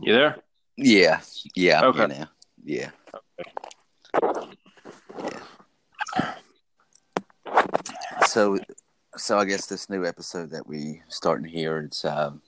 You 0.00 0.12
there? 0.12 0.36
Yeah, 0.76 1.20
yeah, 1.54 1.80
I'm 1.80 1.86
Okay. 1.86 1.98
here 1.98 2.08
now. 2.08 2.28
Yeah. 2.64 2.90
So, 8.26 8.58
so 9.16 9.38
I 9.38 9.44
guess 9.44 9.66
this 9.66 9.88
new 9.88 10.04
episode 10.04 10.50
that 10.50 10.66
we 10.66 11.02
starting 11.08 11.46
here, 11.48 11.78
it's 11.78 12.04
um, 12.04 12.42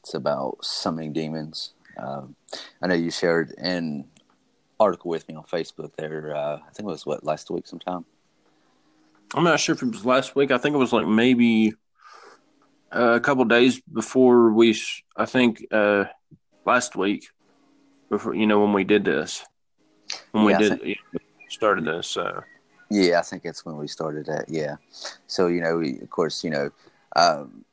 it's 0.00 0.14
about 0.14 0.58
summoning 0.64 1.12
demons. 1.12 1.72
Um, 1.96 2.36
I 2.80 2.86
know 2.86 2.94
you 2.94 3.10
shared 3.10 3.52
an 3.58 4.04
article 4.78 5.10
with 5.10 5.28
me 5.28 5.34
on 5.34 5.44
Facebook 5.44 5.94
there. 5.96 6.34
Uh, 6.36 6.56
I 6.56 6.70
think 6.72 6.80
it 6.88 6.92
was 6.92 7.04
what 7.06 7.24
last 7.24 7.50
week 7.50 7.66
sometime. 7.66 8.04
I'm 9.34 9.44
not 9.44 9.60
sure 9.60 9.74
if 9.74 9.82
it 9.82 9.90
was 9.90 10.04
last 10.04 10.36
week. 10.36 10.50
I 10.50 10.58
think 10.58 10.74
it 10.74 10.78
was 10.78 10.92
like 10.92 11.06
maybe 11.06 11.74
uh, 12.94 13.14
a 13.14 13.20
couple 13.20 13.44
days 13.44 13.80
before 13.80 14.52
we. 14.52 14.76
I 15.16 15.26
think 15.26 15.64
uh, 15.72 16.04
last 16.64 16.96
week, 16.96 17.24
before 18.10 18.34
you 18.34 18.46
know 18.46 18.60
when 18.60 18.72
we 18.72 18.84
did 18.84 19.04
this, 19.04 19.44
when 20.32 20.44
Yeah, 20.44 20.44
we 20.44 20.54
did 20.54 20.80
yeah, 20.84 20.94
started 21.48 21.84
this. 21.84 22.08
So 22.08 22.42
Yeah, 22.90 23.18
I 23.18 23.22
think 23.22 23.42
that's 23.42 23.64
when 23.64 23.76
we 23.76 23.88
started 23.88 24.28
it. 24.28 24.46
Yeah. 24.48 24.76
So 25.26 25.46
you 25.46 25.60
know, 25.60 25.78
we, 25.78 25.98
of 26.00 26.10
course, 26.10 26.44
you 26.44 26.50
know, 26.50 26.70
um, 27.16 27.64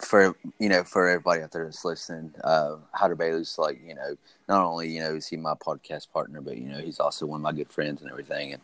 for 0.00 0.34
you 0.58 0.68
know, 0.68 0.84
for 0.84 1.08
everybody 1.08 1.42
out 1.42 1.52
there 1.52 1.64
that's 1.64 1.84
listening, 1.84 2.34
uh, 2.44 2.76
Hunter 2.94 3.16
Bailey's 3.16 3.58
like 3.58 3.80
you 3.84 3.94
know, 3.94 4.16
not 4.48 4.64
only 4.64 4.88
you 4.88 5.00
know 5.00 5.14
is 5.14 5.28
he 5.28 5.36
my 5.36 5.54
podcast 5.54 6.10
partner, 6.12 6.40
but 6.40 6.58
you 6.58 6.68
know 6.68 6.80
he's 6.80 7.00
also 7.00 7.26
one 7.26 7.40
of 7.40 7.42
my 7.42 7.52
good 7.52 7.72
friends 7.72 8.02
and 8.02 8.10
everything. 8.10 8.54
And 8.54 8.62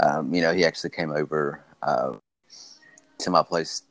um, 0.00 0.34
you 0.34 0.42
know, 0.42 0.52
he 0.54 0.64
actually 0.64 0.90
came 0.90 1.12
over 1.12 1.64
uh, 1.82 2.12
to 3.18 3.30
my 3.30 3.42
place 3.42 3.82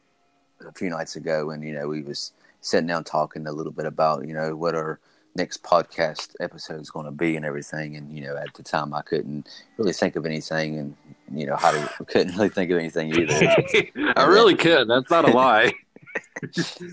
a 0.66 0.72
few 0.72 0.90
nights 0.90 1.16
ago, 1.16 1.52
and 1.52 1.64
you 1.64 1.74
know, 1.74 1.88
we 1.88 2.02
was 2.02 2.32
sitting 2.62 2.88
down 2.88 3.04
talking 3.04 3.48
a 3.48 3.52
little 3.52 3.72
bit 3.72 3.86
about 3.86 4.28
you 4.28 4.34
know 4.34 4.56
what 4.56 4.76
our 4.76 5.00
next 5.38 5.62
podcast 5.62 6.36
episode 6.40 6.82
is 6.82 6.90
going 6.90 7.06
to 7.06 7.12
be 7.12 7.36
and 7.36 7.46
everything. 7.46 7.96
And 7.96 8.14
you 8.14 8.24
know, 8.24 8.36
at 8.36 8.54
the 8.56 8.64
time, 8.64 8.94
I 8.94 9.04
couldn't 9.04 9.48
really 9.78 9.94
think 9.94 10.16
of 10.16 10.26
anything, 10.26 10.78
and 10.78 10.96
you 11.32 11.46
know, 11.46 11.56
Hunter 11.56 11.88
couldn't 12.08 12.36
really 12.36 12.50
think 12.50 12.72
of 12.72 12.78
anything 12.78 13.14
either. 13.14 14.14
I 14.16 14.26
really 14.26 14.56
could. 14.56 14.90
That's 14.90 15.10
not 15.10 15.30
a 15.30 15.32
lie. 15.32 15.74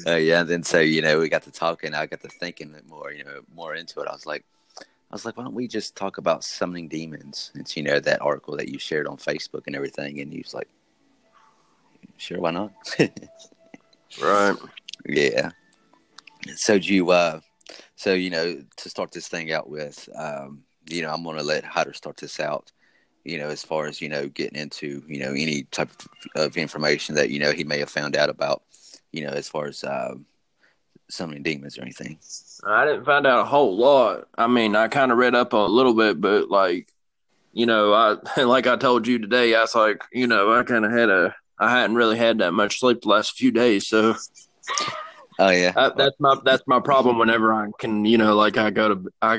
uh, 0.06 0.14
yeah, 0.16 0.40
and 0.40 0.48
then 0.48 0.62
so 0.62 0.78
you 0.78 1.02
know, 1.02 1.18
we 1.18 1.28
got 1.28 1.42
to 1.44 1.50
talking. 1.50 1.94
I 1.94 2.06
got 2.06 2.20
to 2.20 2.28
thinking 2.28 2.74
more, 2.88 3.12
you 3.12 3.24
know, 3.24 3.40
more 3.54 3.74
into 3.74 4.00
it. 4.00 4.08
I 4.08 4.12
was 4.12 4.26
like, 4.26 4.44
I 4.78 5.14
was 5.14 5.24
like, 5.24 5.36
why 5.36 5.44
don't 5.44 5.54
we 5.54 5.66
just 5.66 5.96
talk 5.96 6.18
about 6.18 6.44
summoning 6.44 6.88
demons? 6.88 7.50
It's 7.54 7.76
you 7.76 7.82
know 7.82 7.98
that 7.98 8.20
article 8.20 8.56
that 8.56 8.68
you 8.68 8.78
shared 8.78 9.06
on 9.06 9.16
Facebook 9.16 9.62
and 9.66 9.74
everything, 9.74 10.20
and 10.20 10.32
you 10.32 10.42
was 10.44 10.54
like, 10.54 10.68
sure, 12.18 12.40
why 12.40 12.50
not? 12.50 12.72
Right. 14.22 14.56
Yeah. 15.06 15.50
So 16.56 16.78
do 16.78 16.94
you 16.94 17.10
uh 17.10 17.40
so 17.96 18.12
you 18.12 18.30
know 18.30 18.62
to 18.76 18.88
start 18.88 19.12
this 19.12 19.28
thing 19.28 19.52
out 19.52 19.68
with 19.68 20.08
um 20.16 20.62
you 20.88 21.02
know 21.02 21.10
I'm 21.10 21.22
going 21.22 21.36
to 21.36 21.42
let 21.42 21.64
Hyder 21.64 21.94
start 21.94 22.16
this 22.18 22.38
out 22.38 22.70
you 23.24 23.38
know 23.38 23.48
as 23.48 23.64
far 23.64 23.86
as 23.86 24.00
you 24.00 24.08
know 24.08 24.28
getting 24.28 24.58
into 24.58 25.02
you 25.06 25.20
know 25.20 25.30
any 25.30 25.62
type 25.64 25.90
of 26.36 26.56
information 26.56 27.14
that 27.14 27.30
you 27.30 27.38
know 27.38 27.52
he 27.52 27.64
may 27.64 27.78
have 27.78 27.90
found 27.90 28.16
out 28.16 28.28
about 28.28 28.62
you 29.12 29.24
know 29.24 29.30
as 29.30 29.48
far 29.48 29.66
as 29.66 29.82
um 29.84 30.26
summoning 31.08 31.42
demons 31.42 31.78
or 31.78 31.82
anything. 31.82 32.18
I 32.66 32.84
didn't 32.84 33.04
find 33.04 33.26
out 33.26 33.40
a 33.40 33.44
whole 33.44 33.76
lot. 33.76 34.28
I 34.36 34.46
mean, 34.46 34.76
I 34.76 34.88
kind 34.88 35.12
of 35.12 35.18
read 35.18 35.34
up 35.34 35.52
a 35.52 35.56
little 35.58 35.94
bit, 35.94 36.20
but 36.20 36.50
like, 36.50 36.88
you 37.52 37.66
know, 37.66 37.92
I 37.92 38.42
like 38.42 38.66
I 38.66 38.76
told 38.76 39.06
you 39.06 39.18
today, 39.18 39.54
I 39.54 39.62
was 39.62 39.74
like, 39.74 40.02
you 40.12 40.26
know, 40.26 40.52
I 40.52 40.62
kind 40.62 40.84
of 40.84 40.92
had 40.92 41.10
a, 41.10 41.34
I 41.58 41.70
hadn't 41.70 41.96
really 41.96 42.16
had 42.16 42.38
that 42.38 42.52
much 42.52 42.80
sleep 42.80 43.02
the 43.02 43.08
last 43.08 43.36
few 43.36 43.50
days, 43.52 43.86
so 43.86 44.16
Oh 45.38 45.50
yeah. 45.50 45.72
I, 45.76 45.90
that's 45.96 46.18
my 46.18 46.36
that's 46.44 46.62
my 46.66 46.80
problem. 46.80 47.18
Whenever 47.18 47.52
I 47.52 47.68
can, 47.78 48.04
you 48.04 48.18
know, 48.18 48.36
like 48.36 48.56
I 48.56 48.70
go 48.70 48.94
to 48.94 49.12
I, 49.20 49.38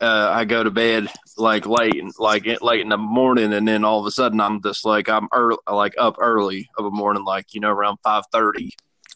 uh, 0.00 0.30
I 0.32 0.44
go 0.44 0.64
to 0.64 0.70
bed 0.70 1.08
like 1.36 1.66
late, 1.66 2.02
like 2.18 2.46
late 2.62 2.80
in 2.80 2.88
the 2.88 2.96
morning, 2.96 3.52
and 3.52 3.68
then 3.68 3.84
all 3.84 4.00
of 4.00 4.06
a 4.06 4.10
sudden 4.10 4.40
I'm 4.40 4.62
just 4.62 4.84
like 4.84 5.08
I'm 5.08 5.28
early, 5.32 5.58
like 5.70 5.94
up 5.98 6.16
early 6.18 6.70
of 6.78 6.86
a 6.86 6.90
morning, 6.90 7.24
like 7.24 7.52
you 7.54 7.60
know, 7.60 7.70
around 7.70 7.98
five 8.02 8.24
thirty. 8.32 8.72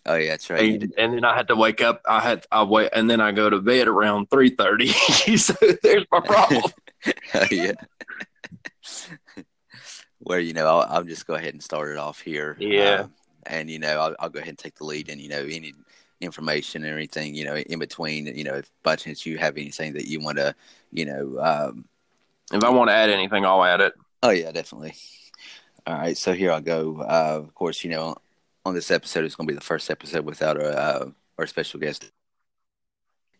Oh 0.06 0.16
yeah, 0.16 0.30
that's 0.30 0.50
right. 0.50 0.82
And, 0.82 0.94
and 0.98 1.14
then 1.14 1.24
I 1.24 1.34
had 1.34 1.48
to 1.48 1.56
wake 1.56 1.80
up. 1.80 2.02
I 2.06 2.20
had 2.20 2.46
I 2.52 2.64
wait, 2.64 2.90
and 2.92 3.08
then 3.08 3.20
I 3.20 3.32
go 3.32 3.48
to 3.48 3.60
bed 3.60 3.88
around 3.88 4.28
three 4.30 4.50
thirty. 4.50 4.88
so 5.38 5.54
there's 5.82 6.04
my 6.12 6.20
problem. 6.20 6.64
oh 7.34 7.46
yeah. 7.50 7.72
Where 10.24 10.40
you 10.40 10.52
know 10.52 10.66
I'll, 10.66 10.86
I'll 10.88 11.04
just 11.04 11.26
go 11.26 11.34
ahead 11.34 11.54
and 11.54 11.62
start 11.62 11.90
it 11.90 11.98
off 11.98 12.20
here. 12.20 12.56
Yeah. 12.58 12.80
Uh, 13.04 13.06
and 13.46 13.70
you 13.70 13.78
know 13.78 13.98
I'll, 13.98 14.16
I'll 14.18 14.28
go 14.30 14.38
ahead 14.38 14.48
and 14.48 14.58
take 14.58 14.74
the 14.76 14.84
lead 14.84 15.08
and 15.08 15.20
you 15.20 15.28
know 15.28 15.42
any 15.44 15.74
information 16.20 16.84
or 16.84 16.94
anything 16.94 17.34
you 17.34 17.44
know 17.44 17.56
in 17.56 17.78
between 17.78 18.26
you 18.26 18.44
know 18.44 18.54
if 18.54 18.70
by 18.82 18.96
chance 18.96 19.26
you 19.26 19.36
have 19.36 19.58
anything 19.58 19.92
that 19.92 20.06
you 20.06 20.20
want 20.20 20.38
to 20.38 20.54
you 20.90 21.04
know 21.04 21.38
um, 21.40 21.84
if 22.52 22.64
I 22.64 22.70
want 22.70 22.88
to 22.88 22.94
add 22.94 23.10
anything, 23.10 23.44
I'll 23.44 23.64
add 23.64 23.80
it. 23.80 23.94
oh 24.22 24.30
yeah 24.30 24.50
definitely 24.52 24.94
all 25.86 25.94
right 25.98 26.16
so 26.16 26.32
here 26.32 26.50
i 26.50 26.60
go 26.60 27.00
uh, 27.00 27.36
of 27.36 27.54
course 27.54 27.84
you 27.84 27.90
know 27.90 28.16
on 28.64 28.74
this 28.74 28.90
episode 28.90 29.24
it's 29.24 29.34
going 29.34 29.46
to 29.46 29.52
be 29.52 29.58
the 29.58 29.64
first 29.64 29.90
episode 29.90 30.24
without 30.24 30.56
our, 30.56 30.70
uh, 30.70 31.10
our 31.38 31.46
special 31.46 31.78
guest 31.78 32.10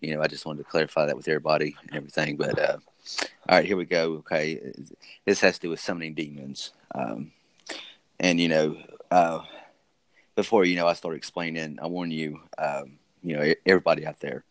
you 0.03 0.15
know 0.15 0.21
i 0.21 0.27
just 0.27 0.45
wanted 0.45 0.59
to 0.59 0.69
clarify 0.69 1.07
that 1.07 1.17
with 1.17 1.27
everybody 1.29 1.75
and 1.87 1.97
everything 1.97 2.37
but 2.37 2.59
uh, 2.59 2.77
all 3.49 3.59
right 3.59 3.67
here 3.67 3.77
we 3.77 3.85
go 3.85 4.15
okay 4.15 4.73
this 5.25 5.41
has 5.41 5.55
to 5.55 5.61
do 5.61 5.71
with 5.71 5.81
summoning 5.81 6.15
demons 6.15 6.73
um, 6.95 7.33
and 8.19 8.41
you 8.41 8.49
know 8.49 8.77
uh, 9.11 9.41
before 10.35 10.65
you 10.65 10.77
know 10.77 10.87
I 10.87 10.95
start 10.95 11.17
explaining, 11.17 11.79
I 11.81 11.87
warn 11.87 12.11
you, 12.11 12.41
um, 12.59 12.99
you 13.23 13.37
know, 13.37 13.55
everybody 13.67 14.07
out 14.07 14.21
there 14.21 14.45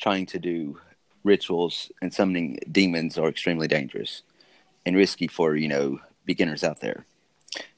trying 0.00 0.26
to 0.26 0.38
do 0.38 0.78
rituals 1.24 1.90
and 2.02 2.12
summoning 2.12 2.58
demons 2.70 3.18
are 3.18 3.28
extremely 3.28 3.66
dangerous 3.66 4.22
and 4.84 4.96
risky 4.96 5.26
for 5.26 5.56
you 5.56 5.68
know 5.68 5.98
beginners 6.24 6.64
out 6.64 6.80
there. 6.80 7.06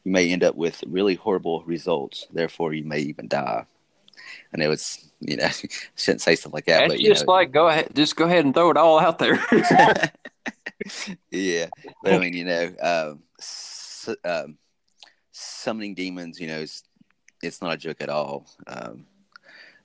You 0.05 0.13
may 0.13 0.31
end 0.31 0.45
up 0.45 0.55
with 0.55 0.85
really 0.87 1.15
horrible 1.15 1.63
results. 1.65 2.27
Therefore, 2.33 2.73
you 2.73 2.85
may 2.85 3.01
even 3.01 3.29
die. 3.29 3.67
I 4.55 4.59
know 4.59 4.71
it's 4.71 5.11
you 5.21 5.37
know 5.37 5.49
shouldn't 5.97 6.23
say 6.23 6.37
stuff 6.37 6.53
like 6.53 6.67
that, 6.67 6.85
It's 6.85 6.95
but 6.95 7.01
you 7.01 7.09
just 7.09 7.27
know, 7.27 7.33
like 7.33 7.53
go 7.53 7.69
ahead, 7.69 7.91
just 7.95 8.17
go 8.17 8.25
ahead 8.25 8.45
and 8.45 8.55
throw 8.55 8.71
it 8.71 8.77
all 8.77 8.99
out 8.99 9.19
there. 9.19 9.39
yeah, 11.31 11.67
but 12.03 12.15
I 12.15 12.19
mean, 12.19 12.35
you 12.35 12.45
know, 12.45 12.73
um, 12.81 13.23
um, 14.25 14.59
summoning 15.33 15.95
demons, 15.95 16.41
you 16.41 16.47
know, 16.47 16.59
is 16.59 16.83
it's 17.43 17.61
not 17.61 17.75
a 17.75 17.77
joke 17.77 18.01
at 18.01 18.09
all. 18.09 18.47
Um, 18.67 19.07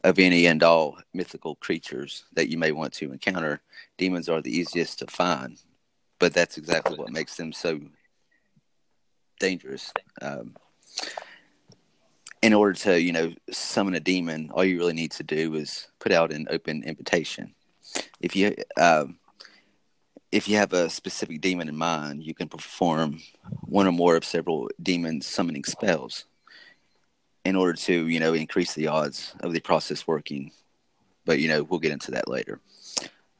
of 0.04 0.18
any 0.18 0.48
and 0.48 0.64
all 0.64 0.98
mythical 1.14 1.56
creatures 1.56 2.24
that 2.34 2.50
you 2.50 2.58
may 2.58 2.72
want 2.72 2.92
to 2.94 3.12
encounter, 3.12 3.62
demons 3.98 4.28
are 4.30 4.42
the 4.42 4.56
easiest 4.56 5.00
to 5.00 5.08
find, 5.08 5.62
but 6.20 6.34
that's 6.34 6.58
exactly 6.58 6.98
what 6.98 7.12
makes 7.12 7.36
them 7.36 7.54
so 7.54 7.80
dangerous. 9.40 9.94
Um, 10.22 10.56
in 12.42 12.54
order 12.54 12.74
to, 12.74 13.00
you 13.00 13.12
know, 13.12 13.34
summon 13.52 13.96
a 13.96 14.00
demon, 14.00 14.50
all 14.54 14.64
you 14.64 14.78
really 14.78 14.94
need 14.94 15.12
to 15.12 15.24
do 15.24 15.56
is 15.56 15.88
put 16.00 16.12
out 16.12 16.32
an 16.32 16.48
open 16.50 16.84
invitation. 16.84 17.54
If 18.20 18.36
you 18.36 18.56
um, 18.78 19.18
if 20.32 20.48
you 20.48 20.56
have 20.58 20.74
a 20.74 20.90
specific 20.90 21.42
demon 21.42 21.68
in 21.68 21.76
mind, 21.76 22.24
you 22.24 22.34
can 22.34 22.48
perform 22.48 23.22
one 23.62 23.86
or 23.86 23.92
more 23.92 24.16
of 24.16 24.24
several 24.24 24.70
demon 24.82 25.22
summoning 25.22 25.66
spells 25.66 26.26
in 27.44 27.56
order 27.56 27.74
to, 27.74 28.08
you 28.08 28.20
know, 28.20 28.34
increase 28.34 28.74
the 28.74 28.88
odds 28.88 29.36
of 29.42 29.52
the 29.52 29.60
process 29.60 30.08
working. 30.08 30.52
But, 31.26 31.40
you 31.40 31.50
know, 31.50 31.64
we'll 31.64 31.80
get 31.80 31.92
into 31.92 32.12
that 32.12 32.30
later. 32.30 32.62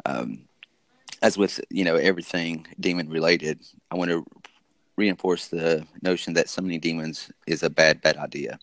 Um, 0.06 0.42
as 1.22 1.38
with, 1.38 1.62
you 1.70 1.86
know, 1.86 1.96
everything 1.96 2.68
demon 2.80 3.10
related, 3.10 3.62
I 3.90 3.96
want 3.96 4.12
to 4.12 4.26
reinforce 4.98 5.48
the 5.48 5.86
notion 6.02 6.34
that 6.34 6.50
summoning 6.50 6.80
demons 6.80 7.32
is 7.48 7.64
a 7.64 7.70
bad, 7.70 8.02
bad 8.02 8.18
idea. 8.18 8.60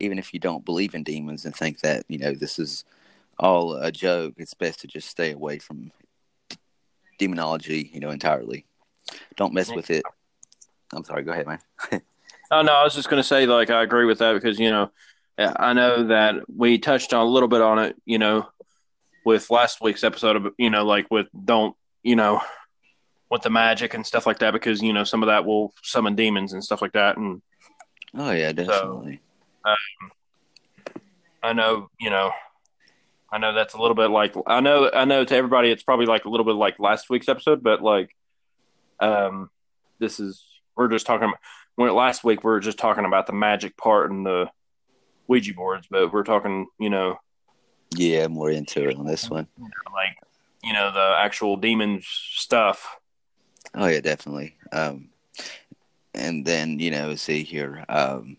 Even 0.00 0.18
if 0.18 0.32
you 0.32 0.40
don't 0.40 0.64
believe 0.64 0.94
in 0.94 1.02
demons 1.02 1.44
and 1.44 1.54
think 1.54 1.80
that, 1.80 2.04
you 2.08 2.18
know, 2.18 2.32
this 2.32 2.58
is 2.58 2.84
all 3.38 3.74
a 3.74 3.92
joke, 3.92 4.34
it's 4.36 4.54
best 4.54 4.80
to 4.80 4.86
just 4.86 5.08
stay 5.08 5.32
away 5.32 5.58
from 5.58 5.90
demonology, 7.18 7.90
you 7.92 8.00
know, 8.00 8.10
entirely. 8.10 8.64
Don't 9.36 9.54
mess 9.54 9.70
with 9.70 9.90
it. 9.90 10.04
I'm 10.92 11.04
sorry. 11.04 11.22
Go 11.22 11.32
ahead, 11.32 11.46
man. 11.46 11.60
Oh 12.50 12.62
no, 12.62 12.72
I 12.72 12.82
was 12.82 12.94
just 12.94 13.10
going 13.10 13.20
to 13.20 13.28
say 13.28 13.44
like 13.44 13.68
I 13.68 13.82
agree 13.82 14.06
with 14.06 14.20
that 14.20 14.32
because 14.32 14.58
you 14.58 14.70
know 14.70 14.90
I 15.36 15.74
know 15.74 16.04
that 16.04 16.36
we 16.48 16.78
touched 16.78 17.12
on 17.12 17.26
a 17.26 17.28
little 17.28 17.46
bit 17.48 17.60
on 17.60 17.78
it, 17.78 17.96
you 18.06 18.18
know, 18.18 18.48
with 19.24 19.50
last 19.50 19.82
week's 19.82 20.02
episode 20.02 20.36
of 20.36 20.54
you 20.56 20.70
know 20.70 20.84
like 20.84 21.10
with 21.10 21.26
don't 21.44 21.76
you 22.02 22.16
know 22.16 22.40
with 23.30 23.42
the 23.42 23.50
magic 23.50 23.92
and 23.92 24.06
stuff 24.06 24.26
like 24.26 24.38
that 24.38 24.52
because 24.54 24.80
you 24.80 24.94
know 24.94 25.04
some 25.04 25.22
of 25.22 25.26
that 25.26 25.44
will 25.44 25.74
summon 25.82 26.14
demons 26.16 26.54
and 26.54 26.64
stuff 26.64 26.80
like 26.80 26.92
that 26.92 27.18
and 27.18 27.42
Oh 28.14 28.30
yeah, 28.30 28.52
definitely. 28.52 29.20
I 31.42 31.52
know 31.52 31.88
you 32.00 32.10
know 32.10 32.32
I 33.30 33.38
know 33.38 33.52
that's 33.52 33.74
a 33.74 33.80
little 33.80 33.94
bit 33.94 34.10
like 34.10 34.34
I 34.46 34.60
know 34.60 34.90
I 34.92 35.04
know 35.04 35.24
to 35.24 35.36
everybody 35.36 35.70
it's 35.70 35.82
probably 35.82 36.06
like 36.06 36.24
a 36.24 36.28
little 36.28 36.46
bit 36.46 36.54
like 36.54 36.78
last 36.78 37.10
week's 37.10 37.28
episode 37.28 37.62
but 37.62 37.82
like 37.82 38.14
um 39.00 39.50
this 39.98 40.20
is 40.20 40.44
we're 40.76 40.88
just 40.88 41.06
talking 41.06 41.28
about 41.28 41.38
when 41.76 41.94
last 41.94 42.24
week 42.24 42.42
we 42.42 42.50
were 42.50 42.60
just 42.60 42.78
talking 42.78 43.04
about 43.04 43.26
the 43.26 43.32
magic 43.32 43.76
part 43.76 44.10
and 44.10 44.26
the 44.26 44.50
Ouija 45.28 45.54
boards, 45.54 45.86
but 45.88 46.12
we're 46.12 46.24
talking, 46.24 46.66
you 46.80 46.90
know, 46.90 47.20
yeah, 47.94 48.26
more 48.26 48.50
into 48.50 48.88
it 48.88 48.96
on 48.96 49.06
this 49.06 49.30
one. 49.30 49.46
like 49.92 50.18
you 50.64 50.72
know 50.72 50.90
the 50.92 51.14
actual 51.18 51.56
demon 51.56 52.02
stuff. 52.02 52.96
Oh 53.74 53.86
yeah, 53.86 54.00
definitely. 54.00 54.56
Um, 54.72 55.10
and 56.14 56.44
then 56.44 56.80
you 56.80 56.90
know, 56.90 57.14
see 57.14 57.44
here, 57.44 57.84
um, 57.88 58.38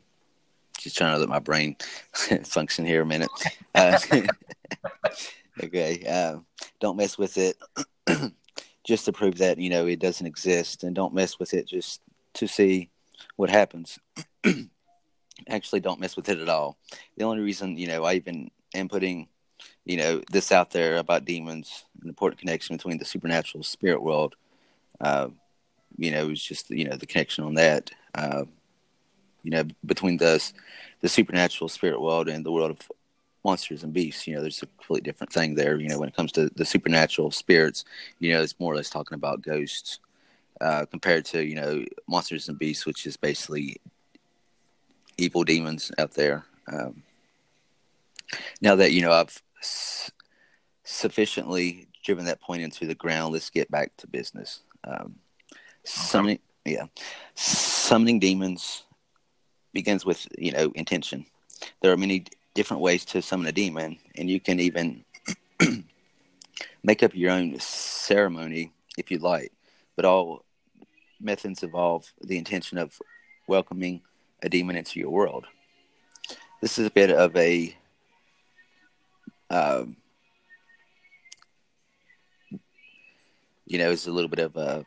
just 0.80 0.98
trying 0.98 1.14
to 1.14 1.20
let 1.20 1.30
my 1.30 1.40
brain 1.40 1.76
function 2.44 2.86
here 2.86 3.02
a 3.02 3.06
minute. 3.06 3.30
Uh, 3.76 4.00
okay, 5.64 6.04
uh, 6.08 6.40
don't 6.80 6.98
mess 6.98 7.18
with 7.18 7.38
it. 7.38 7.58
just 8.84 9.06
to 9.06 9.12
prove 9.12 9.38
that 9.38 9.58
you 9.60 9.70
know 9.70 9.86
it 9.86 10.00
doesn't 10.00 10.26
exist, 10.26 10.84
and 10.84 10.96
don't 10.96 11.14
mess 11.14 11.38
with 11.38 11.54
it 11.54 11.68
just 11.68 12.02
to 12.34 12.48
see 12.48 12.90
what 13.36 13.50
happens. 13.50 14.00
Actually, 15.48 15.80
don't 15.80 16.00
mess 16.00 16.16
with 16.16 16.30
it 16.30 16.40
at 16.40 16.50
all. 16.50 16.78
The 17.18 17.26
only 17.26 17.44
reason 17.44 17.78
you 17.78 17.88
know 17.88 18.04
I 18.04 18.16
even 18.16 18.50
am 18.74 18.90
putting 18.90 19.28
you 19.86 19.98
know 19.98 20.22
this 20.32 20.52
out 20.52 20.72
there 20.72 20.98
about 20.98 21.26
demons, 21.26 21.86
an 22.02 22.10
important 22.10 22.40
connection 22.40 22.78
between 22.78 22.98
the 22.98 23.06
supernatural 23.06 23.64
spirit 23.64 24.02
world. 24.02 24.36
Uh, 25.00 25.30
you 25.98 26.12
know, 26.12 26.30
it's 26.30 26.44
just 26.44 26.70
you 26.70 26.88
know 26.88 26.96
the 26.96 27.06
connection 27.06 27.44
on 27.44 27.56
that. 27.56 27.92
Uh, 28.16 28.46
you 29.44 29.52
know, 29.52 29.64
between 29.86 30.18
the 30.18 30.52
the 31.02 31.10
supernatural 31.10 31.70
spirit 31.70 32.02
world 32.02 32.28
and 32.28 32.46
the 32.46 32.52
world 32.52 32.72
of 32.72 32.92
monsters 33.44 33.84
and 33.84 33.94
beasts. 33.94 34.28
You 34.28 34.36
know, 34.36 34.42
there's 34.42 34.62
a 34.62 34.68
completely 34.68 35.10
different 35.10 35.32
thing 35.32 35.56
there. 35.56 35.80
You 35.80 35.90
know, 35.90 36.00
when 36.00 36.10
it 36.10 36.16
comes 36.16 36.32
to 36.34 36.50
the 36.56 36.66
supernatural 36.66 37.32
spirits, 37.32 37.86
you 38.20 38.34
know, 38.34 38.42
it's 38.42 38.60
more 38.60 38.74
or 38.74 38.76
less 38.76 38.90
talking 38.90 39.16
about 39.16 39.42
ghosts 39.42 40.00
uh, 40.62 40.86
compared 40.86 41.26
to 41.26 41.44
you 41.46 41.56
know 41.56 41.84
monsters 42.08 42.50
and 42.50 42.60
beasts, 42.60 42.86
which 42.86 43.06
is 43.06 43.18
basically 43.18 43.78
evil 45.18 45.44
demons 45.44 45.92
out 45.98 46.14
there. 46.14 46.46
Um, 46.72 47.04
now 48.62 48.76
that 48.76 48.92
you 48.92 49.02
know 49.02 49.12
I've 49.12 49.42
s- 49.62 50.12
sufficiently 50.84 51.88
driven 52.04 52.26
that 52.26 52.42
point 52.42 52.62
into 52.62 52.86
the 52.86 52.96
ground, 52.96 53.34
let's 53.34 53.50
get 53.50 53.70
back 53.72 53.96
to 53.98 54.08
business. 54.08 54.62
Um, 54.84 55.16
summoning, 55.84 56.40
yeah, 56.66 56.86
summoning 57.36 58.20
demons 58.20 58.84
begins 59.74 60.06
with 60.06 60.28
you 60.38 60.52
know 60.52 60.72
intention. 60.76 61.26
There 61.82 61.92
are 61.92 61.98
many 61.98 62.26
different 62.54 62.82
ways 62.82 63.06
to 63.06 63.22
summon 63.22 63.48
a 63.48 63.52
demon, 63.52 63.98
and 64.16 64.30
you 64.30 64.40
can 64.40 64.60
even 64.60 65.04
make 66.84 67.04
up 67.04 67.16
your 67.16 67.32
own 67.32 67.60
ceremony 67.60 68.72
if 68.98 69.12
you 69.12 69.20
like. 69.20 69.52
But 69.96 70.06
all 70.06 70.44
methods 71.20 71.64
involve 71.64 72.12
the 72.22 72.38
intention 72.38 72.78
of 72.78 73.00
welcoming 73.48 74.02
a 74.42 74.50
demon 74.50 74.76
into 74.76 75.00
your 75.00 75.10
world. 75.10 75.46
This 76.62 76.78
is 76.80 76.88
a 76.88 76.92
bit 76.92 77.12
of 77.12 77.36
a 77.36 77.76
um, 79.50 79.98
you 83.66 83.78
know, 83.78 83.92
it's 83.92 84.08
a 84.08 84.12
little 84.12 84.30
bit 84.30 84.40
of 84.40 84.58
a 84.58 84.86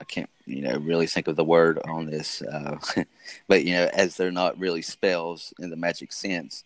I 0.00 0.04
can't, 0.04 0.30
you 0.46 0.62
know, 0.62 0.78
really 0.78 1.06
think 1.06 1.26
of 1.26 1.36
the 1.36 1.44
word 1.44 1.78
on 1.84 2.06
this, 2.06 2.40
uh, 2.42 2.78
but 3.48 3.64
you 3.64 3.74
know, 3.74 3.90
as 3.92 4.16
they're 4.16 4.30
not 4.30 4.58
really 4.58 4.82
spells 4.82 5.52
in 5.58 5.70
the 5.70 5.76
magic 5.76 6.12
sense, 6.12 6.64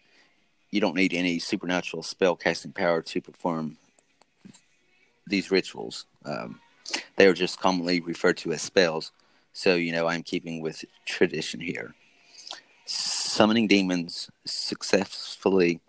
you 0.71 0.81
don't 0.81 0.95
need 0.95 1.15
any 1.15 1.39
supernatural 1.39 2.03
spell 2.03 2.37
casting 2.37 2.73
power 2.73 3.03
to 3.03 3.21
perform 3.21 3.77
these 5.27 5.51
rituals. 5.51 6.05
Um, 6.25 6.61
they 7.17 7.27
are 7.27 7.33
just 7.33 7.61
commonly 7.61 8.01
referred 8.01 8.37
to 8.39 8.53
as 8.53 8.63
spells. 8.63 9.13
So, 9.53 9.75
you 9.75 9.93
know, 9.93 10.07
I'm 10.07 10.23
keeping 10.23 10.61
with 10.61 10.85
tradition 11.07 11.61
here. 11.61 11.95
Summoning 12.85 13.67
demons 13.67 14.31
successfully 14.45 15.81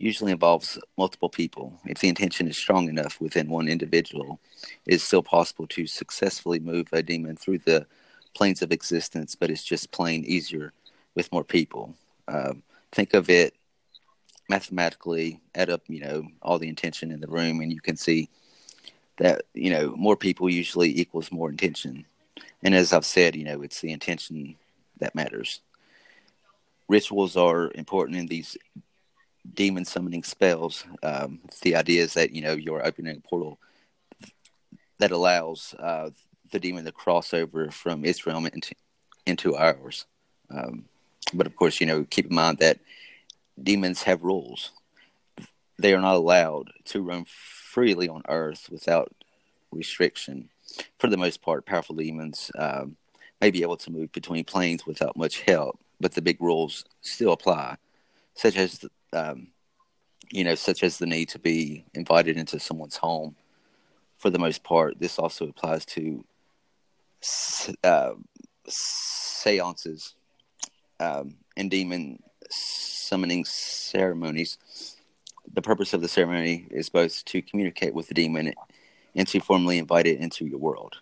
usually 0.00 0.32
involves 0.32 0.78
multiple 0.96 1.28
people. 1.28 1.78
If 1.84 1.98
the 1.98 2.08
intention 2.08 2.48
is 2.48 2.56
strong 2.56 2.88
enough 2.88 3.20
within 3.20 3.48
one 3.48 3.68
individual, 3.68 4.40
it 4.86 4.94
is 4.94 5.02
still 5.02 5.22
possible 5.22 5.66
to 5.68 5.86
successfully 5.86 6.58
move 6.58 6.88
a 6.92 7.02
demon 7.02 7.36
through 7.36 7.58
the 7.58 7.86
planes 8.34 8.62
of 8.62 8.72
existence, 8.72 9.34
but 9.34 9.50
it's 9.50 9.62
just 9.62 9.92
plain 9.92 10.24
easier 10.24 10.72
with 11.14 11.30
more 11.32 11.44
people. 11.44 11.94
Um, 12.28 12.62
think 12.92 13.12
of 13.12 13.28
it 13.28 13.54
mathematically, 14.48 15.40
add 15.54 15.70
up, 15.70 15.82
you 15.86 16.00
know, 16.00 16.26
all 16.42 16.58
the 16.58 16.68
intention 16.68 17.10
in 17.10 17.20
the 17.20 17.26
room, 17.28 17.60
and 17.60 17.72
you 17.72 17.80
can 17.80 17.96
see 17.96 18.28
that, 19.18 19.42
you 19.54 19.70
know, 19.70 19.94
more 19.96 20.16
people 20.16 20.48
usually 20.48 20.98
equals 20.98 21.30
more 21.30 21.50
intention. 21.50 22.06
And 22.62 22.74
as 22.74 22.92
I've 22.92 23.04
said, 23.04 23.36
you 23.36 23.44
know, 23.44 23.62
it's 23.62 23.80
the 23.80 23.92
intention 23.92 24.56
that 24.98 25.14
matters. 25.14 25.60
Rituals 26.88 27.36
are 27.36 27.70
important 27.74 28.18
in 28.18 28.26
these 28.26 28.56
demon 29.54 29.84
summoning 29.84 30.22
spells. 30.22 30.84
Um, 31.02 31.40
the 31.62 31.76
idea 31.76 32.02
is 32.02 32.14
that 32.14 32.32
you 32.32 32.42
know 32.42 32.52
you're 32.52 32.86
opening 32.86 33.16
a 33.16 33.28
portal 33.28 33.58
that 34.98 35.10
allows 35.10 35.74
uh, 35.78 36.10
the 36.52 36.60
demon 36.60 36.84
to 36.84 36.92
cross 36.92 37.32
over 37.34 37.70
from 37.70 38.04
its 38.04 38.26
realm 38.26 38.46
into 38.46 38.74
into 39.26 39.56
ours. 39.56 40.06
Um, 40.50 40.84
but 41.32 41.46
of 41.46 41.56
course, 41.56 41.80
you 41.80 41.86
know, 41.86 42.04
keep 42.08 42.26
in 42.26 42.34
mind 42.34 42.58
that 42.58 42.80
demons 43.62 44.02
have 44.02 44.22
rules. 44.22 44.72
They 45.78 45.94
are 45.94 46.00
not 46.00 46.16
allowed 46.16 46.70
to 46.86 47.02
roam 47.02 47.24
freely 47.26 48.08
on 48.08 48.22
Earth 48.28 48.68
without 48.70 49.12
restriction. 49.70 50.50
For 50.98 51.08
the 51.08 51.16
most 51.16 51.42
part, 51.42 51.66
powerful 51.66 51.96
demons 51.96 52.50
um, 52.58 52.96
may 53.40 53.50
be 53.50 53.62
able 53.62 53.76
to 53.78 53.90
move 53.90 54.12
between 54.12 54.44
planes 54.44 54.86
without 54.86 55.16
much 55.16 55.40
help, 55.42 55.78
but 56.00 56.12
the 56.12 56.22
big 56.22 56.40
rules 56.40 56.84
still 57.00 57.32
apply, 57.32 57.76
such 58.34 58.56
as 58.56 58.84
um, 59.12 59.48
you 60.30 60.44
know, 60.44 60.54
such 60.54 60.82
as 60.82 60.98
the 60.98 61.06
need 61.06 61.28
to 61.30 61.38
be 61.38 61.84
invited 61.94 62.36
into 62.36 62.58
someone's 62.60 62.96
home. 62.96 63.36
For 64.18 64.30
the 64.30 64.38
most 64.38 64.62
part, 64.62 65.00
this 65.00 65.18
also 65.18 65.48
applies 65.48 65.84
to 65.86 66.24
uh, 67.82 68.12
seances 68.68 70.14
um, 71.00 71.36
and 71.56 71.70
demon 71.70 72.22
summoning 72.50 73.44
ceremonies. 73.44 74.58
The 75.52 75.62
purpose 75.62 75.94
of 75.94 76.00
the 76.00 76.08
ceremony 76.08 76.66
is 76.70 76.88
both 76.88 77.24
to 77.26 77.42
communicate 77.42 77.94
with 77.94 78.08
the 78.08 78.14
demon 78.14 78.54
and 79.14 79.26
to 79.28 79.40
formally 79.40 79.78
invite 79.78 80.06
it 80.06 80.20
into 80.20 80.46
your 80.46 80.58
world. 80.58 80.96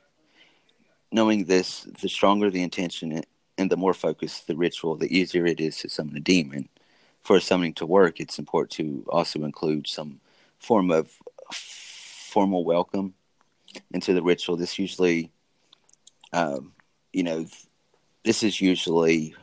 Knowing 1.11 1.45
this, 1.45 1.87
the 2.01 2.09
stronger 2.09 2.51
the 2.51 2.63
intention 2.63 3.23
and 3.59 3.71
the 3.71 3.77
more 3.77 3.95
focused 3.95 4.47
the 4.47 4.57
ritual, 4.57 4.97
the 4.97 5.15
easier 5.15 5.45
it 5.45 5.61
is 5.61 5.77
to 5.79 5.89
summon 5.89 6.17
a 6.17 6.21
demon 6.21 6.69
for 7.23 7.41
summoning 7.41 7.75
to 7.75 7.87
work, 7.87 8.21
it's 8.21 8.39
important 8.39 8.71
to 8.73 9.05
also 9.09 9.45
include 9.45 9.87
some 9.87 10.21
form 10.59 10.91
of 10.91 11.11
formal 11.53 12.65
welcome 12.65 13.15
into 13.91 14.15
the 14.15 14.23
ritual. 14.23 14.57
This 14.57 14.79
usually, 14.79 15.31
um, 16.33 16.73
you 17.13 17.23
know, 17.23 17.47
this 18.25 18.43
is 18.43 18.61
usually 18.61 19.35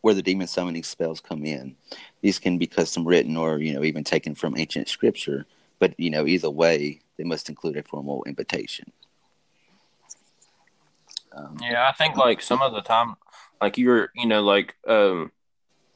where 0.00 0.14
the 0.14 0.22
demon 0.22 0.46
summoning 0.46 0.82
spells 0.82 1.20
come 1.20 1.44
in. 1.44 1.76
These 2.20 2.38
can 2.38 2.58
be 2.58 2.66
custom 2.66 3.06
written 3.06 3.36
or, 3.36 3.58
you 3.58 3.72
know, 3.72 3.84
even 3.84 4.04
taken 4.04 4.34
from 4.34 4.56
ancient 4.56 4.88
scripture. 4.88 5.46
But, 5.78 5.98
you 5.98 6.10
know, 6.10 6.26
either 6.26 6.50
way, 6.50 7.00
they 7.16 7.24
must 7.24 7.48
include 7.48 7.76
a 7.76 7.82
formal 7.82 8.24
invitation. 8.24 8.92
Um, 11.32 11.56
yeah, 11.62 11.88
I 11.88 11.92
think 11.92 12.16
like 12.16 12.42
some 12.42 12.62
of 12.62 12.72
the 12.72 12.82
time, 12.82 13.16
like 13.60 13.78
you're, 13.78 14.10
you 14.14 14.26
know, 14.26 14.42
like 14.42 14.74
um, 14.86 15.32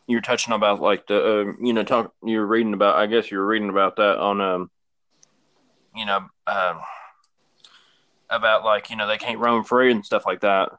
you're 0.07 0.21
touching 0.21 0.55
about 0.55 0.81
like 0.81 1.07
the 1.07 1.17
uh, 1.17 1.53
you 1.61 1.73
know 1.73 1.83
talk 1.83 2.13
you're 2.23 2.47
reading 2.47 2.75
about 2.75 2.97
I 2.97 3.07
guess 3.07 3.31
you're 3.31 3.47
reading 3.47 3.71
about 3.71 3.97
that 3.97 4.19
on 4.19 4.41
um 4.41 4.71
you 5.95 6.07
know 6.07 6.27
um 6.47 6.81
about 8.31 8.65
like 8.65 8.91
you 8.91 8.97
know 8.97 9.07
they 9.07 9.19
can't 9.19 9.39
roam 9.39 9.65
free 9.65 9.91
and 9.91 10.05
stuff 10.05 10.27
like 10.27 10.41
that. 10.41 10.71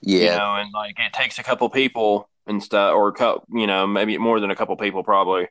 Yeah. 0.00 0.32
You 0.32 0.38
know, 0.38 0.54
and 0.56 0.72
like 0.72 0.96
it 0.98 1.12
takes 1.12 1.38
a 1.38 1.42
couple 1.42 1.68
people 1.70 2.28
and 2.46 2.62
stuff, 2.62 2.94
or 2.94 3.08
a 3.08 3.12
couple, 3.12 3.46
you 3.58 3.66
know 3.66 3.86
maybe 3.86 4.16
more 4.18 4.40
than 4.40 4.50
a 4.50 4.56
couple 4.56 4.76
people 4.76 5.02
probably. 5.02 5.48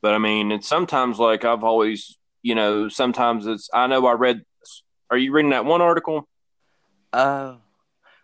But 0.00 0.14
I 0.14 0.18
mean, 0.18 0.52
it's 0.52 0.68
sometimes 0.68 1.18
like 1.18 1.44
I've 1.44 1.64
always 1.64 2.16
you 2.42 2.54
know 2.54 2.88
sometimes 2.88 3.46
it's 3.46 3.68
I 3.72 3.86
know 3.86 4.06
I 4.06 4.12
read. 4.12 4.42
Are 5.10 5.16
you 5.16 5.32
reading 5.32 5.50
that 5.50 5.64
one 5.64 5.80
article? 5.80 6.28
Uh, 7.12 7.56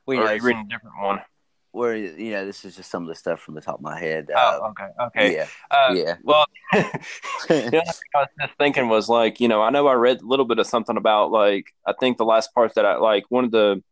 well, 0.07 0.19
or 0.19 0.27
are 0.27 0.35
you 0.35 0.43
reading 0.43 0.67
a 0.67 0.69
different 0.69 0.97
one? 1.01 1.23
Where 1.75 1.97
you 1.97 2.31
know 2.31 2.47
this 2.47 2.65
is 2.65 2.77
just 2.77 2.91
some 2.91 3.03
of 3.03 3.09
the 3.09 3.15
stuff 3.15 3.41
from 3.41 3.55
the 3.55 3.61
top 3.61 3.77
of 3.77 3.81
my 3.81 3.99
head. 3.99 4.31
Oh, 4.35 4.61
uh, 4.63 4.69
okay, 4.71 4.89
okay, 5.01 5.37
yeah, 5.37 5.47
uh, 5.71 5.93
yeah. 5.95 6.17
Well, 6.23 6.47
you 6.73 6.81
know, 7.49 7.83
I 8.15 8.19
was 8.19 8.29
just 8.41 8.55
thinking 8.59 8.89
was 8.89 9.09
like, 9.09 9.41
you 9.41 9.49
know, 9.49 9.61
I 9.61 9.71
know 9.71 9.87
I 9.87 9.95
read 9.95 10.21
a 10.21 10.27
little 10.27 10.45
bit 10.45 10.59
of 10.59 10.67
something 10.67 10.97
about 10.97 11.31
like 11.31 11.67
I 11.87 11.93
think 11.99 12.17
the 12.17 12.25
last 12.25 12.55
part 12.55 12.75
that 12.77 12.87
I 12.87 12.97
like 12.97 13.25
one 13.29 13.45
of 13.45 13.51
the 13.51 13.83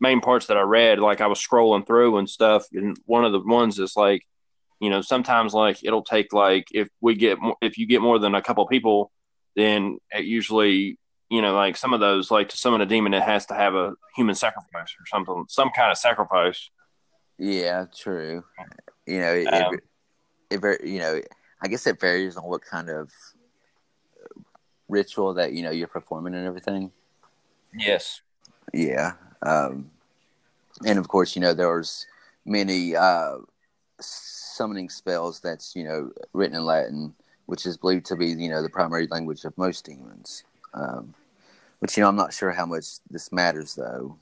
main 0.00 0.20
parts 0.20 0.46
that 0.46 0.56
I 0.56 0.62
read, 0.62 0.98
like 0.98 1.20
I 1.20 1.26
was 1.26 1.38
scrolling 1.38 1.86
through 1.86 2.18
and 2.18 2.28
stuff, 2.28 2.66
and 2.72 2.96
one 3.06 3.24
of 3.24 3.32
the 3.32 3.40
ones 3.40 3.78
is 3.78 3.96
like, 3.96 4.22
you 4.80 4.90
know, 4.90 5.00
sometimes 5.00 5.54
like 5.54 5.78
it'll 5.82 6.04
take 6.04 6.32
like 6.32 6.68
if 6.72 6.88
we 7.00 7.14
get 7.14 7.40
more, 7.40 7.56
if 7.62 7.78
you 7.78 7.86
get 7.86 8.02
more 8.02 8.18
than 8.18 8.34
a 8.34 8.42
couple 8.42 8.66
people, 8.66 9.10
then 9.56 9.98
it 10.10 10.24
usually 10.24 10.98
you 11.32 11.40
know, 11.40 11.54
like 11.54 11.78
some 11.78 11.94
of 11.94 12.00
those, 12.00 12.30
like 12.30 12.50
to 12.50 12.58
summon 12.58 12.82
a 12.82 12.86
demon, 12.86 13.14
it 13.14 13.22
has 13.22 13.46
to 13.46 13.54
have 13.54 13.74
a 13.74 13.94
human 14.14 14.34
sacrifice 14.34 14.94
or 15.00 15.06
something, 15.06 15.46
some 15.48 15.70
kind 15.74 15.90
of 15.90 15.96
sacrifice. 15.96 16.68
Yeah, 17.38 17.86
true. 17.94 18.44
You 19.06 19.20
know, 19.20 19.32
it, 19.32 19.46
um, 19.46 19.74
it, 20.50 20.62
it 20.62 20.84
you 20.84 20.98
know 20.98 21.20
I 21.62 21.68
guess 21.68 21.86
it 21.86 22.00
varies 22.00 22.36
on 22.36 22.44
what 22.44 22.62
kind 22.64 22.90
of 22.90 23.10
ritual 24.88 25.34
that 25.34 25.52
you 25.52 25.62
know 25.62 25.70
you're 25.70 25.88
performing 25.88 26.34
and 26.34 26.46
everything. 26.46 26.92
Yes. 27.74 28.20
Yeah. 28.72 29.14
Um, 29.42 29.90
and 30.86 30.98
of 30.98 31.08
course, 31.08 31.34
you 31.36 31.42
know, 31.42 31.54
there's 31.54 32.06
many 32.44 32.96
uh, 32.96 33.38
summoning 34.00 34.88
spells 34.88 35.40
that's, 35.40 35.74
you 35.76 35.84
know, 35.84 36.10
written 36.32 36.56
in 36.56 36.64
Latin, 36.64 37.14
which 37.46 37.66
is 37.66 37.76
believed 37.76 38.06
to 38.06 38.16
be, 38.16 38.28
you 38.28 38.48
know, 38.48 38.62
the 38.62 38.68
primary 38.68 39.06
language 39.08 39.44
of 39.44 39.56
most 39.56 39.84
demons. 39.84 40.44
Um, 40.74 41.14
which, 41.80 41.96
you 41.96 42.02
know, 42.02 42.08
I'm 42.08 42.16
not 42.16 42.32
sure 42.32 42.52
how 42.52 42.66
much 42.66 42.98
this 43.10 43.32
matters, 43.32 43.74
though. 43.74 44.16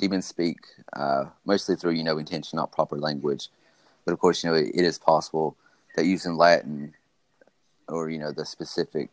Demons 0.00 0.26
speak 0.26 0.58
uh, 0.94 1.26
mostly 1.44 1.76
through, 1.76 1.92
you 1.92 2.02
know, 2.02 2.16
intention, 2.16 2.56
not 2.56 2.72
proper 2.72 2.96
language. 2.96 3.50
But 4.04 4.12
of 4.12 4.18
course, 4.18 4.42
you 4.42 4.48
know, 4.48 4.56
it, 4.56 4.70
it 4.74 4.84
is 4.84 4.98
possible 4.98 5.56
that 5.94 6.06
using 6.06 6.36
Latin 6.36 6.94
or, 7.86 8.08
you 8.08 8.18
know, 8.18 8.32
the 8.32 8.46
specific 8.46 9.10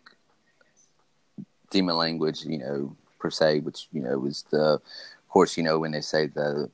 demon 1.70 1.98
language, 1.98 2.46
you 2.46 2.58
know, 2.58 2.96
per 3.20 3.30
se, 3.30 3.60
which 3.60 3.88
you 3.92 4.02
know 4.02 4.18
was 4.18 4.44
the, 4.52 4.74
of 4.76 5.30
course, 5.30 5.58
you 5.58 5.64
know 5.64 5.80
when 5.80 5.92
they 5.92 6.02
say 6.02 6.28
the 6.28 6.70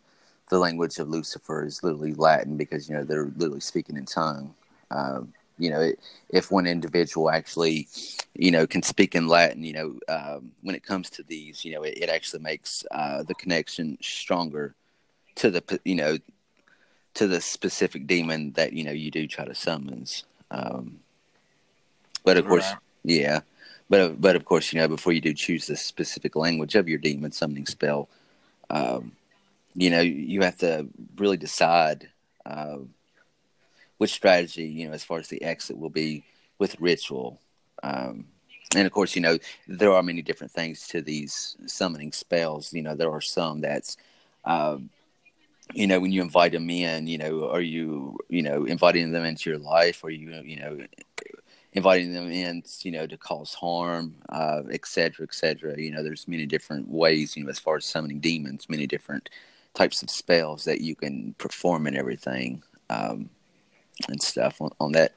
the 0.50 0.60
language 0.60 1.00
of 1.00 1.10
Lucifer 1.10 1.66
is 1.66 1.84
literally 1.84 2.14
Latin 2.14 2.58
because 2.58 2.90
you 2.90 2.96
know 2.96 3.04
they're 3.04 3.32
literally 3.38 3.62
speaking 3.62 3.98
in 3.98 4.06
tongue. 4.06 4.54
Um, 4.92 5.34
you 5.58 5.70
know, 5.70 5.92
if 6.30 6.52
one 6.52 6.66
individual 6.66 7.30
actually, 7.30 7.88
you 8.34 8.52
know, 8.52 8.66
can 8.66 8.82
speak 8.82 9.16
in 9.16 9.28
Latin, 9.28 9.64
you 9.64 9.74
know, 9.74 10.00
um, 10.10 10.52
when 10.62 10.76
it 10.76 10.84
comes 10.84 11.10
to 11.12 11.24
these, 11.24 11.64
you 11.64 11.74
know, 11.74 11.84
it, 11.84 11.98
it 11.98 12.10
actually 12.10 12.42
makes 12.42 12.84
uh, 12.92 13.24
the 13.24 13.36
connection 13.36 13.98
stronger 14.02 14.76
to 15.36 15.52
the, 15.52 15.80
you 15.86 15.96
know, 15.96 16.18
to 17.16 17.28
the 17.28 17.42
specific 17.42 18.08
demon 18.08 18.52
that 18.54 18.74
you 18.74 18.84
know 18.84 18.92
you 18.92 19.12
do 19.12 19.28
try 19.28 19.46
to 19.46 19.56
summons. 19.56 20.24
Um, 20.52 21.00
but 22.24 22.38
of 22.38 22.46
course, 22.48 22.74
yeah. 23.04 23.42
But 23.90 24.20
but 24.20 24.36
of 24.36 24.46
course, 24.46 24.74
you 24.74 24.80
know, 24.80 24.88
before 24.88 25.14
you 25.14 25.22
do 25.22 25.34
choose 25.34 25.68
the 25.68 25.76
specific 25.76 26.36
language 26.36 26.76
of 26.76 26.90
your 26.90 26.98
demon 26.98 27.32
summoning 27.32 27.68
spell, 27.68 28.10
um, 28.70 29.12
you 29.76 29.90
know, 29.90 30.02
you 30.02 30.42
have 30.42 30.58
to 30.60 30.88
really 31.18 31.38
decide 31.38 32.10
uh, 32.46 32.78
which 34.04 34.20
strategy, 34.22 34.68
you 34.78 34.86
know, 34.86 34.94
as 34.94 35.06
far 35.10 35.18
as 35.24 35.30
the 35.30 35.42
exit 35.42 35.78
will 35.78 35.96
be 36.04 36.12
with 36.60 36.76
ritual. 36.82 37.40
Um, 37.84 38.16
and 38.76 38.86
of 38.86 38.92
course, 38.92 39.16
you 39.16 39.22
know, 39.22 39.38
there 39.66 39.94
are 39.94 40.04
many 40.04 40.22
different 40.22 40.52
things 40.52 40.88
to 40.90 41.02
these 41.02 41.56
summoning 41.68 42.12
spells. 42.12 42.74
You 42.74 42.84
know, 42.86 42.96
there 42.96 43.14
are 43.18 43.22
some 43.22 43.62
that's, 43.62 43.96
um, 44.44 44.90
you 45.74 45.88
know, 45.88 46.02
when 46.02 46.12
you 46.12 46.22
invite 46.22 46.52
them 46.52 46.70
in, 46.70 47.08
you 47.08 47.18
know, 47.18 47.50
are 47.50 47.62
you, 47.62 48.18
you 48.28 48.42
know, 48.42 48.66
inviting 48.66 49.14
them 49.14 49.24
into 49.24 49.50
your 49.50 49.60
life? 49.60 50.04
Or 50.04 50.10
you, 50.10 50.28
you 50.44 50.58
know, 50.60 50.74
inviting 51.72 52.12
them 52.14 52.30
in, 52.30 52.64
you 52.82 52.92
know, 52.92 53.08
to 53.08 53.18
cause 53.18 53.54
harm, 53.54 54.16
uh, 54.40 54.64
et 54.78 54.86
cetera, 54.86 55.24
et 55.30 55.34
cetera. 55.34 55.80
You 55.80 55.92
know, 55.92 56.04
there's 56.04 56.28
many 56.28 56.46
different 56.46 56.90
ways, 56.90 57.38
you 57.38 57.44
know, 57.44 57.50
as 57.50 57.64
far 57.66 57.78
as 57.78 57.86
summoning 57.86 58.20
demons, 58.20 58.68
many 58.68 58.86
different 58.86 59.30
types 59.74 60.04
of 60.04 60.10
spells 60.10 60.66
that 60.66 60.82
you 60.82 60.94
can 60.94 61.36
perform 61.38 61.88
and 61.88 61.96
everything, 61.96 62.62
um, 62.90 63.30
and 64.08 64.22
stuff 64.22 64.62
on, 64.62 64.72
on 64.80 64.92
that, 64.94 65.14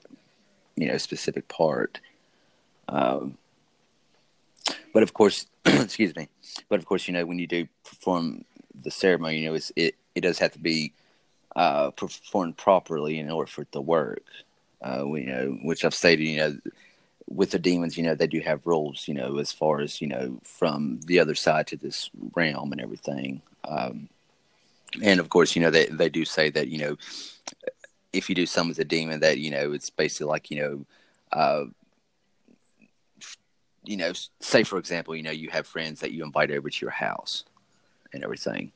you 0.77 0.89
know, 0.89 0.99
specific 0.99 1.49
part. 1.49 2.01
Um, 2.89 3.37
but 4.93 5.03
of 5.03 5.13
course, 5.13 5.47
excuse 5.65 6.15
me. 6.17 6.29
But 6.69 6.79
of 6.79 6.87
course, 6.87 7.07
you 7.07 7.15
know, 7.15 7.27
when 7.27 7.39
you 7.39 7.47
do 7.47 7.67
perform 7.85 8.45
the 8.83 8.91
ceremony, 8.91 9.39
you 9.39 9.51
know, 9.51 9.59
it 9.77 9.95
it 10.15 10.21
does 10.21 10.39
have 10.39 10.53
to 10.53 10.59
be 10.59 10.93
uh, 11.55 11.91
performed 11.91 12.57
properly 12.57 13.19
in 13.19 13.31
order 13.31 13.51
for 13.51 13.63
it 13.63 13.73
to 13.73 13.81
work. 13.81 14.25
Uh, 14.83 15.05
we, 15.07 15.23
you 15.23 15.27
know, 15.27 15.59
which 15.63 15.85
I've 15.85 15.95
stated, 15.95 16.25
you 16.25 16.37
know, 16.37 16.59
with 17.29 17.51
the 17.51 17.59
demons, 17.59 17.97
you 17.97 18.05
know, 18.05 18.15
they 18.15 18.27
do 18.27 18.41
have 18.41 18.67
rules, 18.67 19.09
you 19.09 19.15
know, 19.15 19.39
as 19.39 19.53
far 19.53 19.81
as 19.81 20.01
you 20.01 20.07
know, 20.07 20.39
from 20.45 21.01
the 21.07 21.19
other 21.19 21.35
side 21.35 21.67
to 21.69 21.77
this 21.77 22.11
realm 22.35 22.73
and 22.73 22.81
everything. 22.81 23.43
Um, 23.65 24.09
and 25.03 25.19
of 25.19 25.29
course, 25.29 25.57
you 25.57 25.63
know, 25.63 25.71
they 25.71 25.87
they 25.87 26.09
do 26.09 26.25
say 26.25 26.51
that 26.51 26.69
you 26.69 26.79
know, 26.79 26.97
if 28.13 28.29
you 28.29 28.35
do 28.35 28.43
with 28.43 28.79
a 28.79 28.85
demon, 28.85 29.21
that 29.21 29.39
you 29.39 29.51
know, 29.51 29.73
it's 29.73 29.91
basically 29.91 30.27
like 30.27 30.51
you 30.51 30.61
know, 30.61 30.87
uh, 31.33 31.65
you 33.85 33.97
know, 33.97 34.13
say 34.41 34.63
for 34.63 34.79
example, 34.79 35.15
you 35.15 35.23
know, 35.23 35.31
you 35.31 35.51
have 35.51 35.67
friends 35.67 36.01
that 36.01 36.13
you 36.13 36.25
invite 36.25 36.51
over 36.51 36.71
to 36.71 36.85
your 36.85 36.91
house 36.91 37.45
and 38.13 38.25
everything, 38.25 38.73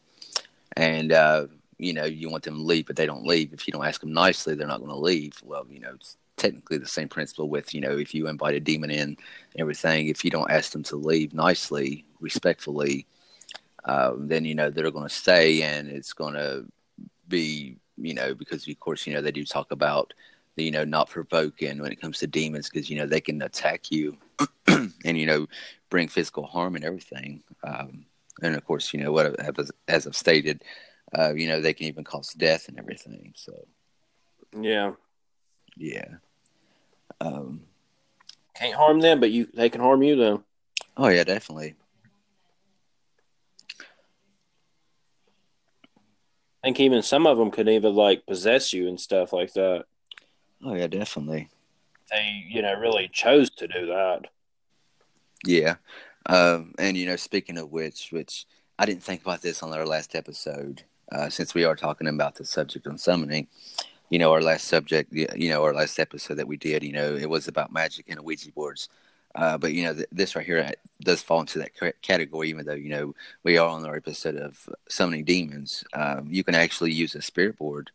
and 0.76 1.12
uh, 1.12 1.46
you 1.78 1.92
know 1.92 2.04
you 2.04 2.28
want 2.30 2.44
them 2.44 2.56
to 2.56 2.62
leave, 2.62 2.86
but 2.86 2.96
they 2.96 3.06
don't 3.06 3.26
leave. 3.26 3.52
If 3.52 3.66
you 3.66 3.72
don't 3.72 3.86
ask 3.86 4.00
them 4.00 4.12
nicely, 4.12 4.54
they're 4.54 4.66
not 4.66 4.80
going 4.80 4.90
to 4.90 4.96
leave. 4.96 5.34
Well, 5.42 5.66
you 5.68 5.80
know, 5.80 5.92
it's 5.94 6.16
technically 6.36 6.78
the 6.78 6.86
same 6.86 7.08
principle 7.08 7.48
with 7.48 7.74
you 7.74 7.80
know 7.80 7.96
if 7.96 8.14
you 8.14 8.28
invite 8.28 8.54
a 8.54 8.60
demon 8.60 8.90
in, 8.90 9.16
everything. 9.58 10.08
If 10.08 10.24
you 10.24 10.30
don't 10.30 10.50
ask 10.50 10.72
them 10.72 10.82
to 10.84 10.96
leave 10.96 11.34
nicely, 11.34 12.04
respectfully, 12.20 13.06
uh, 13.84 14.12
then 14.18 14.44
you 14.44 14.54
know 14.54 14.70
they're 14.70 14.90
going 14.90 15.08
to 15.08 15.14
stay, 15.14 15.62
and 15.62 15.88
it's 15.88 16.12
going 16.12 16.34
to 16.34 16.66
be 17.28 17.76
you 18.00 18.14
know 18.14 18.34
because 18.34 18.66
of 18.66 18.80
course 18.80 19.06
you 19.06 19.14
know 19.14 19.20
they 19.20 19.32
do 19.32 19.44
talk 19.44 19.70
about 19.70 20.12
the 20.56 20.64
you 20.64 20.70
know 20.70 20.84
not 20.84 21.08
provoking 21.08 21.80
when 21.80 21.92
it 21.92 22.00
comes 22.00 22.18
to 22.18 22.26
demons 22.26 22.68
because 22.68 22.90
you 22.90 22.96
know 22.96 23.06
they 23.06 23.20
can 23.20 23.40
attack 23.42 23.90
you 23.90 24.16
and 24.66 24.92
you 25.04 25.26
know 25.26 25.46
bring 25.90 26.08
physical 26.08 26.46
harm 26.46 26.76
and 26.76 26.84
everything. 26.84 27.42
Um, 27.64 28.06
and 28.42 28.54
of 28.54 28.64
course, 28.64 28.94
you 28.94 29.02
know 29.02 29.12
what 29.12 29.36
as 29.88 30.06
I've 30.06 30.16
stated, 30.16 30.62
uh, 31.16 31.34
you 31.34 31.48
know, 31.48 31.60
they 31.60 31.74
can 31.74 31.86
even 31.86 32.04
cause 32.04 32.32
death 32.32 32.68
and 32.68 32.78
everything. 32.78 33.32
So, 33.36 33.66
yeah, 34.58 34.92
yeah. 35.76 36.06
Um, 37.20 37.62
Can't 38.54 38.74
harm 38.74 39.00
them, 39.00 39.20
but 39.20 39.30
you 39.30 39.48
they 39.52 39.68
can 39.68 39.80
harm 39.80 40.02
you 40.02 40.16
though. 40.16 40.44
Oh 40.96 41.08
yeah, 41.08 41.24
definitely. 41.24 41.74
I 46.62 46.66
think 46.66 46.80
even 46.80 47.02
some 47.02 47.26
of 47.26 47.38
them 47.38 47.50
could 47.50 47.68
even 47.68 47.94
like 47.94 48.26
possess 48.26 48.72
you 48.72 48.88
and 48.88 49.00
stuff 49.00 49.32
like 49.32 49.52
that. 49.54 49.84
Oh 50.64 50.74
yeah, 50.74 50.86
definitely. 50.86 51.48
They, 52.10 52.44
you 52.48 52.60
know, 52.62 52.74
really 52.74 53.08
chose 53.12 53.50
to 53.50 53.68
do 53.68 53.86
that. 53.86 54.26
Yeah, 55.44 55.76
um, 56.26 56.74
and 56.78 56.96
you 56.96 57.06
know, 57.06 57.16
speaking 57.16 57.56
of 57.56 57.72
which, 57.72 58.10
which 58.12 58.46
I 58.78 58.84
didn't 58.84 59.02
think 59.02 59.22
about 59.22 59.40
this 59.40 59.62
on 59.62 59.72
our 59.72 59.86
last 59.86 60.14
episode, 60.14 60.82
uh, 61.12 61.30
since 61.30 61.54
we 61.54 61.64
are 61.64 61.76
talking 61.76 62.08
about 62.08 62.34
the 62.34 62.44
subject 62.44 62.86
on 62.86 62.98
summoning, 62.98 63.46
you 64.10 64.18
know, 64.18 64.32
our 64.32 64.42
last 64.42 64.66
subject, 64.66 65.12
you 65.12 65.48
know, 65.48 65.62
our 65.62 65.72
last 65.72 65.98
episode 65.98 66.34
that 66.34 66.48
we 66.48 66.56
did, 66.56 66.82
you 66.82 66.92
know, 66.92 67.14
it 67.14 67.30
was 67.30 67.48
about 67.48 67.72
magic 67.72 68.06
and 68.08 68.20
Ouija 68.20 68.52
boards. 68.52 68.88
Uh, 69.34 69.56
but 69.56 69.72
you 69.72 69.84
know, 69.84 69.94
th- 69.94 70.08
this 70.10 70.34
right 70.34 70.44
here 70.44 70.58
uh, 70.58 70.72
does 71.02 71.22
fall 71.22 71.40
into 71.40 71.58
that 71.58 72.02
category, 72.02 72.48
even 72.48 72.66
though 72.66 72.74
you 72.74 72.90
know 72.90 73.14
we 73.44 73.58
are 73.58 73.68
on 73.68 73.86
our 73.86 73.96
episode 73.96 74.36
of 74.36 74.68
summoning 74.88 75.24
demons. 75.24 75.84
Um, 75.92 76.28
you 76.30 76.42
can 76.42 76.54
actually 76.54 76.92
use 76.92 77.14
a 77.14 77.22
spirit 77.22 77.56
board, 77.56 77.90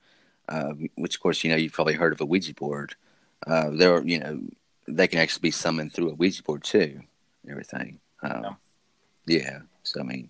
uh, 0.47 0.73
which 0.95 1.15
of 1.15 1.21
course 1.21 1.43
you 1.43 1.49
know 1.49 1.57
you've 1.57 1.73
probably 1.73 1.95
heard 1.95 2.13
of 2.13 2.21
a 2.21 2.25
Ouija 2.25 2.53
board. 2.53 2.95
Uh, 3.45 3.69
there, 3.71 3.95
are, 3.95 4.03
you 4.03 4.19
know, 4.19 4.41
they 4.87 5.07
can 5.07 5.19
actually 5.19 5.41
be 5.41 5.51
summoned 5.51 5.93
through 5.93 6.09
a 6.09 6.15
Ouija 6.15 6.41
board 6.41 6.63
too, 6.63 7.01
and 7.43 7.51
everything. 7.51 7.99
Um, 8.23 8.57
yeah. 9.27 9.39
yeah. 9.39 9.59
So 9.83 9.99
I 9.99 10.03
mean, 10.03 10.29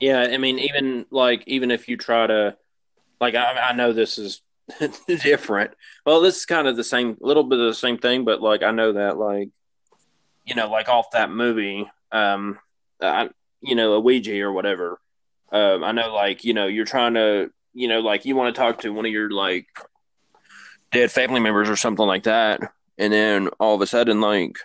yeah, 0.00 0.20
I 0.20 0.36
mean, 0.36 0.58
even 0.58 1.06
like 1.10 1.44
even 1.46 1.70
if 1.70 1.88
you 1.88 1.96
try 1.96 2.26
to, 2.26 2.56
like, 3.20 3.34
I, 3.34 3.70
I 3.70 3.72
know 3.72 3.92
this 3.92 4.18
is 4.18 4.42
different. 5.06 5.70
Well, 6.04 6.20
this 6.20 6.36
is 6.36 6.46
kind 6.46 6.68
of 6.68 6.76
the 6.76 6.84
same, 6.84 7.16
little 7.20 7.44
bit 7.44 7.58
of 7.58 7.66
the 7.66 7.74
same 7.74 7.96
thing, 7.98 8.24
but 8.24 8.42
like 8.42 8.62
I 8.62 8.70
know 8.70 8.92
that, 8.92 9.16
like, 9.16 9.48
you 10.44 10.54
know, 10.54 10.68
like 10.70 10.88
off 10.88 11.10
that 11.12 11.30
movie, 11.30 11.90
um, 12.12 12.58
I, 13.00 13.30
you 13.60 13.74
know, 13.74 13.94
a 13.94 14.00
Ouija 14.00 14.40
or 14.42 14.52
whatever. 14.52 15.00
Um, 15.50 15.84
I 15.84 15.92
know, 15.92 16.14
like, 16.14 16.44
you 16.44 16.54
know, 16.54 16.66
you're 16.66 16.84
trying 16.84 17.14
to, 17.14 17.50
you 17.72 17.88
know, 17.88 18.00
like 18.00 18.24
you 18.24 18.36
want 18.36 18.54
to 18.54 18.60
talk 18.60 18.80
to 18.80 18.92
one 18.92 19.06
of 19.06 19.12
your 19.12 19.30
like 19.30 19.66
dead 20.92 21.10
family 21.10 21.40
members 21.40 21.68
or 21.68 21.76
something 21.76 22.06
like 22.06 22.24
that, 22.24 22.60
and 22.98 23.12
then 23.12 23.48
all 23.58 23.74
of 23.74 23.80
a 23.80 23.86
sudden, 23.86 24.20
like, 24.20 24.58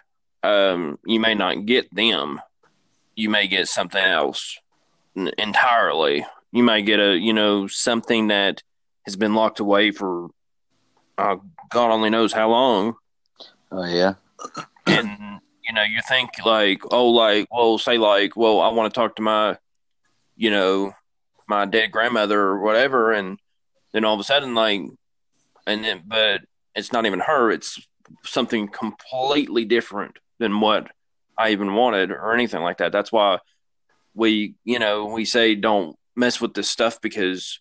um, 0.44 1.00
you 1.06 1.20
may 1.20 1.36
not 1.36 1.66
get 1.66 1.94
them. 1.94 2.42
You 3.16 3.30
may 3.30 3.48
get 3.48 3.68
something 3.68 4.04
else 4.04 4.58
entirely. 5.16 6.26
You 6.52 6.64
might 6.64 6.86
get 6.86 7.00
a 7.00 7.18
you 7.18 7.34
know 7.34 7.68
something 7.68 8.28
that 8.28 8.64
has 9.06 9.16
been 9.16 9.34
locked 9.34 9.60
away 9.60 9.92
for 9.92 10.30
uh, 11.18 11.36
God 11.70 11.92
only 11.92 12.10
knows 12.10 12.32
how 12.32 12.50
long. 12.50 12.96
Oh 13.72 13.86
yeah, 13.86 14.14
and 14.88 15.29
you 15.70 15.76
know 15.76 15.84
you 15.84 16.02
think 16.08 16.32
like 16.44 16.82
oh 16.92 17.10
like 17.10 17.48
well 17.52 17.78
say 17.78 18.00
like 18.00 18.36
well 18.36 18.60
I 18.60 18.70
want 18.70 18.92
to 18.92 19.00
talk 19.00 19.16
to 19.18 19.22
my 19.22 19.56
you 20.36 20.50
know 20.50 20.94
my 21.48 21.66
dead 21.66 21.92
grandmother 21.92 22.40
or 22.40 22.60
whatever, 22.60 23.12
and 23.12 23.40
then 23.94 24.04
all 24.04 24.16
of 24.16 24.20
a 24.20 24.24
sudden 24.24 24.56
like 24.56 24.82
and 25.68 25.84
then 25.84 26.02
but 26.08 26.42
it's 26.76 26.92
not 26.92 27.06
even 27.06 27.20
her. 27.20 27.52
It's 27.52 27.80
something 28.24 28.68
completely 28.68 29.66
different 29.66 30.18
than 30.40 30.60
what 30.60 30.88
I 31.38 31.52
even 31.52 31.76
wanted 31.76 32.12
or 32.12 32.34
anything 32.34 32.62
like 32.62 32.80
that. 32.80 32.92
That's 32.92 33.12
why 33.12 33.38
we 34.16 34.56
you 34.64 34.80
know 34.80 35.06
we 35.06 35.24
say 35.24 35.54
don't 35.54 35.96
mess 36.16 36.42
with 36.42 36.56
this 36.56 36.70
stuff 36.70 37.00
because 37.00 37.60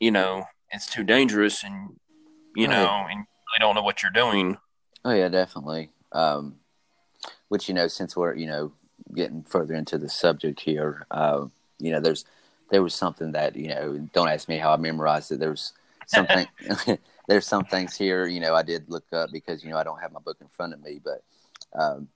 you 0.00 0.10
know 0.10 0.44
it's 0.70 0.86
too 0.86 1.04
dangerous 1.04 1.62
and 1.62 1.90
you 2.56 2.68
right. 2.68 2.74
know 2.74 3.06
and 3.10 3.18
really 3.18 3.58
don't 3.60 3.74
know 3.74 3.82
what 3.82 4.02
you're 4.02 4.12
doing. 4.12 4.56
Oh 5.04 5.12
yeah, 5.12 5.28
definitely. 5.28 5.90
Um, 6.12 6.56
which 7.52 7.68
you 7.68 7.74
know, 7.74 7.86
since 7.86 8.16
we're 8.16 8.34
you 8.34 8.46
know 8.46 8.72
getting 9.14 9.42
further 9.42 9.74
into 9.74 9.98
the 9.98 10.08
subject 10.08 10.58
here, 10.58 11.06
uh, 11.10 11.44
you 11.78 11.92
know, 11.92 12.00
there's 12.00 12.24
there 12.70 12.82
was 12.82 12.94
something 12.94 13.32
that 13.32 13.56
you 13.56 13.68
know. 13.68 14.08
Don't 14.14 14.28
ask 14.28 14.48
me 14.48 14.56
how 14.56 14.72
I 14.72 14.78
memorized 14.78 15.30
it. 15.30 15.38
There's 15.38 15.74
something. 16.06 16.46
there's 17.28 17.46
some 17.46 17.64
things 17.66 17.94
here, 17.94 18.26
you 18.26 18.40
know, 18.40 18.54
I 18.54 18.62
did 18.62 18.88
look 18.88 19.04
up 19.12 19.28
because 19.30 19.62
you 19.62 19.68
know 19.68 19.76
I 19.76 19.84
don't 19.84 20.00
have 20.00 20.12
my 20.12 20.20
book 20.20 20.38
in 20.40 20.48
front 20.48 20.72
of 20.72 20.82
me, 20.82 20.98
but 21.04 21.22
um, 21.78 22.08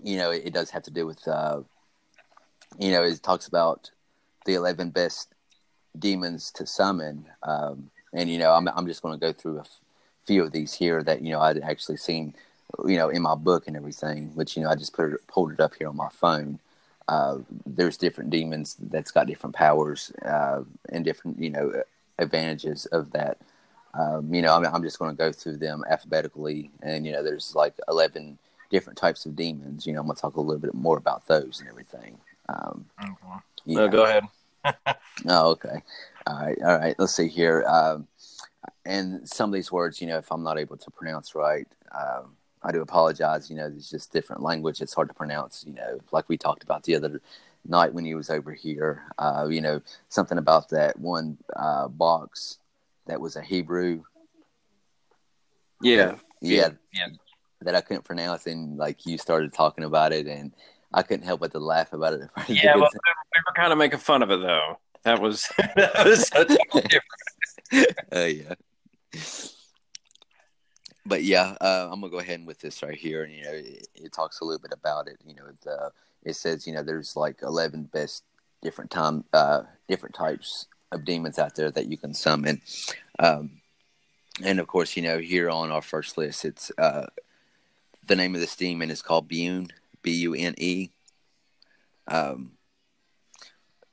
you 0.00 0.16
know, 0.16 0.30
it, 0.30 0.42
it, 0.46 0.54
does 0.54 0.70
have 0.70 0.84
to 0.84 0.92
do 0.92 1.06
with, 1.06 1.26
uh, 1.26 1.62
you 2.78 2.92
know, 2.92 3.02
it 3.02 3.20
talks 3.20 3.48
about 3.48 3.90
the 4.46 4.54
eleven 4.54 4.90
best 4.90 5.34
demons 5.98 6.52
to 6.52 6.68
summon, 6.68 7.26
um, 7.42 7.90
and 8.14 8.30
you 8.30 8.38
know, 8.38 8.52
I'm 8.52 8.68
I'm 8.68 8.86
just 8.86 9.02
going 9.02 9.18
to 9.18 9.26
go 9.26 9.32
through 9.32 9.58
a 9.58 9.62
f- 9.62 9.80
few 10.24 10.44
of 10.44 10.52
these 10.52 10.72
here 10.72 11.02
that 11.02 11.22
you 11.22 11.32
know 11.32 11.40
I'd 11.40 11.58
actually 11.58 11.96
seen, 11.96 12.34
you 12.86 12.96
know, 12.96 13.08
in 13.08 13.22
my 13.22 13.34
book 13.34 13.66
and 13.66 13.76
everything, 13.76 14.34
which 14.34 14.56
you 14.56 14.62
know 14.62 14.70
I 14.70 14.74
just 14.74 14.92
put 14.92 15.12
it, 15.12 15.26
pulled 15.26 15.52
it 15.52 15.60
up 15.60 15.74
here 15.74 15.88
on 15.88 15.96
my 15.96 16.08
phone. 16.10 16.58
Uh, 17.08 17.38
there's 17.66 17.96
different 17.96 18.30
demons 18.30 18.76
that's 18.80 19.10
got 19.10 19.26
different 19.26 19.54
powers 19.56 20.12
uh, 20.24 20.62
and 20.90 21.04
different, 21.04 21.38
you 21.38 21.50
know, 21.50 21.82
advantages 22.18 22.86
of 22.86 23.10
that. 23.12 23.38
Um, 23.94 24.32
you 24.32 24.40
know, 24.40 24.54
I'm, 24.54 24.64
I'm 24.64 24.82
just 24.82 24.98
going 24.98 25.10
to 25.10 25.16
go 25.16 25.32
through 25.32 25.58
them 25.58 25.84
alphabetically, 25.90 26.70
and 26.82 27.04
you 27.04 27.12
know, 27.12 27.22
there's 27.22 27.54
like 27.54 27.74
11 27.88 28.38
different 28.70 28.98
types 28.98 29.26
of 29.26 29.36
demons. 29.36 29.86
You 29.86 29.92
know, 29.92 30.00
I'm 30.00 30.06
going 30.06 30.16
to 30.16 30.22
talk 30.22 30.36
a 30.36 30.40
little 30.40 30.60
bit 30.60 30.74
more 30.74 30.96
about 30.96 31.26
those 31.26 31.60
and 31.60 31.68
everything. 31.68 32.18
Um, 32.48 32.86
okay. 33.00 33.42
No, 33.66 33.88
go 33.88 34.04
ahead. 34.04 34.24
oh, 35.26 35.50
okay. 35.50 35.82
All 36.26 36.36
right. 36.36 36.58
All 36.62 36.78
right. 36.78 36.94
Let's 36.98 37.14
see 37.14 37.28
here. 37.28 37.64
Um, 37.66 38.06
and 38.84 39.28
some 39.28 39.50
of 39.50 39.54
these 39.54 39.72
words, 39.72 40.00
you 40.00 40.06
know, 40.06 40.18
if 40.18 40.30
I'm 40.30 40.42
not 40.42 40.58
able 40.58 40.76
to 40.76 40.90
pronounce 40.90 41.34
right, 41.34 41.66
um, 41.92 42.36
I 42.64 42.72
do 42.72 42.80
apologize. 42.80 43.50
You 43.50 43.56
know, 43.56 43.72
it's 43.74 43.90
just 43.90 44.12
different 44.12 44.42
language. 44.42 44.80
It's 44.80 44.94
hard 44.94 45.08
to 45.08 45.14
pronounce. 45.14 45.64
You 45.66 45.74
know, 45.74 46.00
like 46.10 46.28
we 46.28 46.36
talked 46.36 46.62
about 46.62 46.84
the 46.84 46.94
other 46.94 47.20
night 47.66 47.92
when 47.92 48.04
he 48.04 48.14
was 48.14 48.30
over 48.30 48.52
here. 48.52 49.04
Uh, 49.18 49.48
you 49.50 49.60
know, 49.60 49.80
something 50.08 50.38
about 50.38 50.68
that 50.70 50.98
one 50.98 51.38
uh, 51.56 51.88
box 51.88 52.58
that 53.06 53.20
was 53.20 53.36
a 53.36 53.42
Hebrew. 53.42 54.02
Yeah. 55.80 56.16
Yeah. 56.40 56.70
Yeah. 56.92 57.08
That 57.60 57.74
I 57.76 57.80
couldn't 57.80 58.04
pronounce, 58.04 58.46
and 58.46 58.76
like 58.76 59.06
you 59.06 59.16
started 59.18 59.52
talking 59.52 59.84
about 59.84 60.12
it, 60.12 60.26
and 60.26 60.52
I 60.92 61.02
couldn't 61.02 61.24
help 61.24 61.40
but 61.40 61.52
to 61.52 61.60
laugh 61.60 61.92
about 61.92 62.14
it. 62.14 62.28
Yeah, 62.48 62.74
well, 62.74 62.90
we 62.92 62.98
were 63.46 63.54
kind 63.54 63.72
of 63.72 63.78
making 63.78 64.00
fun 64.00 64.22
of 64.22 64.32
it 64.32 64.40
though. 64.40 64.78
That 65.04 65.20
was 65.20 65.48
that 65.76 66.04
was 66.04 66.26
so 66.26 66.44
different. 66.44 67.96
Oh 68.10 68.22
uh, 68.22 68.24
yeah. 68.24 68.54
But 71.04 71.24
yeah, 71.24 71.56
uh, 71.60 71.88
I'm 71.90 72.00
gonna 72.00 72.10
go 72.10 72.20
ahead 72.20 72.46
with 72.46 72.60
this 72.60 72.82
right 72.82 72.96
here, 72.96 73.24
and 73.24 73.32
you 73.34 73.42
know, 73.42 73.50
it, 73.52 73.88
it 73.94 74.12
talks 74.12 74.40
a 74.40 74.44
little 74.44 74.60
bit 74.60 74.72
about 74.72 75.08
it. 75.08 75.18
You 75.26 75.34
know, 75.34 75.44
the 75.64 75.90
it 76.22 76.34
says 76.34 76.66
you 76.66 76.72
know 76.72 76.82
there's 76.82 77.16
like 77.16 77.42
11 77.42 77.90
best 77.92 78.22
different 78.62 78.92
time 78.92 79.24
uh 79.32 79.62
different 79.88 80.14
types 80.14 80.66
of 80.92 81.04
demons 81.04 81.38
out 81.38 81.56
there 81.56 81.70
that 81.70 81.86
you 81.86 81.96
can 81.96 82.14
summon. 82.14 82.60
Um, 83.18 83.62
and 84.42 84.60
of 84.60 84.66
course, 84.66 84.96
you 84.96 85.02
know, 85.02 85.18
here 85.18 85.50
on 85.50 85.70
our 85.70 85.82
first 85.82 86.16
list, 86.16 86.44
it's 86.44 86.70
uh, 86.78 87.06
the 88.06 88.16
name 88.16 88.34
of 88.34 88.40
this 88.40 88.56
demon 88.56 88.90
is 88.90 89.02
called 89.02 89.28
Bune, 89.28 89.68
B 90.02 90.12
U 90.12 90.34
N 90.34 90.54
E. 90.58 90.90
Um, 92.08 92.52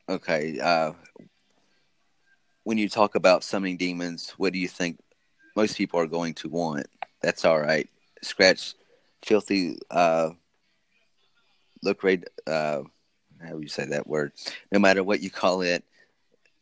okay. 0.08 0.60
Uh, 0.60 0.94
when 2.64 2.78
you 2.78 2.90
talk 2.90 3.16
about 3.16 3.44
summoning 3.44 3.78
demons, 3.78 4.34
what 4.38 4.54
do 4.54 4.60
you 4.60 4.68
think 4.68 5.00
most 5.56 5.78
people 5.78 6.00
are 6.00 6.08
going 6.08 6.34
to 6.36 6.50
want? 6.50 6.88
That's 7.22 7.46
all 7.46 7.60
right. 7.60 7.90
Scratch 8.22 8.76
filthy, 9.24 9.78
uh, 9.92 10.32
look 11.82 12.04
right, 12.04 12.24
uh, 12.48 12.82
how 13.42 13.54
do 13.54 13.62
you 13.62 13.68
say 13.68 13.86
that 13.86 14.08
word? 14.08 14.32
No 14.72 14.80
matter 14.80 15.04
what 15.04 15.22
you 15.22 15.30
call 15.30 15.62
it, 15.62 15.84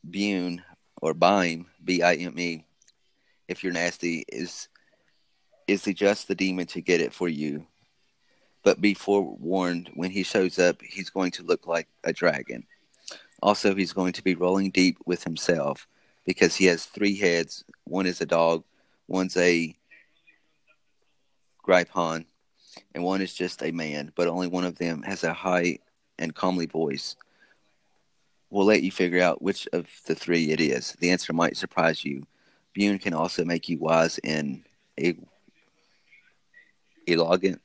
Bune 0.10 0.62
or 1.02 1.14
Bime, 1.14 1.66
B 1.84 2.02
I 2.02 2.16
M 2.16 2.38
E, 2.40 2.64
if 3.48 3.64
you're 3.64 3.74
nasty, 3.74 4.26
is 4.28 4.68
is 5.68 5.84
he 5.84 5.94
just 5.94 6.28
the 6.28 6.36
demon 6.36 6.66
to 6.68 6.82
get 6.82 7.02
it 7.02 7.14
for 7.14 7.28
you? 7.28 7.66
But 8.64 8.82
be 8.82 8.94
forewarned, 8.94 9.92
when 9.96 10.12
he 10.12 10.24
shows 10.24 10.60
up, 10.60 10.82
he's 10.82 11.10
going 11.10 11.32
to 11.32 11.44
look 11.44 11.68
like 11.68 11.88
a 12.04 12.14
dragon. 12.14 12.66
Also, 13.42 13.76
he's 13.76 13.94
going 13.94 14.14
to 14.14 14.24
be 14.24 14.36
rolling 14.36 14.72
deep 14.72 14.98
with 15.06 15.24
himself 15.24 15.88
because 16.26 16.56
he 16.56 16.66
has 16.66 16.86
three 16.86 17.18
heads. 17.18 17.64
One 17.84 18.06
is 18.06 18.22
a 18.22 18.26
dog, 18.26 18.64
one's 19.08 19.38
a 19.38 19.76
gryphon, 21.68 22.26
and 22.96 23.04
one 23.04 23.22
is 23.22 23.36
just 23.36 23.62
a 23.62 23.72
man, 23.72 24.12
but 24.16 24.28
only 24.28 24.48
one 24.48 24.66
of 24.66 24.80
them 24.80 25.04
has 25.04 25.24
a 25.24 25.34
high 25.34 25.78
and 26.18 26.34
calmly 26.34 26.66
voice 26.66 27.16
We'll 28.50 28.66
let 28.66 28.84
you 28.84 28.92
figure 28.92 29.22
out 29.22 29.42
which 29.42 29.68
of 29.74 29.88
the 30.06 30.16
three 30.16 30.52
it 30.52 30.62
is. 30.62 30.94
The 31.00 31.12
answer 31.12 31.34
might 31.34 31.58
surprise 31.58 32.06
you. 32.06 32.26
Bune 32.74 32.98
can 32.98 33.14
also 33.14 33.44
make 33.44 33.68
you 33.68 33.78
wise 33.78 34.20
in 34.20 34.64
a 35.00 35.16
elegant, 37.08 37.62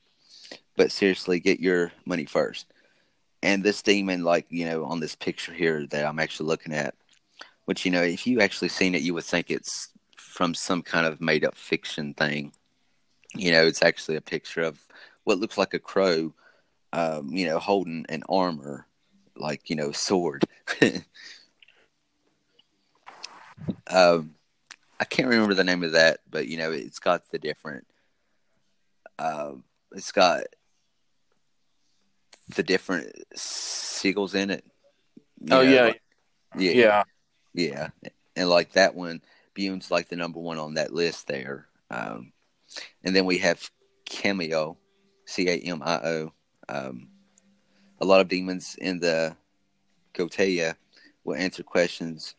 but 0.75 0.91
seriously, 0.91 1.39
get 1.39 1.59
your 1.59 1.91
money 2.05 2.25
first. 2.25 2.67
And 3.41 3.63
this 3.63 3.81
demon, 3.81 4.23
like 4.23 4.45
you 4.49 4.65
know, 4.65 4.85
on 4.85 4.99
this 4.99 5.15
picture 5.15 5.53
here 5.53 5.85
that 5.87 6.05
I'm 6.05 6.19
actually 6.19 6.47
looking 6.47 6.73
at, 6.73 6.95
which 7.65 7.85
you 7.85 7.91
know, 7.91 8.01
if 8.01 8.27
you 8.27 8.41
actually 8.41 8.69
seen 8.69 8.93
it, 8.95 9.01
you 9.01 9.13
would 9.13 9.23
think 9.23 9.49
it's 9.49 9.89
from 10.17 10.53
some 10.53 10.81
kind 10.81 11.05
of 11.05 11.21
made 11.21 11.45
up 11.45 11.55
fiction 11.55 12.13
thing. 12.13 12.51
You 13.35 13.51
know, 13.51 13.65
it's 13.65 13.81
actually 13.81 14.17
a 14.17 14.21
picture 14.21 14.61
of 14.61 14.79
what 15.23 15.39
looks 15.39 15.57
like 15.57 15.73
a 15.73 15.79
crow, 15.79 16.33
um, 16.91 17.29
you 17.29 17.47
know, 17.47 17.59
holding 17.59 18.05
an 18.09 18.23
armor 18.29 18.85
like 19.35 19.69
you 19.69 19.75
know 19.75 19.91
sword. 19.91 20.43
um, 23.87 24.35
I 24.99 25.05
can't 25.05 25.27
remember 25.27 25.53
the 25.53 25.63
name 25.63 25.83
of 25.83 25.93
that, 25.93 26.19
but 26.29 26.47
you 26.47 26.57
know 26.57 26.71
it's 26.71 26.99
got 26.99 27.29
the 27.31 27.39
different. 27.39 27.87
Uh, 29.17 29.53
it's 29.91 30.11
got 30.11 30.43
the 32.55 32.63
different 32.63 33.13
sigils 33.35 34.35
in 34.35 34.49
it. 34.49 34.65
Oh 35.51 35.61
know, 35.61 35.61
yeah. 35.61 35.93
Yeah, 36.55 37.03
yeah, 37.53 37.89
yeah, 38.01 38.09
and 38.35 38.49
like 38.49 38.73
that 38.73 38.93
one, 38.93 39.21
Bune's 39.55 39.89
like 39.89 40.09
the 40.09 40.15
number 40.15 40.39
one 40.39 40.59
on 40.59 40.75
that 40.75 40.93
list 40.93 41.27
there. 41.27 41.67
Um, 41.89 42.32
and 43.03 43.15
then 43.15 43.25
we 43.25 43.37
have 43.39 43.69
Camio, 44.05 44.77
C 45.25 45.47
A 45.49 45.57
M 45.59 45.81
I 45.83 45.95
O. 46.03 46.33
Um, 46.69 47.09
a 48.01 48.05
lot 48.05 48.21
of 48.21 48.27
demons 48.27 48.75
in 48.79 48.99
the 48.99 49.35
Goetia 50.13 50.75
will 51.23 51.35
answer 51.35 51.63
questions, 51.63 52.35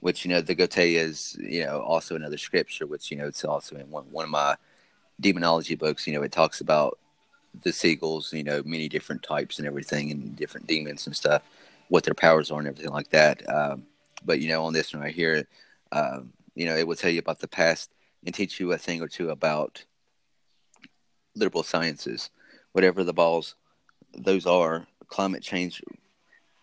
which, 0.00 0.24
you 0.24 0.30
know, 0.30 0.40
the 0.40 0.54
Goetia 0.54 0.98
is, 0.98 1.36
you 1.38 1.64
know, 1.64 1.80
also 1.80 2.16
another 2.16 2.38
scripture, 2.38 2.86
which, 2.86 3.10
you 3.10 3.16
know, 3.16 3.26
it's 3.26 3.44
also 3.44 3.76
in 3.76 3.90
one, 3.90 4.04
one 4.10 4.24
of 4.24 4.30
my 4.30 4.56
demonology 5.20 5.74
books, 5.74 6.06
you 6.06 6.14
know, 6.14 6.22
it 6.22 6.32
talks 6.32 6.60
about 6.60 6.98
the 7.62 7.70
sigils, 7.70 8.32
you 8.32 8.42
know, 8.42 8.62
many 8.64 8.88
different 8.88 9.22
types 9.22 9.58
and 9.58 9.66
everything 9.66 10.10
and 10.10 10.34
different 10.36 10.66
demons 10.66 11.06
and 11.06 11.14
stuff, 11.14 11.42
what 11.88 12.02
their 12.04 12.14
powers 12.14 12.50
are 12.50 12.58
and 12.58 12.68
everything 12.68 12.92
like 12.92 13.10
that. 13.10 13.46
Um, 13.48 13.84
but, 14.24 14.40
you 14.40 14.48
know, 14.48 14.64
on 14.64 14.72
this 14.72 14.94
one 14.94 15.02
right 15.02 15.14
here, 15.14 15.46
um, 15.92 16.32
you 16.54 16.66
know, 16.66 16.76
it 16.76 16.86
will 16.86 16.96
tell 16.96 17.10
you 17.10 17.18
about 17.18 17.40
the 17.40 17.48
past 17.48 17.90
and 18.24 18.34
teach 18.34 18.60
you 18.60 18.72
a 18.72 18.78
thing 18.78 19.00
or 19.02 19.08
two 19.08 19.30
about 19.30 19.84
liberal 21.34 21.62
sciences, 21.62 22.30
whatever 22.72 23.04
the 23.04 23.12
balls 23.12 23.54
those 24.14 24.46
are 24.46 24.86
climate 25.08 25.42
change 25.42 25.82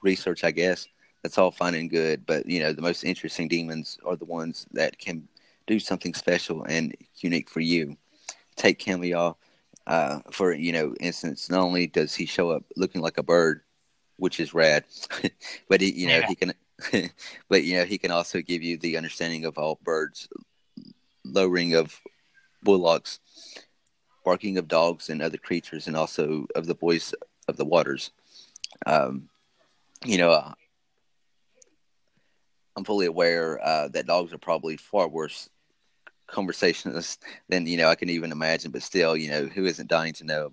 research, 0.02 0.43
I 0.43 0.52
guess. 0.52 0.88
That's 1.24 1.38
all 1.38 1.52
fine 1.52 1.76
and 1.76 1.89
good, 1.89 2.26
but 2.26 2.45
you 2.45 2.62
know 2.62 2.72
the 2.72 2.82
most 2.82 3.04
interesting 3.04 3.48
demons 3.48 3.98
are 4.06 4.15
the 4.15 4.26
ones 4.26 4.65
that 4.72 4.98
can 4.98 5.28
do 5.67 5.80
something 5.80 6.13
special 6.13 6.63
and 6.63 6.95
unique 7.17 7.50
for 7.50 7.60
you. 7.60 7.98
Take 8.56 8.80
Camio, 8.80 9.36
uh, 9.86 10.19
for 10.32 10.54
you 10.54 10.72
know 10.72 10.95
instance. 11.02 11.50
Not 11.50 11.62
only 11.62 11.88
does 11.88 12.15
he 12.15 12.26
show 12.26 12.52
up 12.52 12.63
looking 12.78 13.02
like 13.02 13.17
a 13.17 13.24
bird, 13.24 13.62
which 14.15 14.39
is 14.39 14.54
rad, 14.54 14.86
but 15.67 15.82
he, 15.82 15.91
you 15.91 16.08
know 16.08 16.19
yeah. 16.19 16.28
he 16.28 16.36
can, 16.36 16.54
but 17.50 17.63
you 17.65 17.78
know 17.78 17.86
he 17.86 17.98
can 17.98 18.12
also 18.12 18.41
give 18.41 18.63
you 18.63 18.78
the 18.78 18.95
understanding 18.95 19.43
of 19.43 19.58
all 19.58 19.78
birds, 19.84 20.30
lowering 21.34 21.76
of 21.76 22.00
bullocks, 22.63 23.20
barking 24.26 24.58
of 24.58 24.68
dogs 24.68 25.10
and 25.10 25.22
other 25.22 25.38
creatures, 25.38 25.88
and 25.88 25.96
also 25.96 26.46
of 26.56 26.65
the 26.65 26.76
voice 26.76 27.13
of 27.48 27.58
the 27.58 27.65
waters. 27.65 28.12
Um, 28.86 29.30
you 30.06 30.18
know, 30.18 30.32
uh, 30.32 30.54
I'm 32.76 32.86
fully 32.86 33.08
aware 33.08 33.60
uh, 33.63 33.88
that 33.89 34.08
dogs 34.08 34.34
are 34.34 34.38
probably 34.38 34.78
far 34.78 35.08
worse 35.08 35.50
conversationists 36.30 37.18
than 37.50 37.65
you 37.65 37.78
know 37.78 37.89
I 37.89 37.96
can 37.96 38.10
even 38.10 38.32
imagine. 38.32 38.72
But 38.72 38.84
still, 38.84 39.18
you 39.18 39.30
know, 39.30 39.46
who 39.46 39.65
isn't 39.65 39.89
dying 39.89 40.13
to 40.13 40.24
know 40.24 40.52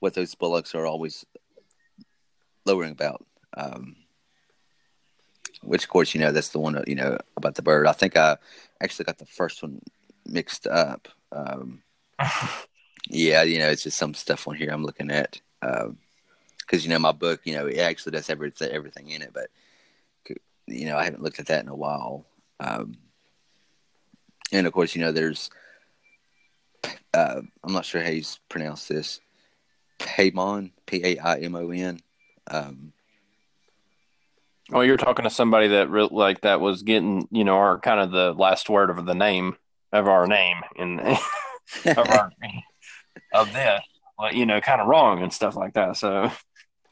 what 0.00 0.14
those 0.14 0.34
bullocks 0.34 0.74
are 0.74 0.86
always 0.86 1.24
lowering 2.66 2.92
about? 2.92 3.24
Um, 3.56 3.96
which, 5.62 5.84
of 5.84 5.88
course, 5.88 6.14
you 6.14 6.20
know 6.20 6.30
that's 6.30 6.50
the 6.50 6.58
one 6.58 6.82
you 6.86 6.94
know 6.94 7.18
about 7.36 7.54
the 7.54 7.62
bird. 7.62 7.86
I 7.86 7.92
think 7.92 8.16
I 8.16 8.36
actually 8.80 9.06
got 9.06 9.18
the 9.18 9.26
first 9.26 9.62
one 9.62 9.80
mixed 10.26 10.66
up. 10.66 11.08
Um, 11.32 11.82
yeah, 13.08 13.42
you 13.42 13.58
know, 13.58 13.68
it's 13.68 13.82
just 13.82 13.98
some 13.98 14.14
stuff 14.14 14.46
on 14.48 14.54
here 14.54 14.70
I'm 14.70 14.84
looking 14.84 15.10
at 15.10 15.40
because 15.60 15.86
um, 15.86 15.98
you 16.70 16.88
know 16.88 16.98
my 16.98 17.12
book, 17.12 17.40
you 17.44 17.54
know, 17.54 17.66
it 17.66 17.78
actually 17.78 18.12
does 18.12 18.26
have 18.28 18.38
everything, 18.38 19.10
in 19.10 19.22
it, 19.22 19.30
but 19.32 19.48
you 20.66 20.86
know, 20.86 20.96
I 20.96 21.04
haven't 21.04 21.22
looked 21.22 21.40
at 21.40 21.46
that 21.46 21.62
in 21.62 21.68
a 21.68 21.76
while. 21.76 22.24
Um, 22.60 22.96
and 24.52 24.66
of 24.66 24.72
course, 24.72 24.94
you 24.94 25.02
know, 25.02 25.12
there's 25.12 25.50
uh, 27.12 27.40
I'm 27.62 27.72
not 27.72 27.84
sure 27.84 28.02
how 28.02 28.10
you 28.10 28.24
pronounce 28.48 28.88
this. 28.88 29.20
Paimon, 29.98 30.72
P 30.86 31.02
A 31.04 31.18
I 31.18 31.38
M 31.40 31.54
O 31.54 31.70
N. 31.70 32.00
Um, 32.48 32.92
Oh, 34.72 34.80
you're 34.80 34.96
talking 34.96 35.24
to 35.24 35.30
somebody 35.30 35.68
that 35.68 35.90
re- 35.90 36.08
like 36.10 36.40
that 36.40 36.60
was 36.60 36.82
getting, 36.82 37.28
you 37.30 37.44
know, 37.44 37.56
our 37.56 37.78
kind 37.78 38.00
of 38.00 38.10
the 38.10 38.32
last 38.32 38.70
word 38.70 38.88
of 38.88 39.04
the 39.04 39.14
name 39.14 39.56
of 39.94 40.08
our 40.08 40.26
name 40.26 40.56
and 40.78 41.00
of 41.86 41.98
our 41.98 42.30
of 43.34 43.52
this, 43.52 43.80
like 44.18 44.34
you 44.34 44.46
know, 44.46 44.60
kind 44.60 44.80
of 44.80 44.86
wrong 44.86 45.22
and 45.22 45.32
stuff 45.32 45.56
like 45.56 45.74
that. 45.74 45.96
So, 45.96 46.30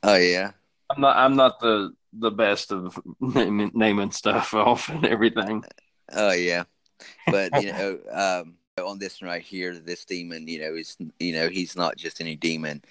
oh 0.03 0.17
yeah, 0.17 0.53
I'm 0.91 1.01
not 1.01 1.17
I'm 1.17 1.37
not 1.37 1.61
the 1.61 1.93
the 2.13 2.31
best 2.31 2.73
of 2.73 2.99
naming, 3.21 3.73
naming 3.75 4.11
stuff 4.11 4.55
off 4.55 4.89
and 4.89 5.05
everything. 5.05 5.65
Oh 6.13 6.33
yeah, 6.33 6.65
but 7.27 7.63
you 7.63 7.73
know, 7.73 7.99
um, 8.11 8.55
on 8.83 8.99
this 8.99 9.21
one 9.21 9.31
right 9.31 9.43
here, 9.43 9.75
this 9.75 10.05
demon, 10.05 10.49
you 10.49 10.61
know, 10.61 10.75
is 10.75 10.97
you 11.19 11.33
know 11.33 11.49
he's 11.49 11.77
not 11.77 11.97
just 11.97 12.21
any 12.21 12.37
demon. 12.37 12.83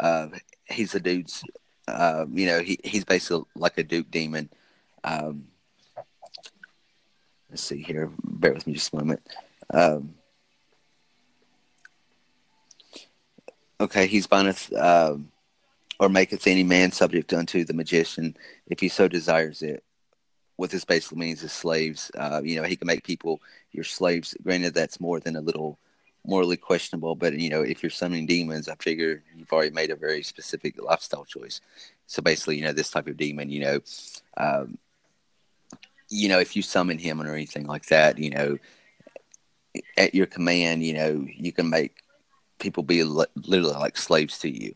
Uh, 0.00 0.28
he's 0.68 0.94
a 0.94 1.00
dude's 1.00 1.42
um, 1.88 2.36
you 2.36 2.46
know, 2.46 2.60
he, 2.60 2.78
he's 2.84 3.04
basically 3.04 3.44
like 3.54 3.78
a 3.78 3.82
Duke 3.82 4.10
demon. 4.10 4.50
Um, 5.04 5.44
let's 7.48 7.62
see 7.62 7.82
here. 7.82 8.10
Bear 8.22 8.52
with 8.52 8.66
me 8.66 8.74
just 8.74 8.92
a 8.92 8.96
moment. 8.96 9.26
Um, 9.72 10.14
okay, 13.80 14.06
he's 14.06 14.26
bindeth 14.26 14.72
um, 14.74 15.30
or 16.00 16.08
maketh 16.08 16.46
any 16.46 16.64
man 16.64 16.92
subject 16.92 17.32
unto 17.32 17.64
the 17.64 17.74
magician 17.74 18.36
if 18.66 18.80
he 18.80 18.88
so 18.88 19.08
desires 19.08 19.62
it. 19.62 19.82
What 20.56 20.70
this 20.70 20.84
basically 20.84 21.18
means 21.18 21.42
is 21.42 21.52
slaves. 21.52 22.10
Uh, 22.16 22.40
you 22.42 22.56
know, 22.56 22.66
he 22.66 22.76
can 22.76 22.86
make 22.86 23.04
people 23.04 23.40
your 23.70 23.84
slaves. 23.84 24.34
Granted, 24.42 24.74
that's 24.74 25.00
more 25.00 25.20
than 25.20 25.36
a 25.36 25.40
little 25.40 25.78
morally 26.26 26.56
questionable. 26.56 27.14
But 27.14 27.38
you 27.38 27.48
know, 27.48 27.62
if 27.62 27.82
you're 27.82 27.90
summoning 27.90 28.26
demons, 28.26 28.68
I 28.68 28.74
figure 28.76 29.22
you've 29.36 29.52
already 29.52 29.70
made 29.70 29.90
a 29.90 29.96
very 29.96 30.22
specific 30.22 30.80
lifestyle 30.80 31.24
choice. 31.24 31.60
So 32.06 32.22
basically, 32.22 32.56
you 32.56 32.64
know, 32.64 32.72
this 32.72 32.90
type 32.90 33.06
of 33.06 33.16
demon, 33.16 33.50
you 33.50 33.60
know, 33.60 33.80
um, 34.36 34.78
you 36.10 36.28
know, 36.28 36.40
if 36.40 36.56
you 36.56 36.62
summon 36.62 36.98
him 36.98 37.20
or 37.20 37.34
anything 37.34 37.66
like 37.66 37.86
that, 37.86 38.18
you 38.18 38.30
know, 38.30 38.58
at 39.96 40.14
your 40.14 40.26
command, 40.26 40.82
you 40.82 40.94
know, 40.94 41.26
you 41.28 41.52
can 41.52 41.68
make 41.70 42.02
people 42.58 42.82
be 42.82 43.02
li- 43.04 43.26
literally 43.36 43.74
like 43.74 43.96
slaves 43.96 44.38
to 44.40 44.50
you. 44.50 44.74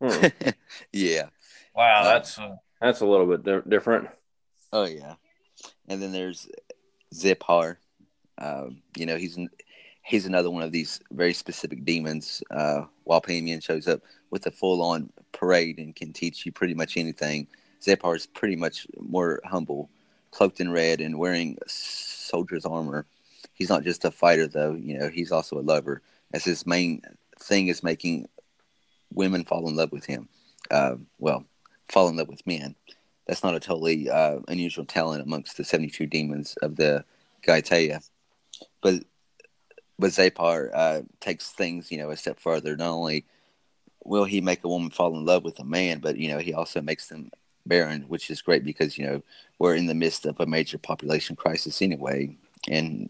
Hmm. 0.00 0.26
yeah. 0.92 1.26
Wow, 1.74 2.02
uh, 2.02 2.04
that's 2.04 2.38
uh, 2.38 2.56
that's 2.80 3.00
a 3.00 3.06
little 3.06 3.26
bit 3.26 3.44
di- 3.44 3.68
different. 3.68 4.08
Oh 4.72 4.84
yeah, 4.84 5.14
and 5.88 6.02
then 6.02 6.12
there's 6.12 6.48
Zepar. 7.14 7.76
Um, 8.38 8.82
you 8.96 9.06
know, 9.06 9.16
he's 9.16 9.38
he's 10.02 10.26
another 10.26 10.50
one 10.50 10.62
of 10.62 10.72
these 10.72 11.00
very 11.10 11.34
specific 11.34 11.84
demons. 11.84 12.42
Uh, 12.50 12.82
while 13.04 13.20
Paimon 13.20 13.62
shows 13.62 13.88
up 13.88 14.00
with 14.30 14.46
a 14.46 14.50
full 14.50 14.82
on 14.82 15.10
parade 15.32 15.78
and 15.78 15.94
can 15.94 16.12
teach 16.12 16.46
you 16.46 16.52
pretty 16.52 16.74
much 16.74 16.96
anything, 16.96 17.46
Zepar 17.82 18.16
is 18.16 18.26
pretty 18.26 18.56
much 18.56 18.86
more 18.98 19.40
humble, 19.44 19.90
cloaked 20.30 20.60
in 20.60 20.70
red 20.70 21.00
and 21.00 21.18
wearing 21.18 21.58
soldier's 21.66 22.64
armor. 22.64 23.06
He's 23.56 23.70
not 23.70 23.82
just 23.82 24.04
a 24.04 24.10
fighter, 24.10 24.46
though. 24.46 24.74
You 24.74 24.98
know, 24.98 25.08
he's 25.08 25.32
also 25.32 25.58
a 25.58 25.60
lover. 25.60 26.02
As 26.32 26.44
his 26.44 26.66
main 26.66 27.02
thing 27.40 27.68
is 27.68 27.82
making 27.82 28.28
women 29.12 29.44
fall 29.44 29.66
in 29.68 29.74
love 29.74 29.92
with 29.92 30.04
him. 30.04 30.28
Uh, 30.70 30.96
well, 31.18 31.44
fall 31.88 32.08
in 32.08 32.16
love 32.16 32.28
with 32.28 32.46
men. 32.46 32.74
That's 33.26 33.42
not 33.42 33.54
a 33.54 33.60
totally 33.60 34.08
uh, 34.10 34.40
unusual 34.46 34.84
talent 34.84 35.22
amongst 35.22 35.56
the 35.56 35.64
72 35.64 36.06
demons 36.06 36.54
of 36.62 36.76
the 36.76 37.04
Goetia. 37.42 38.06
But 38.82 39.02
but 39.98 40.10
Zepar 40.10 40.70
uh, 40.74 41.00
takes 41.20 41.50
things, 41.52 41.90
you 41.90 41.96
know, 41.96 42.10
a 42.10 42.16
step 42.16 42.38
further. 42.38 42.76
Not 42.76 42.90
only 42.90 43.24
will 44.04 44.24
he 44.24 44.42
make 44.42 44.62
a 44.62 44.68
woman 44.68 44.90
fall 44.90 45.16
in 45.16 45.24
love 45.24 45.42
with 45.42 45.58
a 45.58 45.64
man, 45.64 46.00
but 46.00 46.18
you 46.18 46.28
know, 46.28 46.38
he 46.38 46.52
also 46.52 46.82
makes 46.82 47.08
them 47.08 47.30
barren, 47.64 48.02
which 48.02 48.30
is 48.30 48.42
great 48.42 48.64
because 48.64 48.98
you 48.98 49.06
know 49.06 49.22
we're 49.58 49.74
in 49.74 49.86
the 49.86 49.94
midst 49.94 50.26
of 50.26 50.38
a 50.38 50.46
major 50.46 50.78
population 50.78 51.34
crisis 51.34 51.82
anyway. 51.82 52.36
And 52.68 53.08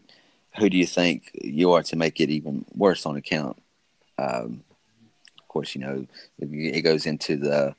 who 0.57 0.69
do 0.69 0.77
you 0.77 0.85
think 0.85 1.31
you 1.41 1.71
are 1.73 1.83
to 1.83 1.95
make 1.95 2.19
it 2.19 2.29
even 2.29 2.65
worse 2.73 3.05
on 3.05 3.15
account? 3.15 3.61
Um, 4.17 4.63
of 5.39 5.47
course, 5.47 5.75
you 5.75 5.81
know 5.81 6.05
it 6.39 6.81
goes 6.81 7.05
into 7.05 7.37
the 7.37 7.75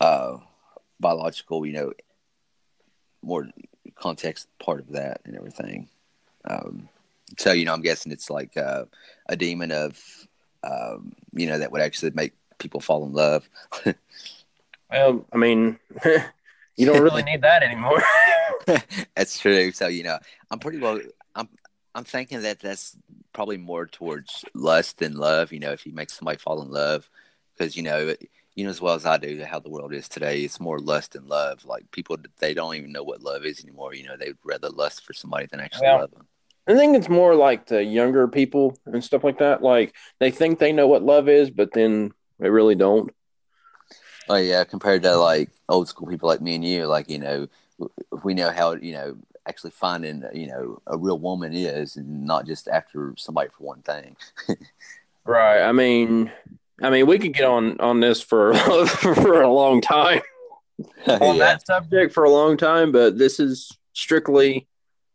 uh, 0.00 0.38
biological, 1.00 1.66
you 1.66 1.72
know, 1.72 1.92
more 3.22 3.48
context 3.94 4.48
part 4.58 4.80
of 4.80 4.92
that 4.92 5.20
and 5.24 5.36
everything. 5.36 5.88
Um, 6.44 6.88
so 7.38 7.52
you 7.52 7.64
know, 7.64 7.72
I'm 7.72 7.82
guessing 7.82 8.12
it's 8.12 8.30
like 8.30 8.56
uh, 8.56 8.84
a 9.28 9.36
demon 9.36 9.70
of, 9.70 9.98
um, 10.64 11.12
you 11.32 11.46
know, 11.46 11.58
that 11.58 11.72
would 11.72 11.82
actually 11.82 12.10
make 12.12 12.32
people 12.58 12.80
fall 12.80 13.04
in 13.04 13.12
love. 13.12 13.48
well, 14.90 15.24
I 15.32 15.36
mean, 15.36 15.78
you 16.76 16.86
don't 16.86 17.02
really 17.02 17.22
need 17.22 17.42
that 17.42 17.62
anymore. 17.62 18.02
that's 19.16 19.38
true. 19.38 19.72
So 19.72 19.88
you 19.88 20.02
know, 20.02 20.18
I'm 20.50 20.58
pretty 20.58 20.78
well. 20.78 21.00
I'm 21.34 21.48
I'm 21.94 22.04
thinking 22.04 22.42
that 22.42 22.60
that's 22.60 22.96
probably 23.32 23.58
more 23.58 23.86
towards 23.86 24.44
lust 24.54 24.98
than 24.98 25.16
love. 25.16 25.52
You 25.52 25.60
know, 25.60 25.72
if 25.72 25.86
you 25.86 25.92
make 25.92 26.10
somebody 26.10 26.38
fall 26.38 26.62
in 26.62 26.70
love, 26.70 27.08
because 27.56 27.76
you 27.76 27.82
know, 27.82 28.14
you 28.54 28.64
know 28.64 28.70
as 28.70 28.80
well 28.80 28.94
as 28.94 29.06
I 29.06 29.18
do 29.18 29.42
how 29.44 29.58
the 29.58 29.70
world 29.70 29.92
is 29.92 30.08
today. 30.08 30.40
It's 30.42 30.60
more 30.60 30.78
lust 30.78 31.12
than 31.12 31.26
love. 31.28 31.64
Like 31.64 31.90
people, 31.90 32.16
they 32.38 32.54
don't 32.54 32.74
even 32.74 32.92
know 32.92 33.04
what 33.04 33.22
love 33.22 33.44
is 33.44 33.62
anymore. 33.62 33.94
You 33.94 34.04
know, 34.08 34.16
they'd 34.16 34.36
rather 34.44 34.70
lust 34.70 35.04
for 35.04 35.12
somebody 35.12 35.46
than 35.46 35.60
actually 35.60 35.88
well, 35.88 36.00
love 36.00 36.10
them. 36.12 36.26
I 36.66 36.74
think 36.74 36.96
it's 36.96 37.08
more 37.08 37.34
like 37.34 37.66
the 37.66 37.82
younger 37.82 38.28
people 38.28 38.76
and 38.86 39.02
stuff 39.02 39.24
like 39.24 39.38
that. 39.38 39.62
Like 39.62 39.94
they 40.20 40.30
think 40.30 40.58
they 40.58 40.72
know 40.72 40.88
what 40.88 41.02
love 41.02 41.28
is, 41.28 41.50
but 41.50 41.72
then 41.72 42.12
they 42.38 42.50
really 42.50 42.74
don't. 42.74 43.12
Oh 44.28 44.36
yeah, 44.36 44.64
compared 44.64 45.02
to 45.02 45.16
like 45.16 45.50
old 45.68 45.88
school 45.88 46.06
people 46.06 46.28
like 46.28 46.40
me 46.40 46.54
and 46.54 46.64
you, 46.64 46.86
like 46.86 47.10
you 47.10 47.18
know, 47.18 47.48
we 48.22 48.34
know 48.34 48.50
how 48.50 48.74
you 48.74 48.92
know 48.92 49.16
actually 49.48 49.70
finding 49.70 50.24
you 50.32 50.46
know 50.46 50.80
a 50.86 50.96
real 50.96 51.18
woman 51.18 51.52
is, 51.52 51.96
and 51.96 52.24
not 52.24 52.46
just 52.46 52.68
after 52.68 53.14
somebody 53.16 53.50
for 53.56 53.64
one 53.64 53.82
thing. 53.82 54.16
right. 55.24 55.62
I 55.62 55.72
mean, 55.72 56.30
I 56.80 56.90
mean, 56.90 57.06
we 57.06 57.18
could 57.18 57.34
get 57.34 57.44
on 57.44 57.78
on 57.80 58.00
this 58.00 58.20
for 58.20 58.54
for 58.86 59.42
a 59.42 59.52
long 59.52 59.80
time 59.80 60.22
on 61.06 61.36
yeah. 61.36 61.38
that 61.38 61.66
subject 61.66 62.12
for 62.12 62.24
a 62.24 62.30
long 62.30 62.56
time, 62.56 62.92
but 62.92 63.18
this 63.18 63.38
is 63.38 63.76
strictly 63.92 64.66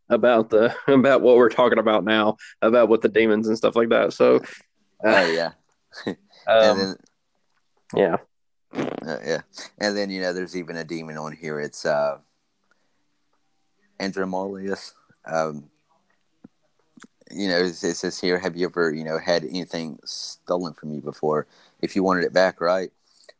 about 0.10 0.50
the 0.50 0.74
about 0.88 1.22
what 1.22 1.36
we're 1.36 1.50
talking 1.50 1.80
about 1.80 2.04
now 2.04 2.38
about 2.62 2.90
with 2.90 3.02
the 3.02 3.10
demons 3.10 3.48
and 3.48 3.58
stuff 3.58 3.76
like 3.76 3.90
that. 3.90 4.14
So, 4.14 4.38
uh, 5.06 5.14
oh 5.14 5.32
yeah, 5.32 5.52
um, 6.48 6.78
then, 6.78 6.96
yeah, 7.96 8.18
uh, 8.74 9.18
yeah, 9.26 9.42
and 9.80 9.98
then 9.98 10.10
you 10.10 10.22
know 10.22 10.34
there's 10.34 10.56
even 10.56 10.78
a 10.78 10.84
demon 10.84 11.18
on 11.18 11.34
here. 11.34 11.60
It's 11.60 11.86
uh, 11.86 12.20
Andromalius. 14.00 14.94
Um, 15.26 15.70
you 17.32 17.50
know, 17.50 17.58
it 17.58 17.74
says 17.74 18.20
here, 18.20 18.40
have 18.40 18.56
you 18.56 18.68
ever, 18.68 18.94
you 18.94 19.04
know, 19.04 19.18
had 19.18 19.44
anything 19.44 20.00
stolen 20.06 20.74
from 20.74 20.94
you 20.94 21.02
before? 21.02 21.48
If 21.82 21.96
you 21.96 22.04
wanted 22.04 22.24
it 22.24 22.34
back, 22.34 22.62
right? 22.62 22.90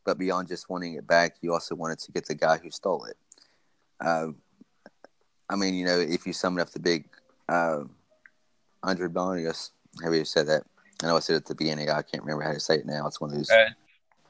But 0.04 0.18
beyond 0.18 0.48
just 0.48 0.68
wanting 0.68 0.94
it 0.94 1.06
back, 1.06 1.36
you 1.40 1.52
also 1.52 1.74
wanted 1.74 1.98
to 2.00 2.12
get 2.12 2.26
the 2.26 2.34
guy 2.34 2.58
who 2.58 2.70
stole 2.70 3.04
it. 3.04 3.16
Uh, 4.00 4.28
I 5.48 5.56
mean, 5.56 5.74
you 5.74 5.86
know, 5.86 5.98
if 5.98 6.26
you 6.26 6.32
sum 6.32 6.58
up 6.58 6.70
the 6.70 6.80
big 6.80 7.08
uh, 7.48 7.84
Andre 8.82 9.08
Bonius, 9.08 9.70
have 10.02 10.14
you 10.14 10.24
said 10.24 10.46
that? 10.48 10.64
I 11.02 11.06
know 11.06 11.16
I 11.16 11.20
said 11.20 11.34
it 11.34 11.36
at 11.36 11.46
the 11.46 11.54
beginning. 11.54 11.88
I 11.88 12.02
can't 12.02 12.22
remember 12.22 12.42
how 12.42 12.52
to 12.52 12.60
say 12.60 12.76
it 12.76 12.86
now. 12.86 13.06
It's 13.06 13.20
one 13.20 13.30
of 13.30 13.36
those. 13.36 13.50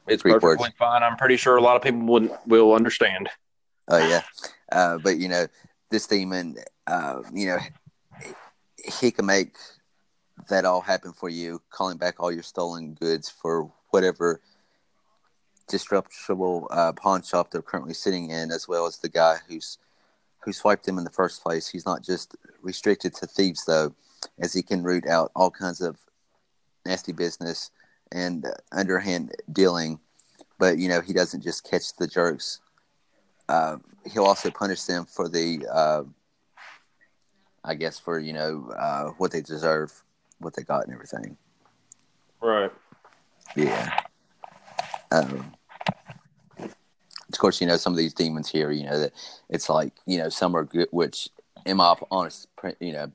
It's 0.07 0.23
perfectly 0.23 0.47
words. 0.47 0.73
fine. 0.77 1.03
I'm 1.03 1.17
pretty 1.17 1.37
sure 1.37 1.57
a 1.57 1.61
lot 1.61 1.75
of 1.75 1.81
people 1.81 2.01
wouldn't 2.01 2.31
will 2.47 2.73
understand. 2.73 3.29
Oh 3.87 3.97
yeah, 3.97 4.21
uh, 4.71 4.97
but 4.97 5.17
you 5.17 5.27
know, 5.27 5.47
this 5.89 6.07
demon, 6.07 6.57
uh, 6.87 7.21
you 7.33 7.47
know, 7.47 7.57
he 8.99 9.11
can 9.11 9.25
make 9.25 9.55
that 10.49 10.65
all 10.65 10.81
happen 10.81 11.13
for 11.13 11.29
you, 11.29 11.61
calling 11.69 11.97
back 11.97 12.15
all 12.19 12.31
your 12.31 12.43
stolen 12.43 12.93
goods 12.93 13.29
for 13.29 13.71
whatever 13.91 14.41
disreputable 15.67 16.67
uh, 16.71 16.91
pawn 16.93 17.21
shop 17.21 17.51
they're 17.51 17.61
currently 17.61 17.93
sitting 17.93 18.29
in, 18.31 18.51
as 18.51 18.67
well 18.67 18.85
as 18.85 18.97
the 18.97 19.09
guy 19.09 19.37
who's 19.47 19.77
who 20.39 20.53
swiped 20.53 20.87
him 20.87 20.97
in 20.97 21.03
the 21.03 21.09
first 21.09 21.43
place. 21.43 21.67
He's 21.67 21.85
not 21.85 22.01
just 22.01 22.35
restricted 22.61 23.13
to 23.15 23.27
thieves, 23.27 23.65
though, 23.65 23.93
as 24.39 24.53
he 24.53 24.61
can 24.61 24.83
root 24.83 25.05
out 25.05 25.31
all 25.35 25.51
kinds 25.51 25.81
of 25.81 25.97
nasty 26.85 27.11
business 27.11 27.71
and 28.11 28.45
underhand 28.71 29.33
dealing. 29.51 29.99
But, 30.57 30.77
you 30.77 30.87
know, 30.87 31.01
he 31.01 31.13
doesn't 31.13 31.43
just 31.43 31.69
catch 31.69 31.93
the 31.97 32.07
jerks. 32.07 32.61
Uh, 33.49 33.77
he'll 34.13 34.23
also 34.25 34.49
punish 34.51 34.83
them 34.83 35.05
for 35.05 35.27
the, 35.27 35.65
uh, 35.71 36.03
I 37.65 37.73
guess, 37.73 37.99
for, 37.99 38.19
you 38.19 38.31
know, 38.31 38.71
uh, 38.77 39.09
what 39.17 39.31
they 39.31 39.41
deserve. 39.41 39.91
what 40.37 40.55
they 40.55 40.63
got 40.63 40.85
and 40.85 40.93
everything. 40.93 41.35
Right. 42.41 42.71
Yeah. 43.55 43.99
Um, 45.11 45.51
of 46.59 47.37
course, 47.37 47.59
you 47.61 47.67
know 47.67 47.77
some 47.77 47.93
of 47.93 47.97
these 47.97 48.13
demons 48.13 48.49
here. 48.49 48.71
You 48.71 48.85
know 48.85 48.99
that 48.99 49.13
it's 49.49 49.69
like 49.69 49.93
you 50.05 50.17
know 50.17 50.29
some 50.29 50.55
are 50.55 50.63
good, 50.63 50.87
which 50.91 51.29
in 51.65 51.77
my 51.77 51.95
honest, 52.09 52.47
you 52.79 52.93
know, 52.93 53.11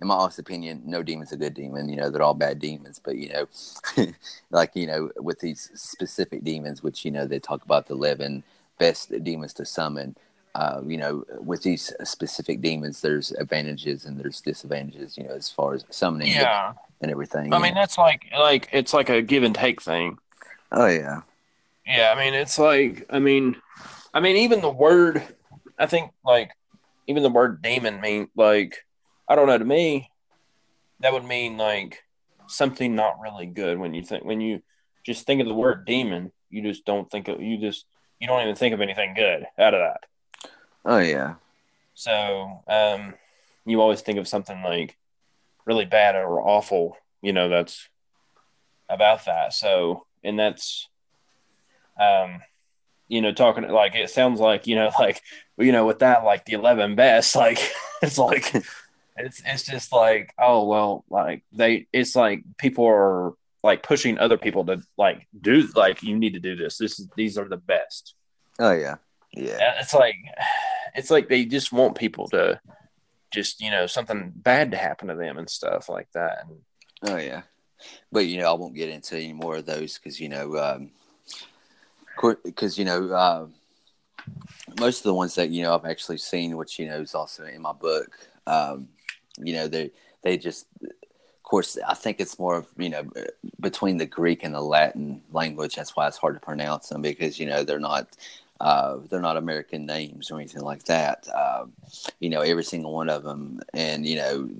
in 0.00 0.08
my 0.08 0.14
honest 0.14 0.38
opinion, 0.38 0.82
no 0.84 1.02
demon's 1.02 1.32
a 1.32 1.36
good 1.36 1.54
demon. 1.54 1.88
You 1.88 1.96
know, 1.96 2.10
they're 2.10 2.22
all 2.22 2.34
bad 2.34 2.58
demons. 2.58 3.00
But 3.02 3.16
you 3.16 3.30
know, 3.30 3.48
like 4.50 4.72
you 4.74 4.86
know, 4.86 5.10
with 5.16 5.40
these 5.40 5.70
specific 5.74 6.44
demons, 6.44 6.82
which 6.82 7.04
you 7.04 7.10
know 7.10 7.26
they 7.26 7.38
talk 7.38 7.64
about 7.64 7.86
the 7.86 7.94
eleven 7.94 8.44
best 8.78 9.12
demons 9.24 9.52
to 9.54 9.64
summon. 9.64 10.16
Uh, 10.54 10.80
you 10.86 10.96
know, 10.96 11.24
with 11.40 11.62
these 11.62 11.92
specific 12.04 12.60
demons, 12.60 13.00
there's 13.00 13.30
advantages 13.32 14.04
and 14.06 14.18
there's 14.18 14.40
disadvantages. 14.40 15.16
You 15.16 15.24
know, 15.24 15.34
as 15.34 15.50
far 15.50 15.74
as 15.74 15.84
summoning 15.90 16.28
Yeah. 16.28 16.72
and 17.00 17.10
everything. 17.10 17.52
I 17.52 17.58
mean, 17.58 17.74
that's 17.74 17.98
like 17.98 18.26
like 18.32 18.68
it's 18.72 18.92
like 18.94 19.08
a 19.08 19.22
give 19.22 19.42
and 19.44 19.54
take 19.54 19.82
thing. 19.82 20.18
oh 20.72 20.86
yeah, 20.86 21.20
Yeah, 21.86 22.12
I 22.14 22.18
mean, 22.18 22.34
it's 22.34 22.58
like, 22.58 23.06
I 23.10 23.18
mean, 23.18 23.56
I 24.12 24.20
mean, 24.20 24.36
even 24.36 24.60
the 24.60 24.70
word, 24.70 25.22
I 25.78 25.86
think, 25.86 26.10
like, 26.24 26.50
even 27.06 27.22
the 27.22 27.30
word 27.30 27.62
demon 27.62 28.00
mean 28.00 28.28
like, 28.36 28.84
I 29.28 29.36
don't 29.36 29.46
know. 29.46 29.58
To 29.58 29.64
me, 29.64 30.10
that 31.00 31.12
would 31.12 31.24
mean 31.24 31.56
like 31.56 32.02
something 32.48 32.94
not 32.96 33.20
really 33.20 33.46
good. 33.46 33.78
When 33.78 33.94
you 33.94 34.02
think, 34.02 34.24
when 34.24 34.40
you 34.40 34.62
just 35.04 35.24
think 35.26 35.40
of 35.40 35.46
the 35.46 35.54
word 35.54 35.86
demon, 35.86 36.32
you 36.50 36.62
just 36.62 36.84
don't 36.84 37.08
think 37.10 37.28
of, 37.28 37.40
you 37.40 37.58
just, 37.58 37.84
you 38.20 38.26
don't 38.26 38.42
even 38.42 38.54
think 38.56 38.74
of 38.74 38.80
anything 38.80 39.14
good 39.14 39.46
out 39.58 39.74
of 39.74 39.80
that. 39.80 40.50
oh 40.84 40.98
yeah, 40.98 41.34
So, 41.94 42.62
um, 42.66 43.14
you 43.64 43.80
always 43.80 44.00
think 44.00 44.18
of 44.18 44.28
something 44.28 44.62
like 44.62 44.96
really 45.66 45.84
bad 45.84 46.16
or 46.16 46.40
awful, 46.40 46.96
you 47.22 47.32
know, 47.32 47.48
that's 47.48 47.88
about 48.88 49.26
that. 49.26 49.52
So, 49.52 50.06
and 50.24 50.38
that's, 50.38 50.88
um, 52.00 52.40
you 53.08 53.20
know, 53.22 53.32
talking 53.32 53.68
like 53.68 53.94
it 53.94 54.10
sounds 54.10 54.40
like, 54.40 54.66
you 54.66 54.76
know, 54.76 54.90
like, 54.98 55.22
you 55.58 55.72
know, 55.72 55.86
with 55.86 55.98
that, 56.00 56.24
like 56.24 56.44
the 56.44 56.54
11 56.54 56.94
best, 56.94 57.36
like, 57.44 57.58
it's 58.02 58.18
like, 58.18 58.54
it's, 59.16 59.42
it's 59.44 59.64
just 59.64 59.92
like, 59.92 60.32
oh, 60.38 60.64
well, 60.66 61.04
like 61.10 61.42
they, 61.52 61.86
it's 61.92 62.16
like 62.16 62.42
people 62.56 62.86
are 62.86 63.32
like 63.62 63.82
pushing 63.82 64.18
other 64.18 64.38
people 64.38 64.64
to 64.66 64.80
like 64.96 65.26
do, 65.40 65.68
like, 65.74 66.02
you 66.02 66.16
need 66.16 66.34
to 66.34 66.40
do 66.40 66.56
this. 66.56 66.78
This 66.78 66.98
is, 66.98 67.08
these 67.16 67.38
are 67.38 67.48
the 67.48 67.56
best. 67.56 68.14
oh 68.58 68.72
yeah, 68.72 68.96
yeah, 69.32 69.74
it's 69.80 69.94
like 69.94 70.16
it's 70.94 71.10
like 71.10 71.28
they 71.28 71.44
just 71.44 71.72
want 71.72 71.96
people 71.96 72.28
to 72.28 72.60
just 73.32 73.60
you 73.60 73.70
know 73.70 73.86
something 73.86 74.32
bad 74.34 74.70
to 74.70 74.76
happen 74.76 75.08
to 75.08 75.14
them 75.14 75.38
and 75.38 75.50
stuff 75.50 75.88
like 75.88 76.08
that. 76.12 76.44
Oh 77.02 77.16
yeah. 77.16 77.42
But 78.10 78.26
you 78.26 78.38
know, 78.38 78.50
I 78.50 78.54
won't 78.54 78.74
get 78.74 78.88
into 78.88 79.16
any 79.16 79.32
more 79.32 79.56
of 79.56 79.66
those 79.66 79.98
because 79.98 80.20
you 80.20 80.28
know, 80.28 80.56
um, 80.56 80.90
because 82.44 82.78
you 82.78 82.84
know, 82.84 83.08
uh, 83.10 83.46
most 84.78 84.98
of 84.98 85.04
the 85.04 85.14
ones 85.14 85.34
that 85.36 85.50
you 85.50 85.62
know 85.62 85.74
I've 85.74 85.84
actually 85.84 86.18
seen, 86.18 86.56
which 86.56 86.78
you 86.78 86.86
know 86.86 87.00
is 87.00 87.14
also 87.14 87.44
in 87.44 87.62
my 87.62 87.72
book. 87.72 88.10
Um, 88.46 88.88
you 89.38 89.52
know, 89.54 89.68
they 89.68 89.92
they 90.22 90.36
just, 90.36 90.66
course, 91.48 91.78
I 91.86 91.94
think 91.94 92.20
it's 92.20 92.38
more 92.38 92.58
of 92.58 92.66
you 92.76 92.90
know 92.90 93.04
between 93.60 93.96
the 93.96 94.06
Greek 94.06 94.44
and 94.44 94.54
the 94.54 94.60
Latin 94.60 95.22
language. 95.32 95.74
That's 95.74 95.96
why 95.96 96.06
it's 96.06 96.16
hard 96.16 96.34
to 96.34 96.40
pronounce 96.40 96.88
them 96.88 97.02
because 97.02 97.40
you 97.40 97.46
know 97.46 97.64
they're 97.64 97.80
not. 97.80 98.08
Uh, 98.60 98.98
they're 99.08 99.20
not 99.20 99.36
American 99.36 99.86
names 99.86 100.32
or 100.32 100.34
anything 100.36 100.62
like 100.62 100.82
that. 100.82 101.28
Um, 101.32 101.72
you 102.18 102.28
know, 102.28 102.40
every 102.40 102.64
single 102.64 102.92
one 102.92 103.08
of 103.08 103.22
them, 103.22 103.60
and 103.72 104.04
you 104.04 104.16
know, 104.16 104.50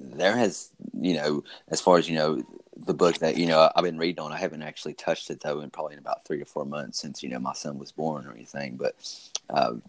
there 0.00 0.36
has, 0.36 0.70
you 1.00 1.14
know, 1.14 1.44
as 1.68 1.80
far 1.80 1.96
as 1.96 2.08
you 2.08 2.16
know, 2.16 2.42
the 2.76 2.92
book 2.92 3.18
that 3.18 3.36
you 3.36 3.46
know 3.46 3.70
I've 3.76 3.84
been 3.84 3.98
reading 3.98 4.24
on. 4.24 4.32
I 4.32 4.38
haven't 4.38 4.62
actually 4.62 4.94
touched 4.94 5.30
it 5.30 5.40
though 5.42 5.60
in 5.60 5.70
probably 5.70 5.92
in 5.92 6.00
about 6.00 6.24
three 6.24 6.42
or 6.42 6.44
four 6.44 6.64
months 6.64 6.98
since 6.98 7.22
you 7.22 7.28
know 7.28 7.38
my 7.38 7.52
son 7.52 7.78
was 7.78 7.92
born 7.92 8.26
or 8.26 8.32
anything. 8.32 8.76
But 8.76 8.96
um, 9.50 9.82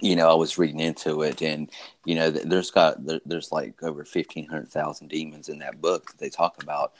you 0.00 0.16
know, 0.16 0.30
I 0.30 0.34
was 0.34 0.58
reading 0.58 0.80
into 0.80 1.22
it, 1.22 1.42
and 1.42 1.70
you 2.04 2.14
know, 2.14 2.30
there's 2.30 2.70
got 2.70 2.96
there's 3.26 3.52
like 3.52 3.82
over 3.82 4.04
fifteen 4.04 4.46
hundred 4.46 4.68
thousand 4.70 5.08
demons 5.08 5.48
in 5.48 5.58
that 5.60 5.80
book 5.80 6.06
that 6.06 6.18
they 6.18 6.30
talk 6.30 6.62
about. 6.62 6.92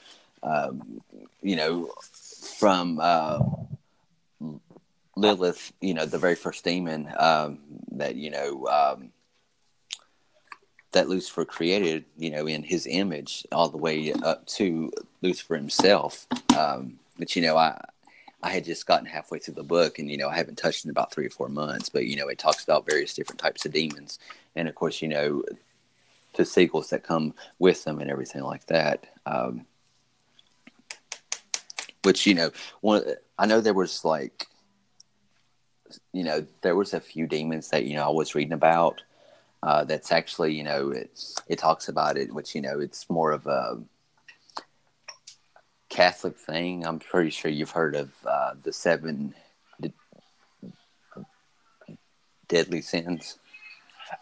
Um, 0.43 1.01
you 1.43 1.57
know, 1.57 1.91
from 2.59 2.99
uh, 3.01 3.41
Lilith, 5.17 5.73
you 5.81 5.95
know, 5.95 6.07
the 6.07 6.19
very 6.19 6.37
first 6.37 6.65
demon 6.65 7.13
um, 7.19 7.59
that 7.93 8.17
you 8.17 8.31
know. 8.31 8.67
Um, 8.67 9.11
that 10.93 11.07
Lucifer 11.07 11.45
created, 11.45 12.07
you 12.17 12.31
know, 12.31 12.47
in 12.47 12.63
his 12.63 12.87
image, 12.87 13.47
all 13.53 13.69
the 13.69 13.77
way 13.77 14.11
up 14.23 14.47
to 14.47 14.91
Lucifer 15.21 15.55
himself. 15.55 16.27
Um, 16.57 16.99
but 17.19 17.37
you 17.37 17.43
know, 17.43 17.59
I 17.59 17.79
I 18.43 18.51
had 18.51 18.65
just 18.65 18.87
gotten 18.87 19.07
halfway 19.07 19.39
through 19.39 19.55
the 19.55 19.63
book, 19.63 19.99
and 19.99 20.11
you 20.11 20.17
know, 20.17 20.29
I 20.29 20.37
haven't 20.37 20.59
touched 20.59 20.85
in 20.85 20.91
about 20.91 21.13
three 21.13 21.27
or 21.27 21.31
four 21.31 21.49
months. 21.49 21.89
But 21.89 22.07
you 22.07 22.17
know, 22.17 22.29
it 22.29 22.39
talks 22.39 22.63
about 22.63 22.87
various 22.87 23.15
different 23.15 23.41
types 23.41 23.67
of 23.67 23.73
demons, 23.73 24.19
and 24.55 24.69
of 24.69 24.75
course, 24.75 25.03
you 25.03 25.09
know, 25.09 25.43
the 26.35 26.45
sequels 26.45 26.91
that 26.91 27.03
come 27.03 27.35
with 27.59 27.85
them 27.85 27.99
and 27.99 28.11
everything 28.11 28.43
like 28.43 28.67
that. 28.67 29.07
Um, 29.27 29.67
which 32.05 32.27
you 32.27 32.35
know, 32.35 32.51
one 32.81 33.03
I 33.39 33.47
know 33.47 33.61
there 33.61 33.75
was 33.75 34.05
like, 34.05 34.47
you 36.13 36.23
know, 36.23 36.47
there 36.63 36.77
was 36.77 36.95
a 36.95 37.01
few 37.01 37.27
demons 37.27 37.71
that 37.71 37.85
you 37.87 37.97
know 37.97 38.05
I 38.05 38.11
was 38.11 38.35
reading 38.35 38.53
about 38.53 39.03
uh, 39.63 39.85
that's 39.85 40.13
actually 40.13 40.55
you 40.55 40.63
know 40.63 40.91
it, 40.91 41.11
it 41.49 41.59
talks 41.59 41.89
about 41.89 42.17
it 42.17 42.33
which 42.33 42.55
you 42.55 42.61
know 42.61 42.79
it's 42.79 43.11
more 43.11 43.33
of 43.33 43.47
a 43.47 43.79
catholic 45.99 46.37
thing 46.39 46.87
i'm 46.87 47.01
pretty 47.01 47.29
sure 47.29 47.51
you've 47.51 47.73
heard 47.73 47.97
of 47.97 48.13
uh, 48.25 48.53
the 48.63 48.73
seven 48.73 49.35
d- 49.81 49.93
deadly 52.47 52.81
sins 52.81 53.39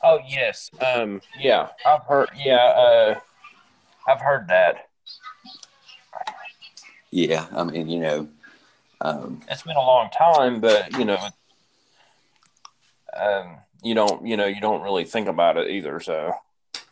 oh 0.03 0.19
yes, 0.27 0.71
um, 0.81 1.21
yeah, 1.39 1.69
I've 1.85 2.03
heard, 2.05 2.31
yeah, 2.35 2.55
uh, 2.57 3.21
I've 4.09 4.21
heard 4.23 4.49
that. 4.49 4.89
yeah 7.11 7.47
i 7.55 7.62
mean 7.62 7.89
you 7.89 8.01
know 8.01 8.29
um, 9.03 9.43
It's 9.51 9.62
been 9.62 9.77
a 9.77 9.81
long 9.81 10.09
time, 10.09 10.59
but 10.61 10.99
you 10.99 11.05
know, 11.05 11.19
um, 13.15 13.59
you 13.83 13.95
don't, 13.95 14.27
you 14.27 14.39
know, 14.39 14.47
you 14.47 14.59
don't 14.59 14.81
really 14.81 15.05
think 15.05 15.29
about 15.29 15.59
it 15.59 15.69
either. 15.71 16.01
So 16.01 16.33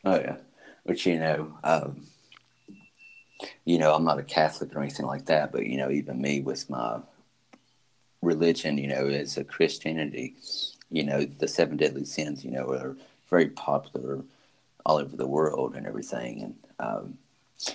oh 0.04 0.16
yeah 0.20 0.36
which 0.82 1.06
you 1.06 1.18
know 1.18 1.56
um, 1.64 2.06
you 3.64 3.78
know 3.78 3.94
i'm 3.94 4.04
not 4.04 4.18
a 4.18 4.22
catholic 4.22 4.74
or 4.74 4.80
anything 4.80 5.06
like 5.06 5.26
that 5.26 5.52
but 5.52 5.66
you 5.66 5.76
know 5.76 5.90
even 5.90 6.20
me 6.20 6.40
with 6.40 6.68
my 6.70 6.98
religion 8.22 8.78
you 8.78 8.86
know 8.86 9.06
as 9.06 9.36
a 9.36 9.44
christianity 9.44 10.34
you 10.90 11.04
know 11.04 11.24
the 11.24 11.48
seven 11.48 11.76
deadly 11.76 12.04
sins 12.04 12.44
you 12.44 12.50
know 12.50 12.70
are 12.70 12.96
very 13.28 13.48
popular 13.48 14.24
all 14.86 14.98
over 14.98 15.16
the 15.16 15.26
world 15.26 15.74
and 15.74 15.86
everything. 15.86 16.42
And 16.42 16.54
um, 16.78 17.18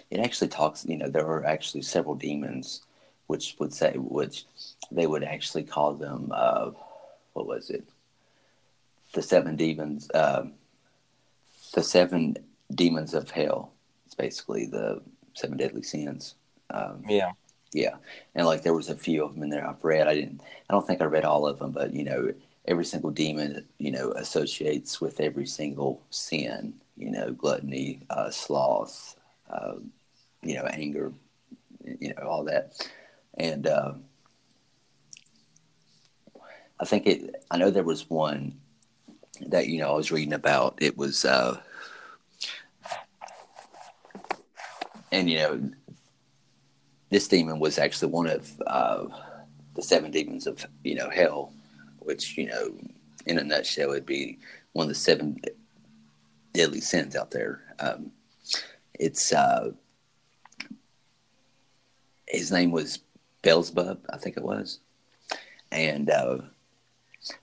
it 0.09 0.19
actually 0.19 0.49
talks 0.49 0.85
you 0.87 0.97
know 0.97 1.09
there 1.09 1.27
are 1.27 1.45
actually 1.45 1.81
several 1.81 2.15
demons 2.15 2.81
which 3.27 3.55
would 3.59 3.73
say 3.73 3.93
which 3.95 4.45
they 4.91 5.07
would 5.07 5.23
actually 5.23 5.63
call 5.63 5.93
them 5.93 6.31
uh, 6.33 6.71
what 7.33 7.47
was 7.47 7.69
it? 7.69 7.83
The 9.13 9.21
seven 9.21 9.55
demons 9.55 10.09
um, 10.13 10.53
the 11.73 11.83
seven 11.83 12.37
demons 12.73 13.13
of 13.13 13.31
hell 13.31 13.73
it's 14.05 14.15
basically 14.15 14.65
the 14.65 15.01
seven 15.33 15.57
deadly 15.57 15.83
sins 15.83 16.35
um, 16.71 17.03
yeah, 17.07 17.31
yeah, 17.73 17.95
and 18.35 18.45
like 18.45 18.63
there 18.63 18.73
was 18.73 18.89
a 18.89 18.95
few 18.95 19.23
of 19.23 19.33
them 19.33 19.43
in 19.43 19.49
there 19.49 19.67
I've 19.67 19.83
read. 19.83 20.07
I 20.07 20.13
didn't. 20.13 20.41
I 20.69 20.73
don't 20.73 20.85
think 20.85 21.01
I 21.01 21.05
read 21.05 21.25
all 21.25 21.47
of 21.47 21.59
them, 21.59 21.71
but 21.71 21.93
you 21.93 22.03
know, 22.03 22.33
every 22.65 22.85
single 22.85 23.11
demon 23.11 23.65
you 23.77 23.91
know 23.91 24.11
associates 24.11 25.01
with 25.01 25.19
every 25.19 25.45
single 25.45 26.01
sin. 26.09 26.75
You 26.95 27.11
know, 27.11 27.31
gluttony, 27.31 28.01
uh, 28.09 28.29
sloth, 28.29 29.15
uh, 29.49 29.75
you 30.43 30.55
know, 30.55 30.65
anger, 30.65 31.13
you 31.81 32.13
know, 32.13 32.23
all 32.27 32.43
that. 32.43 32.73
And 33.35 33.65
uh, 33.67 33.93
I 36.79 36.85
think 36.85 37.07
it. 37.07 37.45
I 37.49 37.57
know 37.57 37.71
there 37.71 37.83
was 37.83 38.09
one 38.09 38.59
that 39.47 39.69
you 39.69 39.79
know 39.79 39.91
I 39.91 39.95
was 39.95 40.11
reading 40.11 40.33
about. 40.33 40.77
It 40.81 40.97
was, 40.97 41.23
uh, 41.23 41.61
and 45.11 45.29
you 45.29 45.37
know, 45.37 45.71
this 47.09 47.27
demon 47.27 47.59
was 47.59 47.77
actually 47.77 48.11
one 48.11 48.27
of 48.27 48.51
uh, 48.67 49.05
the 49.75 49.81
seven 49.81 50.11
demons 50.11 50.47
of 50.47 50.65
you 50.83 50.95
know 50.95 51.09
hell, 51.09 51.53
which 51.99 52.37
you 52.37 52.47
know, 52.47 52.73
in 53.25 53.39
a 53.39 53.43
nutshell, 53.43 53.89
would 53.89 54.05
be 54.05 54.37
one 54.73 54.85
of 54.85 54.89
the 54.89 54.95
seven 54.95 55.39
deadly 56.53 56.81
sins 56.81 57.15
out 57.15 57.31
there. 57.31 57.61
Um, 57.79 58.11
it's 58.93 59.33
uh, 59.33 59.71
his 62.27 62.51
name 62.51 62.71
was 62.71 62.99
Beelzebub, 63.41 63.99
I 64.11 64.17
think 64.17 64.37
it 64.37 64.43
was, 64.43 64.79
and 65.71 66.09
uh, 66.09 66.39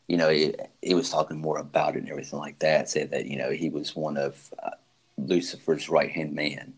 you 0.07 0.17
know, 0.17 0.31
he, 0.31 0.55
he 0.83 0.95
was 0.95 1.11
talking 1.11 1.41
more 1.41 1.59
about 1.59 1.97
it 1.97 2.01
and 2.01 2.11
everything 2.11 2.39
like 2.39 2.59
that. 2.61 2.89
Said 2.89 3.11
that 3.11 3.27
you 3.27 3.37
know 3.37 3.51
he 3.51 3.69
was 3.69 3.97
one 3.97 4.17
of 4.17 4.53
uh, 4.63 4.71
Lucifer's 5.17 5.89
right 5.89 6.11
hand 6.11 6.35
man, 6.35 6.75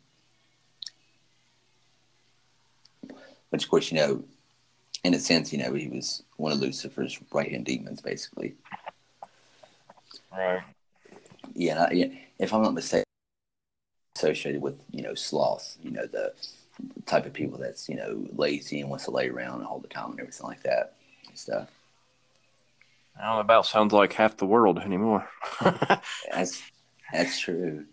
which 3.50 3.64
of 3.64 3.70
course 3.70 3.90
you 3.90 3.98
know, 3.98 4.24
in 5.04 5.14
a 5.14 5.18
sense, 5.18 5.52
you 5.52 5.58
know, 5.58 5.74
he 5.74 5.88
was 5.88 6.22
one 6.36 6.52
of 6.52 6.58
Lucifer's 6.58 7.18
right 7.32 7.50
hand 7.50 7.64
demons, 7.64 8.00
basically. 8.00 8.54
Right. 10.32 10.62
Yeah, 11.54 11.84
I, 11.84 11.92
yeah. 11.92 12.06
If 12.38 12.52
I'm 12.52 12.62
not 12.62 12.74
mistaken, 12.74 13.04
associated 14.16 14.60
with 14.60 14.80
you 14.90 15.02
know 15.02 15.14
sloth, 15.14 15.76
you 15.82 15.90
know 15.90 16.06
the 16.06 16.32
type 17.06 17.26
of 17.26 17.32
people 17.32 17.58
that's 17.58 17.88
you 17.88 17.96
know 17.96 18.26
lazy 18.34 18.80
and 18.80 18.90
wants 18.90 19.04
to 19.04 19.10
lay 19.10 19.28
around 19.28 19.64
all 19.64 19.78
the 19.78 19.88
time 19.88 20.10
and 20.10 20.20
everything 20.20 20.46
like 20.46 20.62
that 20.62 20.94
and 21.26 21.38
stuff. 21.38 21.68
I 23.16 23.26
don't 23.26 23.34
know, 23.34 23.40
about 23.40 23.66
sounds 23.66 23.92
like 23.92 24.12
half 24.12 24.36
the 24.36 24.46
world 24.46 24.78
anymore. 24.78 25.28
that's 26.30 26.62
that's 27.12 27.38
true. 27.38 27.86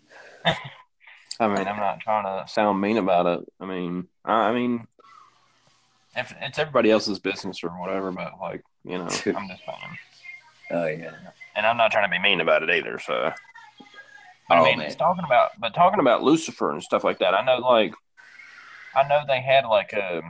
I 1.38 1.48
mean, 1.48 1.66
I'm 1.66 1.76
not 1.76 2.00
trying 2.00 2.24
to 2.24 2.50
sound 2.50 2.80
mean 2.80 2.96
about 2.96 3.26
it. 3.26 3.52
I 3.60 3.66
mean, 3.66 4.06
I 4.24 4.52
mean, 4.52 4.86
if 6.16 6.34
it's 6.40 6.58
everybody 6.58 6.90
else's 6.90 7.18
business 7.18 7.62
or 7.62 7.70
whatever, 7.70 8.10
but 8.12 8.32
like, 8.40 8.62
you 8.84 8.98
know, 8.98 9.04
I'm 9.04 9.08
just 9.10 9.24
saying. 9.64 9.98
Oh 10.70 10.86
yeah. 10.86 11.12
And 11.54 11.64
I'm 11.66 11.76
not 11.76 11.90
trying 11.92 12.08
to 12.10 12.14
be 12.14 12.20
mean 12.20 12.40
about 12.40 12.62
it 12.62 12.70
either. 12.70 12.98
So, 12.98 13.32
but, 14.48 14.58
Oh, 14.58 14.62
I 14.62 14.64
mean, 14.64 14.78
man. 14.78 14.86
it's 14.86 14.96
talking 14.96 15.24
about, 15.24 15.50
but 15.58 15.74
talking 15.74 16.00
about 16.00 16.22
Lucifer 16.22 16.70
and 16.70 16.82
stuff 16.82 17.02
like 17.04 17.18
that. 17.18 17.34
I 17.34 17.44
know, 17.44 17.58
like, 17.58 17.92
I 18.94 19.06
know 19.08 19.22
they 19.26 19.40
had 19.40 19.64
like 19.66 19.92
a 19.92 20.22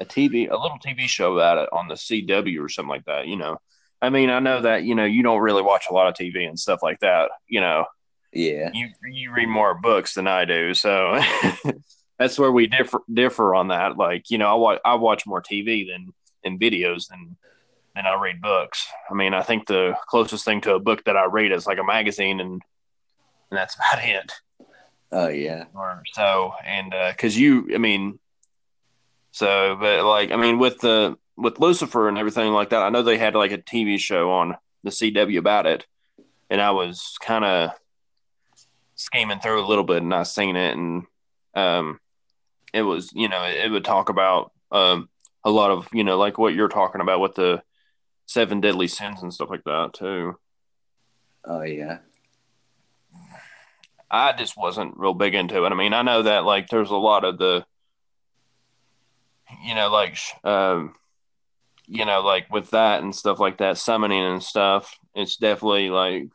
a 0.00 0.04
TV, 0.04 0.50
a 0.50 0.56
little 0.56 0.78
TV 0.84 1.06
show 1.08 1.34
about 1.34 1.58
it 1.58 1.68
on 1.72 1.88
the 1.88 1.94
CW 1.94 2.60
or 2.64 2.68
something 2.68 2.88
like 2.90 3.04
that. 3.06 3.26
You 3.28 3.36
know, 3.36 3.58
I 4.02 4.10
mean, 4.10 4.28
I 4.30 4.38
know 4.40 4.60
that 4.62 4.84
you 4.84 4.94
know 4.94 5.04
you 5.04 5.22
don't 5.22 5.40
really 5.40 5.62
watch 5.62 5.84
a 5.90 5.94
lot 5.94 6.08
of 6.08 6.14
TV 6.14 6.46
and 6.48 6.58
stuff 6.58 6.80
like 6.82 7.00
that. 7.00 7.30
You 7.48 7.60
know, 7.60 7.84
Yeah. 8.32 8.70
you 8.74 8.88
you 9.10 9.32
read 9.32 9.48
more 9.48 9.74
books 9.74 10.14
than 10.14 10.26
I 10.26 10.44
do, 10.44 10.74
so 10.74 11.18
that's 12.24 12.38
where 12.38 12.50
we 12.50 12.66
differ 12.66 13.02
differ 13.12 13.54
on 13.54 13.68
that. 13.68 13.98
Like, 13.98 14.30
you 14.30 14.38
know, 14.38 14.48
I 14.48 14.54
watch 14.54 14.80
I 14.82 14.94
watch 14.94 15.26
more 15.26 15.42
TV 15.42 15.86
than 15.86 16.14
and 16.42 16.58
videos 16.58 17.08
than 17.08 17.36
than 17.94 18.06
I 18.06 18.18
read 18.18 18.40
books. 18.40 18.86
I 19.10 19.14
mean, 19.14 19.34
I 19.34 19.42
think 19.42 19.66
the 19.66 19.94
closest 20.08 20.44
thing 20.44 20.62
to 20.62 20.74
a 20.74 20.80
book 20.80 21.04
that 21.04 21.18
I 21.18 21.26
read 21.26 21.52
is 21.52 21.66
like 21.66 21.78
a 21.78 21.84
magazine, 21.84 22.40
and 22.40 22.52
and 22.52 23.58
that's 23.58 23.74
about 23.92 24.02
it. 24.02 24.32
Oh 25.12 25.28
yeah. 25.28 25.64
Or 25.74 26.02
so, 26.14 26.54
and 26.64 26.94
because 27.10 27.38
you, 27.38 27.68
I 27.74 27.78
mean, 27.78 28.18
so, 29.32 29.76
but 29.78 30.04
like, 30.04 30.30
I 30.30 30.36
mean, 30.36 30.58
with 30.58 30.80
the 30.80 31.18
with 31.36 31.60
Lucifer 31.60 32.08
and 32.08 32.16
everything 32.16 32.52
like 32.52 32.70
that, 32.70 32.82
I 32.82 32.88
know 32.88 33.02
they 33.02 33.18
had 33.18 33.34
like 33.34 33.52
a 33.52 33.58
TV 33.58 33.98
show 33.98 34.30
on 34.30 34.56
the 34.82 34.90
CW 34.90 35.38
about 35.38 35.66
it, 35.66 35.84
and 36.48 36.58
I 36.58 36.70
was 36.70 37.16
kind 37.20 37.44
of 37.44 37.70
scheming 38.94 39.40
through 39.40 39.62
a 39.62 39.68
little 39.68 39.84
bit, 39.84 40.02
and 40.02 40.14
I 40.14 40.22
seen 40.22 40.56
it, 40.56 40.74
and 40.74 41.04
um, 41.54 42.00
it 42.74 42.82
was, 42.82 43.10
you 43.14 43.28
know, 43.28 43.44
it, 43.44 43.70
would 43.70 43.84
talk 43.84 44.08
about 44.08 44.52
um 44.70 45.08
a 45.44 45.50
lot 45.50 45.70
of, 45.70 45.88
you 45.92 46.04
know, 46.04 46.18
like 46.18 46.36
what 46.36 46.54
you're 46.54 46.68
talking 46.68 47.00
about 47.00 47.20
with 47.20 47.36
the 47.36 47.62
seven 48.26 48.60
deadly 48.60 48.88
sins 48.88 49.22
and 49.22 49.32
stuff 49.32 49.50
like 49.50 49.64
that 49.64 49.92
too. 49.94 50.36
Oh 51.44 51.62
yeah. 51.62 51.98
I 54.10 54.32
just 54.32 54.56
wasn't 54.56 54.96
real 54.96 55.14
big 55.14 55.34
into 55.34 55.64
it. 55.64 55.70
I 55.70 55.74
mean, 55.74 55.92
I 55.92 56.02
know 56.02 56.22
that 56.22 56.44
like 56.44 56.68
there's 56.68 56.90
a 56.90 56.96
lot 56.96 57.24
of 57.24 57.38
the, 57.38 57.64
you 59.64 59.74
know, 59.74 59.88
like, 59.88 60.18
um, 60.42 60.94
you 61.86 62.04
know, 62.04 62.22
like 62.22 62.50
with 62.50 62.70
that 62.70 63.02
and 63.02 63.14
stuff 63.14 63.38
like 63.38 63.58
that, 63.58 63.78
summoning 63.78 64.24
and 64.24 64.42
stuff. 64.42 64.98
It's 65.14 65.36
definitely 65.36 65.90
like, 65.90 66.28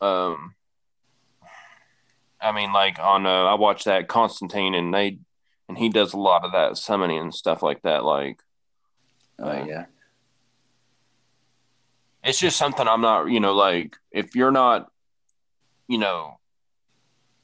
um, 0.00 0.54
I 2.40 2.52
mean, 2.52 2.72
like 2.72 2.98
on, 2.98 3.24
uh, 3.24 3.44
I 3.44 3.54
watched 3.54 3.86
that 3.86 4.08
Constantine 4.08 4.74
and 4.74 4.92
they, 4.92 5.18
and 5.72 5.78
he 5.78 5.88
does 5.88 6.12
a 6.12 6.18
lot 6.18 6.44
of 6.44 6.52
that 6.52 6.76
summoning 6.76 7.18
and 7.18 7.34
stuff 7.34 7.62
like 7.62 7.80
that. 7.82 8.04
Like, 8.04 8.40
Oh 9.38 9.64
yeah. 9.64 9.86
it's 12.22 12.38
just 12.38 12.58
something 12.58 12.86
I'm 12.86 13.00
not, 13.00 13.30
you 13.30 13.40
know, 13.40 13.54
like 13.54 13.96
if 14.10 14.36
you're 14.36 14.50
not, 14.52 14.90
you 15.88 15.96
know, 15.98 16.38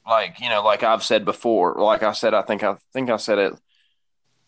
like 0.07 0.39
you 0.39 0.49
know, 0.49 0.63
like 0.63 0.83
I've 0.83 1.03
said 1.03 1.25
before, 1.25 1.75
like 1.79 2.03
I 2.03 2.13
said, 2.13 2.33
I 2.35 2.43
think 2.43 2.63
I 2.63 2.75
think 2.93 3.09
I 3.09 3.17
said 3.17 3.39
it 3.39 3.53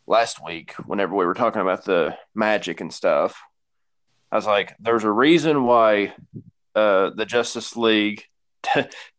last 0.05 0.43
week 0.43 0.73
whenever 0.85 1.15
we 1.15 1.25
were 1.25 1.33
talking 1.33 1.61
about 1.61 1.83
the 1.85 2.15
magic 2.35 2.81
and 2.81 2.93
stuff. 2.93 3.41
I 4.31 4.35
was 4.35 4.45
like, 4.45 4.75
there's 4.79 5.03
a 5.03 5.11
reason 5.11 5.63
why 5.63 6.13
uh, 6.75 7.09
the 7.15 7.25
Justice 7.25 7.75
League, 7.75 8.23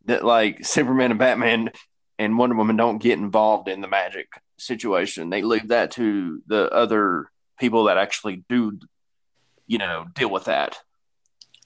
that 0.07 0.25
like 0.25 0.65
Superman 0.65 1.11
and 1.11 1.19
Batman 1.19 1.71
and 2.19 2.39
Wonder 2.39 2.55
Woman 2.57 2.77
don't 2.77 3.03
get 3.03 3.19
involved 3.19 3.69
in 3.69 3.81
the 3.81 3.89
magic 3.89 4.29
situation. 4.63 5.31
They 5.31 5.43
leave 5.43 5.69
that 5.69 5.93
to 5.93 6.43
the 6.47 6.71
other 6.71 7.31
people 7.59 7.85
that 7.85 7.99
actually 7.99 8.45
do, 8.49 8.79
you 9.67 9.79
know, 9.79 10.07
deal 10.15 10.31
with 10.31 10.45
that 10.45 10.79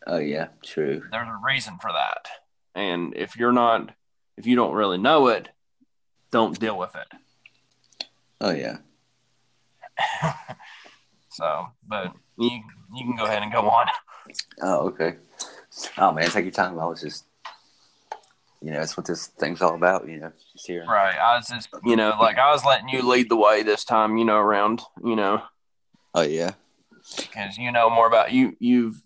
Oh 0.06 0.18
yeah. 0.18 0.48
True. 0.62 1.02
there's 1.11 1.28
a 1.28 1.38
reason 1.44 1.78
for 1.80 1.90
that. 1.92 2.28
And 2.74 3.14
if 3.16 3.37
you're 3.37 3.52
not, 3.52 3.90
if 4.37 4.46
you 4.46 4.54
don't 4.54 4.74
really 4.74 4.98
know 4.98 5.28
it, 5.28 5.48
don't 6.30 6.59
deal 6.59 6.78
with 6.78 6.94
it. 6.94 8.06
Oh 8.40 8.52
yeah. 8.52 8.78
so, 11.30 11.66
but 11.88 12.12
you 12.38 12.50
you 12.94 13.04
can 13.04 13.16
go 13.16 13.24
ahead 13.24 13.42
and 13.42 13.52
go 13.52 13.68
on. 13.68 13.87
Oh 14.62 14.88
okay. 14.88 15.16
Oh 15.98 16.12
man, 16.12 16.30
take 16.30 16.44
your 16.44 16.52
time. 16.52 16.78
I 16.78 16.87
was 16.87 17.00
just, 17.00 17.24
you 18.66 18.72
know, 18.72 18.81
that's 18.81 18.96
what 18.96 19.07
this 19.07 19.29
thing's 19.29 19.62
all 19.62 19.76
about. 19.76 20.09
You 20.09 20.18
know, 20.18 20.33
here. 20.57 20.85
Right. 20.85 21.16
I 21.16 21.37
was 21.37 21.46
just, 21.46 21.68
you 21.85 21.94
know, 21.94 22.16
like 22.20 22.37
I 22.37 22.50
was 22.50 22.64
letting 22.64 22.88
you 22.88 23.00
lead 23.09 23.29
the 23.29 23.37
way 23.37 23.62
this 23.62 23.85
time, 23.85 24.16
you 24.16 24.24
know, 24.24 24.38
around, 24.38 24.83
you 25.05 25.14
know, 25.14 25.40
Oh 26.14 26.22
yeah. 26.22 26.50
because 27.16 27.57
you 27.59 27.70
know 27.70 27.88
more 27.88 28.09
about 28.09 28.33
you. 28.33 28.57
You've, 28.59 29.00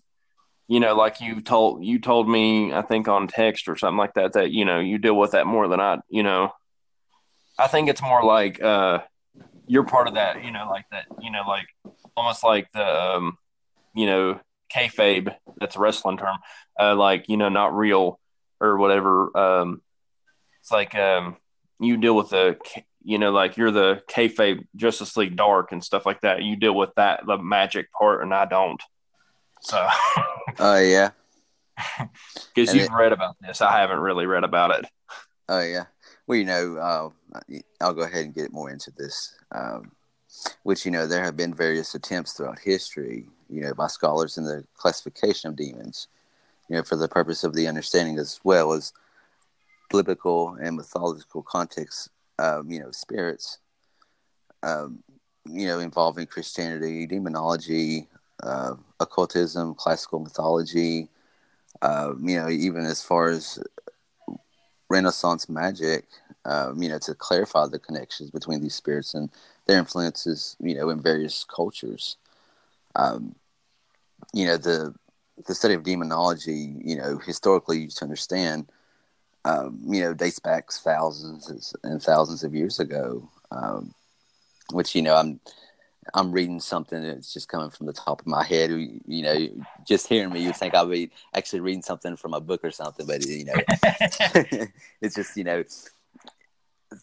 you 0.67 0.79
know, 0.79 0.95
like 0.95 1.21
you 1.21 1.41
told 1.41 1.85
you 1.85 1.99
told 1.99 2.27
me, 2.27 2.73
I 2.73 2.81
think 2.81 3.07
on 3.07 3.27
text 3.27 3.69
or 3.69 3.75
something 3.75 3.99
like 3.99 4.15
that, 4.15 4.33
that 4.33 4.49
you 4.49 4.65
know 4.65 4.79
you 4.79 4.97
deal 4.97 5.15
with 5.15 5.33
that 5.33 5.45
more 5.45 5.67
than 5.67 5.79
I, 5.79 5.99
you 6.09 6.23
know. 6.23 6.53
I 7.59 7.67
think 7.67 7.87
it's 7.87 8.01
more 8.01 8.23
like 8.23 8.59
uh, 8.63 9.01
you're 9.67 9.83
part 9.83 10.07
of 10.07 10.15
that, 10.15 10.43
you 10.43 10.49
know, 10.49 10.69
like 10.71 10.85
that, 10.89 11.05
you 11.21 11.29
know, 11.29 11.43
like 11.47 11.67
almost 12.17 12.43
like 12.43 12.67
the, 12.73 12.83
um, 12.83 13.37
you 13.93 14.07
know, 14.07 14.39
kayfabe. 14.75 15.35
That's 15.59 15.75
a 15.75 15.79
wrestling 15.79 16.17
term. 16.17 16.37
Uh, 16.79 16.95
like 16.95 17.29
you 17.29 17.37
know, 17.37 17.49
not 17.49 17.75
real 17.75 18.17
or 18.61 18.77
whatever. 18.77 19.35
Um, 19.37 19.81
it's 20.61 20.71
like 20.71 20.95
um, 20.95 21.37
you 21.79 21.97
deal 21.97 22.15
with 22.15 22.29
the, 22.29 22.57
you 23.03 23.17
know, 23.17 23.31
like 23.31 23.57
you're 23.57 23.71
the 23.71 24.01
kayfabe 24.09 24.67
Justice 24.75 25.17
League 25.17 25.35
Dark 25.35 25.71
and 25.71 25.83
stuff 25.83 26.05
like 26.05 26.21
that. 26.21 26.43
You 26.43 26.55
deal 26.55 26.75
with 26.75 26.91
that 26.95 27.25
the 27.25 27.37
magic 27.37 27.91
part, 27.91 28.21
and 28.21 28.33
I 28.33 28.45
don't. 28.45 28.81
So, 29.61 29.87
Oh 30.59 30.77
yeah. 30.77 31.11
because 32.53 32.73
you've 32.73 32.85
it- 32.85 32.91
read 32.91 33.11
about 33.11 33.35
this, 33.41 33.61
I 33.61 33.79
haven't 33.79 33.99
really 33.99 34.25
read 34.25 34.43
about 34.43 34.71
it. 34.71 34.85
Oh 35.49 35.61
yeah. 35.61 35.85
Well, 36.27 36.37
you 36.37 36.45
know, 36.45 36.77
uh, 36.77 37.09
I'll 37.81 37.93
go 37.93 38.03
ahead 38.03 38.25
and 38.25 38.33
get 38.33 38.53
more 38.53 38.69
into 38.69 38.91
this. 38.91 39.35
Um, 39.51 39.91
which 40.63 40.85
you 40.85 40.91
know, 40.91 41.07
there 41.07 41.23
have 41.23 41.35
been 41.35 41.53
various 41.53 41.93
attempts 41.93 42.33
throughout 42.33 42.59
history, 42.59 43.27
you 43.49 43.61
know, 43.61 43.73
by 43.73 43.87
scholars 43.87 44.37
in 44.37 44.45
the 44.45 44.63
classification 44.75 45.49
of 45.49 45.55
demons, 45.55 46.07
you 46.71 46.77
know, 46.77 46.83
for 46.83 46.95
the 46.95 47.09
purpose 47.09 47.43
of 47.43 47.53
the 47.53 47.67
understanding 47.67 48.17
as 48.17 48.39
well 48.45 48.71
as 48.71 48.93
biblical 49.89 50.55
and 50.61 50.77
mythological 50.77 51.43
context, 51.43 52.07
um, 52.39 52.71
you 52.71 52.79
know, 52.79 52.91
spirits, 52.91 53.57
um, 54.63 55.03
you 55.43 55.67
know, 55.67 55.79
involving 55.79 56.25
Christianity, 56.25 57.05
demonology, 57.05 58.07
uh, 58.41 58.75
occultism, 59.01 59.75
classical 59.75 60.19
mythology, 60.19 61.09
uh, 61.81 62.13
you 62.21 62.37
know, 62.37 62.47
even 62.47 62.85
as 62.85 63.03
far 63.03 63.27
as 63.27 63.59
Renaissance 64.89 65.49
magic, 65.49 66.05
um, 66.45 66.81
you 66.81 66.87
know, 66.87 66.99
to 66.99 67.13
clarify 67.13 67.67
the 67.67 67.79
connections 67.79 68.31
between 68.31 68.61
these 68.61 68.75
spirits 68.75 69.13
and 69.13 69.29
their 69.67 69.77
influences, 69.77 70.55
you 70.61 70.75
know, 70.75 70.89
in 70.89 71.01
various 71.01 71.43
cultures. 71.43 72.15
Um, 72.95 73.35
you 74.33 74.45
know, 74.45 74.55
the 74.55 74.95
the 75.45 75.55
study 75.55 75.73
of 75.73 75.83
demonology, 75.83 76.75
you 76.83 76.95
know, 76.95 77.17
historically 77.17 77.79
used 77.81 77.97
to 77.97 78.05
understand, 78.05 78.71
um, 79.45 79.79
you 79.87 80.01
know, 80.01 80.13
dates 80.13 80.39
back 80.39 80.71
thousands 80.71 81.73
and 81.83 82.01
thousands 82.01 82.43
of 82.43 82.53
years 82.53 82.79
ago. 82.79 83.29
Um, 83.51 83.93
which 84.71 84.95
you 84.95 85.01
know, 85.01 85.15
I'm 85.15 85.39
I'm 86.13 86.31
reading 86.31 86.59
something 86.59 87.01
that's 87.01 87.33
just 87.33 87.47
coming 87.49 87.69
from 87.69 87.85
the 87.87 87.93
top 87.93 88.21
of 88.21 88.27
my 88.27 88.43
head. 88.43 88.71
You, 88.71 88.99
you 89.05 89.23
know, 89.23 89.47
just 89.85 90.07
hearing 90.07 90.31
me, 90.31 90.41
you 90.41 90.53
think 90.53 90.73
I'll 90.73 90.87
be 90.87 91.11
actually 91.33 91.59
reading 91.59 91.81
something 91.81 92.15
from 92.15 92.33
a 92.33 92.39
book 92.39 92.63
or 92.63 92.71
something, 92.71 93.05
but 93.05 93.25
you 93.25 93.45
know, 93.45 93.53
it's 95.01 95.15
just 95.15 95.35
you 95.37 95.43
know 95.43 95.63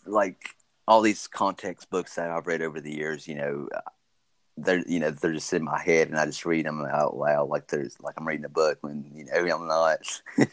like 0.07 0.55
all 0.87 1.03
these 1.03 1.27
context 1.27 1.91
books 1.91 2.15
that 2.15 2.31
I've 2.31 2.47
read 2.47 2.63
over 2.63 2.81
the 2.81 2.95
years, 2.95 3.29
you 3.29 3.35
know, 3.35 3.69
they're 4.65 4.83
you 4.87 5.01
know 5.01 5.11
they're 5.11 5.33
just 5.33 5.53
in 5.53 5.65
my 5.65 5.81
head, 5.81 6.09
and 6.09 6.19
I 6.19 6.27
just 6.27 6.47
read 6.47 6.67
them 6.67 6.85
out 6.85 7.17
loud 7.17 7.49
like 7.49 7.69
there's 7.69 8.01
like 8.01 8.15
I'm 8.19 8.27
reading 8.27 8.45
a 8.45 8.51
book 8.51 8.79
when 8.81 9.05
you 9.15 9.25
know 9.25 9.57
I'm 9.57 9.67
not 9.67 10.21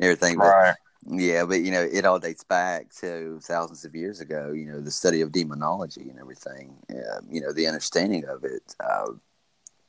everything. 0.00 0.38
But 0.38 0.46
Right. 0.46 0.74
Yeah, 1.06 1.44
but 1.44 1.60
you 1.60 1.70
know, 1.70 1.82
it 1.82 2.04
all 2.04 2.18
dates 2.18 2.44
back 2.44 2.92
to 2.96 3.38
thousands 3.40 3.84
of 3.84 3.94
years 3.94 4.20
ago. 4.20 4.52
You 4.52 4.66
know, 4.66 4.80
the 4.80 4.90
study 4.90 5.20
of 5.20 5.32
demonology 5.32 6.10
and 6.10 6.18
everything. 6.18 6.76
Uh, 6.90 7.20
you 7.30 7.40
know, 7.40 7.52
the 7.52 7.66
understanding 7.66 8.24
of 8.24 8.44
it. 8.44 8.74
Uh, 8.80 9.12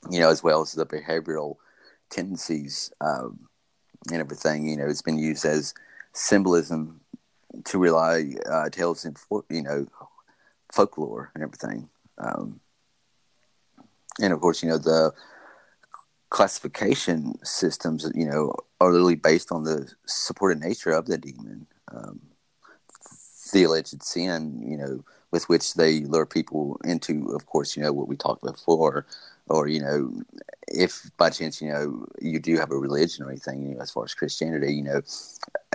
you 0.09 0.19
know, 0.19 0.30
as 0.30 0.43
well 0.43 0.61
as 0.61 0.73
the 0.73 0.86
behavioral 0.86 1.57
tendencies 2.09 2.91
um, 3.01 3.47
and 4.11 4.21
everything. 4.21 4.67
You 4.67 4.77
know, 4.77 4.88
it's 4.88 5.01
been 5.01 5.17
used 5.17 5.45
as 5.45 5.73
symbolism 6.13 7.01
to 7.65 7.77
rely 7.77 8.36
uh, 8.49 8.69
tales 8.69 9.03
and 9.03 9.17
you 9.49 9.63
know 9.63 9.88
folklore 10.71 11.32
and 11.34 11.43
everything. 11.43 11.89
Um, 12.17 12.59
and 14.22 14.34
of 14.34 14.41
course, 14.41 14.63
you 14.63 14.70
know 14.70 14.78
the 14.78 15.13
classification 16.30 17.34
systems, 17.43 18.09
you 18.13 18.26
know, 18.26 18.53
are 18.80 18.91
literally 18.91 19.15
based 19.15 19.51
on 19.51 19.63
the 19.63 19.91
supported 20.05 20.59
nature 20.61 20.91
of 20.91 21.07
the 21.07 21.17
demon, 21.17 21.65
um, 21.91 22.20
the 23.51 23.63
alleged 23.63 24.03
sin, 24.03 24.61
you 24.65 24.78
know, 24.78 25.03
with 25.32 25.49
which 25.49 25.74
they 25.74 26.01
lure 26.01 26.26
people 26.26 26.80
into. 26.84 27.30
Of 27.34 27.45
course, 27.47 27.76
you 27.76 27.84
know 27.84 27.93
what 27.93 28.07
we 28.07 28.15
talked 28.15 28.43
before, 28.43 29.05
or 29.47 29.67
you 29.67 29.82
know, 29.82 30.24
if 30.67 31.09
by 31.17 31.30
chance 31.30 31.61
you 31.61 31.72
know 31.72 32.05
you 32.22 32.39
do 32.39 32.57
have 32.57 32.72
a 32.72 32.78
religion 32.78 33.26
or 33.26 33.30
anything, 33.30 33.63
you 33.63 33.76
know, 33.76 33.82
as 33.82 33.91
far 33.91 34.03
as 34.03 34.13
Christianity, 34.13 34.74
you 34.74 34.84
know, 34.84 35.01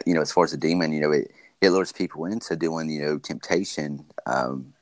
you 0.07 0.15
know, 0.15 0.21
as 0.23 0.33
far 0.33 0.45
as 0.45 0.53
a 0.53 0.59
demon, 0.59 0.93
you 0.93 1.01
know, 1.01 1.13
it 1.13 1.31
it 1.61 1.71
lures 1.71 1.93
people 1.93 2.27
into 2.27 2.57
doing 2.57 2.91
you 2.91 3.03
know 3.03 3.19
temptation. 3.19 4.05
Um, 4.27 4.74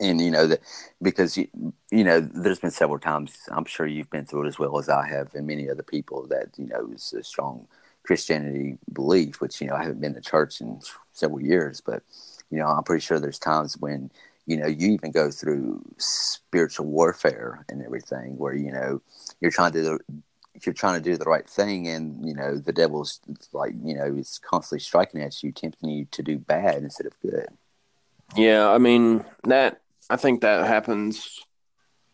and 0.00 0.20
you 0.20 0.30
know 0.30 0.46
that 0.46 0.60
because 1.02 1.36
you, 1.36 1.48
you 1.90 2.04
know 2.04 2.20
there's 2.20 2.60
been 2.60 2.70
several 2.70 2.98
times 2.98 3.36
i'm 3.50 3.64
sure 3.64 3.86
you've 3.86 4.10
been 4.10 4.24
through 4.24 4.44
it 4.44 4.48
as 4.48 4.58
well 4.58 4.78
as 4.78 4.88
i 4.88 5.06
have 5.06 5.34
and 5.34 5.46
many 5.46 5.68
other 5.68 5.82
people 5.82 6.26
that 6.26 6.48
you 6.56 6.66
know 6.66 6.88
is 6.92 7.12
a 7.12 7.22
strong 7.22 7.66
christianity 8.04 8.78
belief 8.92 9.40
which 9.40 9.60
you 9.60 9.66
know 9.66 9.74
i 9.74 9.82
haven't 9.82 10.00
been 10.00 10.14
to 10.14 10.20
church 10.20 10.60
in 10.60 10.80
several 11.12 11.40
years 11.40 11.80
but 11.80 12.02
you 12.50 12.58
know 12.58 12.66
i'm 12.66 12.82
pretty 12.82 13.00
sure 13.00 13.18
there's 13.18 13.38
times 13.38 13.76
when 13.78 14.10
you 14.46 14.56
know 14.56 14.66
you 14.66 14.90
even 14.90 15.10
go 15.10 15.30
through 15.30 15.82
spiritual 15.98 16.86
warfare 16.86 17.64
and 17.68 17.82
everything 17.82 18.36
where 18.38 18.54
you 18.54 18.72
know 18.72 19.00
you're 19.40 19.50
trying 19.50 19.72
to 19.72 19.98
you're 20.64 20.74
trying 20.74 21.00
to 21.00 21.10
do 21.10 21.16
the 21.16 21.24
right 21.24 21.48
thing 21.48 21.86
and 21.88 22.26
you 22.26 22.34
know 22.34 22.56
the 22.56 22.72
devil's 22.72 23.20
like 23.52 23.72
you 23.82 23.94
know 23.94 24.06
is 24.16 24.40
constantly 24.42 24.80
striking 24.80 25.20
at 25.20 25.42
you 25.42 25.52
tempting 25.52 25.90
you 25.90 26.06
to 26.10 26.22
do 26.22 26.38
bad 26.38 26.82
instead 26.82 27.06
of 27.06 27.20
good 27.20 27.48
yeah, 28.36 28.68
I 28.68 28.78
mean 28.78 29.24
that 29.44 29.80
I 30.10 30.16
think 30.16 30.42
that 30.42 30.66
happens. 30.66 31.38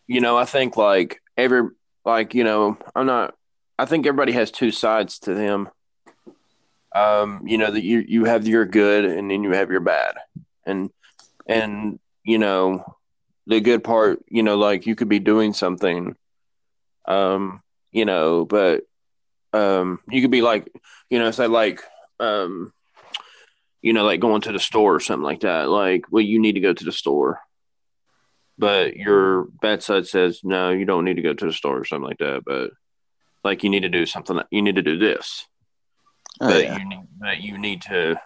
You 0.07 0.21
know, 0.21 0.37
I 0.37 0.45
think 0.45 0.77
like 0.77 1.21
every 1.37 1.69
like 2.03 2.33
you 2.33 2.43
know, 2.43 2.77
I'm 2.95 3.05
not. 3.05 3.35
I 3.77 3.85
think 3.85 4.05
everybody 4.05 4.31
has 4.33 4.51
two 4.51 4.71
sides 4.71 5.19
to 5.19 5.33
them. 5.33 5.69
Um, 6.93 7.41
you 7.45 7.57
know 7.57 7.69
that 7.71 7.83
you 7.83 8.03
you 8.07 8.25
have 8.25 8.47
your 8.47 8.65
good 8.65 9.05
and 9.05 9.29
then 9.29 9.43
you 9.43 9.51
have 9.51 9.69
your 9.69 9.81
bad, 9.81 10.15
and 10.65 10.89
and 11.45 11.99
you 12.23 12.37
know 12.37 12.97
the 13.47 13.59
good 13.59 13.83
part. 13.83 14.23
You 14.29 14.43
know, 14.43 14.57
like 14.57 14.85
you 14.85 14.95
could 14.95 15.09
be 15.09 15.19
doing 15.19 15.53
something. 15.53 16.15
Um, 17.05 17.61
you 17.91 18.05
know, 18.05 18.45
but 18.45 18.83
um, 19.53 19.99
you 20.09 20.21
could 20.21 20.31
be 20.31 20.41
like, 20.41 20.71
you 21.09 21.19
know, 21.19 21.31
say 21.31 21.47
like 21.47 21.81
um 22.19 22.73
you 23.85 23.93
know, 23.93 24.03
like 24.03 24.19
going 24.19 24.41
to 24.41 24.51
the 24.51 24.57
store 24.57 24.95
or 24.95 24.99
something 24.99 25.23
like 25.23 25.41
that. 25.41 25.69
Like, 25.69 26.05
well, 26.09 26.23
you 26.23 26.39
need 26.39 26.53
to 26.53 26.59
go 26.59 26.73
to 26.73 26.83
the 26.83 26.91
store, 26.91 27.39
but 28.57 28.95
your 28.95 29.43
bad 29.61 29.83
side 29.83 30.07
says 30.07 30.39
no, 30.43 30.71
you 30.71 30.85
don't 30.85 31.05
need 31.05 31.17
to 31.17 31.21
go 31.21 31.35
to 31.35 31.45
the 31.45 31.53
store 31.53 31.81
or 31.81 31.85
something 31.85 32.07
like 32.07 32.17
that. 32.17 32.41
But 32.43 32.71
like, 33.43 33.63
you 33.63 33.69
need 33.69 33.83
to 33.83 33.89
do 33.89 34.07
something. 34.07 34.41
You 34.49 34.63
need 34.63 34.77
to 34.77 34.81
do 34.81 34.97
this, 34.97 35.45
oh, 36.41 36.47
but 36.47 36.63
yeah. 36.63 36.79
you 36.79 36.89
need, 36.89 37.07
but 37.19 37.41
you 37.41 37.59
need 37.59 37.83
to 37.83 38.19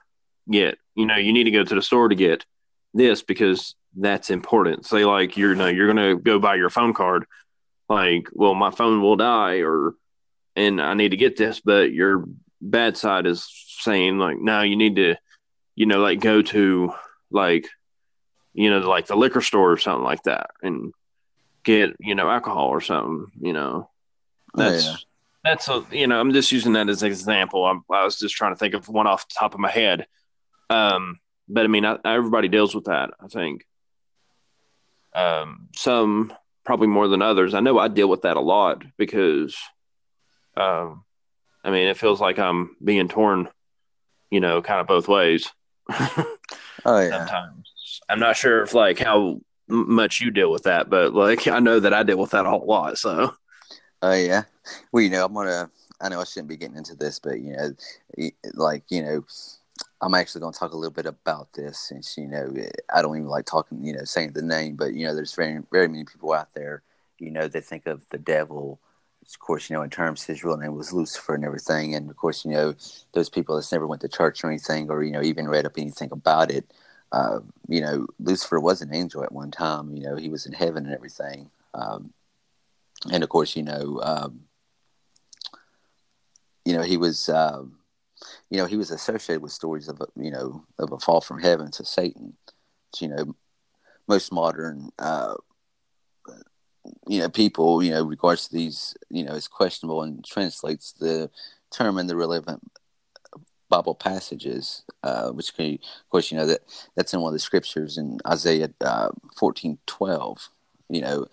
get, 0.49 0.77
you 0.95 1.05
know, 1.05 1.17
you 1.17 1.33
need 1.33 1.43
to 1.43 1.51
go 1.51 1.65
to 1.65 1.75
the 1.75 1.81
store 1.81 2.07
to 2.07 2.15
get 2.15 2.45
this 2.93 3.21
because 3.21 3.75
that's 3.97 4.29
important. 4.29 4.85
Say 4.85 5.03
like 5.03 5.35
you're 5.35 5.55
no, 5.55 5.67
you're 5.67 5.87
gonna 5.87 6.15
go 6.15 6.39
buy 6.39 6.55
your 6.55 6.69
phone 6.69 6.93
card. 6.93 7.25
Like, 7.89 8.29
well, 8.31 8.55
my 8.55 8.71
phone 8.71 9.01
will 9.01 9.17
die, 9.17 9.57
or 9.57 9.93
and 10.55 10.81
I 10.81 10.93
need 10.93 11.09
to 11.09 11.17
get 11.17 11.35
this, 11.35 11.59
but 11.59 11.91
your 11.91 12.23
bad 12.61 12.95
side 12.95 13.25
is 13.25 13.45
saying 13.81 14.19
like, 14.19 14.37
no, 14.39 14.61
you 14.61 14.77
need 14.77 14.95
to 14.95 15.17
you 15.79 15.85
know, 15.85 15.99
like 15.99 16.19
go 16.19 16.41
to 16.41 16.91
like, 17.31 17.65
you 18.53 18.69
know, 18.69 18.79
like 18.79 19.07
the 19.07 19.15
liquor 19.15 19.39
store 19.39 19.71
or 19.71 19.77
something 19.77 20.03
like 20.03 20.21
that 20.23 20.47
and 20.61 20.93
get, 21.63 21.95
you 22.01 22.15
know, 22.15 22.29
alcohol 22.29 22.67
or 22.67 22.81
something, 22.81 23.27
you 23.39 23.53
know, 23.53 23.89
that's, 24.53 24.85
oh, 24.85 24.89
yeah. 24.89 24.95
that's 25.45 25.69
a, 25.69 25.85
you 25.91 26.05
know, 26.05 26.19
I'm 26.19 26.33
just 26.33 26.51
using 26.51 26.73
that 26.73 26.89
as 26.89 27.01
an 27.01 27.07
example. 27.07 27.65
I'm, 27.65 27.85
i 27.89 28.03
was 28.03 28.19
just 28.19 28.35
trying 28.35 28.51
to 28.51 28.57
think 28.57 28.73
of 28.73 28.89
one 28.89 29.07
off 29.07 29.25
the 29.29 29.35
top 29.39 29.53
of 29.53 29.61
my 29.61 29.71
head. 29.71 30.05
Um, 30.69 31.21
but 31.47 31.63
I 31.63 31.67
mean, 31.69 31.85
I, 31.85 31.97
everybody 32.03 32.49
deals 32.49 32.75
with 32.75 32.85
that. 32.85 33.11
I 33.17 33.27
think, 33.27 33.65
um, 35.15 35.69
some 35.77 36.33
probably 36.65 36.87
more 36.87 37.07
than 37.07 37.21
others. 37.21 37.53
I 37.53 37.61
know 37.61 37.79
I 37.79 37.87
deal 37.87 38.09
with 38.09 38.23
that 38.23 38.35
a 38.35 38.41
lot 38.41 38.83
because, 38.97 39.55
um, 40.57 41.05
I 41.63 41.71
mean, 41.71 41.87
it 41.87 41.95
feels 41.95 42.19
like 42.19 42.37
I'm 42.37 42.75
being 42.83 43.07
torn, 43.07 43.47
you 44.29 44.41
know, 44.41 44.61
kind 44.61 44.81
of 44.81 44.85
both 44.85 45.07
ways 45.07 45.49
oh 46.85 46.99
yeah. 46.99 47.25
Sometimes 47.25 48.01
I'm 48.09 48.19
not 48.19 48.37
sure 48.37 48.63
if 48.63 48.73
like 48.73 48.99
how 48.99 49.41
much 49.67 50.21
you 50.21 50.31
deal 50.31 50.51
with 50.51 50.63
that, 50.63 50.89
but 50.89 51.13
like 51.13 51.47
I 51.47 51.59
know 51.59 51.79
that 51.79 51.93
I 51.93 52.03
deal 52.03 52.17
with 52.17 52.31
that 52.31 52.45
a 52.45 52.49
whole 52.49 52.65
lot. 52.65 52.97
So. 52.97 53.33
Oh 54.01 54.13
yeah. 54.13 54.43
Well, 54.91 55.03
you 55.03 55.09
know, 55.09 55.25
I'm 55.25 55.33
gonna. 55.33 55.69
I 56.01 56.07
know 56.07 56.21
I 56.21 56.23
shouldn't 56.23 56.47
be 56.47 56.55
getting 56.55 56.77
into 56.77 56.95
this, 56.95 57.19
but 57.19 57.41
you 57.41 57.55
know, 57.57 57.71
like 58.53 58.83
you 58.89 59.03
know, 59.03 59.25
I'm 60.01 60.13
actually 60.13 60.41
going 60.41 60.53
to 60.53 60.59
talk 60.59 60.71
a 60.71 60.77
little 60.77 60.93
bit 60.93 61.05
about 61.05 61.51
this 61.53 61.77
since 61.79 62.17
you 62.17 62.27
know 62.27 62.53
I 62.93 63.01
don't 63.01 63.17
even 63.17 63.27
like 63.27 63.45
talking, 63.45 63.83
you 63.83 63.93
know, 63.93 64.05
saying 64.05 64.31
the 64.33 64.41
name, 64.41 64.75
but 64.75 64.93
you 64.93 65.05
know, 65.05 65.13
there's 65.13 65.33
very 65.33 65.59
very 65.71 65.87
many 65.87 66.05
people 66.05 66.31
out 66.31 66.53
there, 66.53 66.83
you 67.19 67.31
know, 67.31 67.47
they 67.47 67.61
think 67.61 67.85
of 67.85 68.07
the 68.09 68.17
devil 68.17 68.79
of 69.35 69.39
course, 69.39 69.69
you 69.69 69.75
know, 69.75 69.83
in 69.83 69.89
terms 69.89 70.23
his 70.23 70.43
real 70.43 70.57
name 70.57 70.75
was 70.75 70.93
Lucifer 70.93 71.35
and 71.35 71.45
everything. 71.45 71.95
And 71.95 72.09
of 72.09 72.17
course, 72.17 72.45
you 72.45 72.51
know, 72.51 72.75
those 73.13 73.29
people 73.29 73.55
that's 73.55 73.71
never 73.71 73.87
went 73.87 74.01
to 74.01 74.07
church 74.07 74.43
or 74.43 74.47
anything, 74.47 74.89
or 74.89 75.03
you 75.03 75.11
know, 75.11 75.21
even 75.21 75.47
read 75.47 75.65
up 75.65 75.73
anything 75.77 76.11
about 76.11 76.51
it. 76.51 76.71
Uh, 77.11 77.39
you 77.67 77.81
know, 77.81 78.07
Lucifer 78.19 78.59
was 78.59 78.81
an 78.81 78.93
angel 78.93 79.23
at 79.23 79.31
one 79.31 79.51
time. 79.51 79.95
You 79.95 80.03
know, 80.03 80.15
he 80.15 80.29
was 80.29 80.45
in 80.45 80.53
heaven 80.53 80.85
and 80.85 80.93
everything. 80.93 81.49
Um, 81.73 82.13
and 83.11 83.23
of 83.23 83.29
course, 83.29 83.55
you 83.55 83.63
know, 83.63 83.99
um, 84.03 84.41
you 86.65 86.73
know, 86.73 86.83
he 86.83 86.97
was, 86.97 87.29
um, 87.29 87.77
you 88.49 88.57
know, 88.57 88.65
he 88.65 88.77
was 88.77 88.91
associated 88.91 89.41
with 89.41 89.51
stories 89.51 89.87
of, 89.87 90.01
you 90.15 90.31
know, 90.31 90.65
of 90.77 90.91
a 90.91 90.99
fall 90.99 91.21
from 91.21 91.41
heaven 91.41 91.71
to 91.71 91.85
Satan. 91.85 92.33
you 92.99 93.07
know, 93.07 93.35
most 94.07 94.31
modern 94.31 94.89
uh, 94.99 95.35
you 97.07 97.19
know, 97.19 97.29
people, 97.29 97.83
you 97.83 97.91
know, 97.91 98.03
regards 98.03 98.47
to 98.47 98.55
these, 98.55 98.95
you 99.09 99.23
know, 99.23 99.33
is 99.33 99.47
questionable 99.47 100.03
and 100.03 100.23
translates 100.25 100.93
the 100.93 101.29
term 101.71 101.97
in 101.97 102.07
the 102.07 102.15
relevant 102.15 102.61
Bible 103.69 103.95
passages, 103.95 104.83
uh, 105.03 105.29
which 105.29 105.53
can, 105.55 105.73
of 105.73 106.09
course, 106.09 106.31
you 106.31 106.37
know, 106.37 106.47
that 106.47 106.61
that's 106.95 107.13
in 107.13 107.21
one 107.21 107.29
of 107.29 107.33
the 107.33 107.39
scriptures 107.39 107.97
in 107.97 108.19
Isaiah 108.27 108.71
uh, 108.81 109.09
fourteen 109.37 109.77
twelve, 109.85 110.49
you 110.89 111.01
know, 111.01 111.27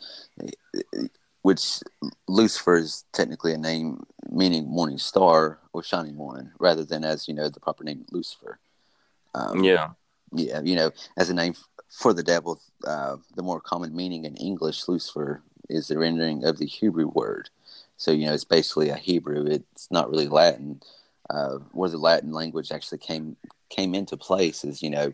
which 1.43 1.81
Lucifer 2.29 2.77
is 2.77 3.05
technically 3.13 3.55
a 3.55 3.59
name 3.59 4.05
meaning 4.31 4.69
morning 4.69 4.99
star 4.99 5.61
or 5.73 5.83
shining 5.83 6.17
one, 6.17 6.53
rather 6.59 6.85
than 6.85 7.05
as, 7.05 7.29
you 7.29 7.35
know, 7.35 7.49
the 7.49 7.61
proper 7.61 7.85
name 7.85 8.05
Lucifer. 8.11 8.59
Um, 9.35 9.65
yeah. 9.65 9.91
Yeah, 10.33 10.61
you 10.61 10.75
know, 10.75 10.91
as 11.17 11.31
a 11.31 11.35
name 11.35 11.55
for 11.91 12.13
the 12.13 12.23
devil, 12.23 12.61
uh, 12.87 13.17
the 13.35 13.43
more 13.43 13.61
common 13.61 13.95
meaning 13.95 14.25
in 14.25 14.37
English, 14.37 14.89
Lucifer 14.89 15.43
is 15.69 15.89
the 15.89 15.99
rendering 15.99 16.45
of 16.45 16.59
the 16.59 16.67
Hebrew 16.67 17.09
word. 17.09 17.51
So 17.97 18.11
you 18.11 18.27
know, 18.27 18.35
it's 18.35 18.45
basically 18.45 18.91
a 18.91 18.97
Hebrew. 18.97 19.47
It's 19.47 19.91
not 19.91 20.11
really 20.11 20.29
Latin. 20.29 20.81
Uh, 21.29 21.59
where 21.73 21.91
the 21.91 21.99
Latin 21.99 22.31
language 22.31 22.71
actually 22.71 22.99
came 22.99 23.37
came 23.69 23.97
into 23.97 24.17
place 24.17 24.63
is 24.63 24.81
you 24.81 24.89
know, 24.89 25.13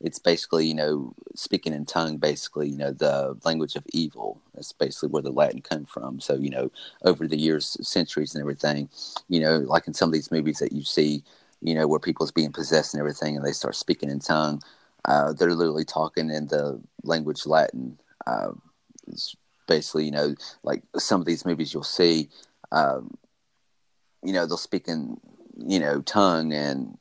it's 0.00 0.20
basically 0.20 0.66
you 0.66 0.74
know 0.74 1.14
speaking 1.34 1.72
in 1.72 1.84
tongue. 1.84 2.18
Basically, 2.18 2.68
you 2.68 2.76
know, 2.76 2.92
the 2.92 3.36
language 3.44 3.74
of 3.74 3.84
evil. 3.92 4.40
That's 4.54 4.72
basically 4.72 5.08
where 5.08 5.22
the 5.22 5.32
Latin 5.32 5.62
came 5.62 5.86
from. 5.86 6.20
So 6.20 6.34
you 6.34 6.50
know, 6.50 6.70
over 7.04 7.26
the 7.26 7.38
years, 7.38 7.76
centuries, 7.82 8.34
and 8.34 8.42
everything, 8.42 8.88
you 9.28 9.40
know, 9.40 9.58
like 9.58 9.88
in 9.88 9.94
some 9.94 10.10
of 10.10 10.12
these 10.12 10.30
movies 10.30 10.58
that 10.58 10.72
you 10.72 10.84
see, 10.84 11.24
you 11.60 11.74
know, 11.74 11.88
where 11.88 11.98
people's 11.98 12.30
being 12.30 12.52
possessed 12.52 12.94
and 12.94 13.00
everything, 13.00 13.36
and 13.36 13.44
they 13.44 13.52
start 13.52 13.74
speaking 13.74 14.10
in 14.10 14.20
tongue 14.20 14.62
uh, 15.04 15.32
they're 15.32 15.54
literally 15.54 15.84
talking 15.84 16.30
in 16.30 16.46
the 16.46 16.80
language 17.02 17.46
Latin. 17.46 17.98
Uh, 18.26 18.52
it's 19.06 19.34
basically, 19.66 20.04
you 20.04 20.10
know, 20.10 20.34
like 20.62 20.82
some 20.96 21.20
of 21.20 21.26
these 21.26 21.44
movies 21.44 21.72
you'll 21.72 21.82
see, 21.82 22.28
um, 22.72 23.16
you 24.22 24.32
know, 24.32 24.46
they'll 24.46 24.56
speak 24.56 24.88
in, 24.88 25.18
you 25.56 25.78
know, 25.78 26.00
tongue 26.02 26.52
and 26.52 26.98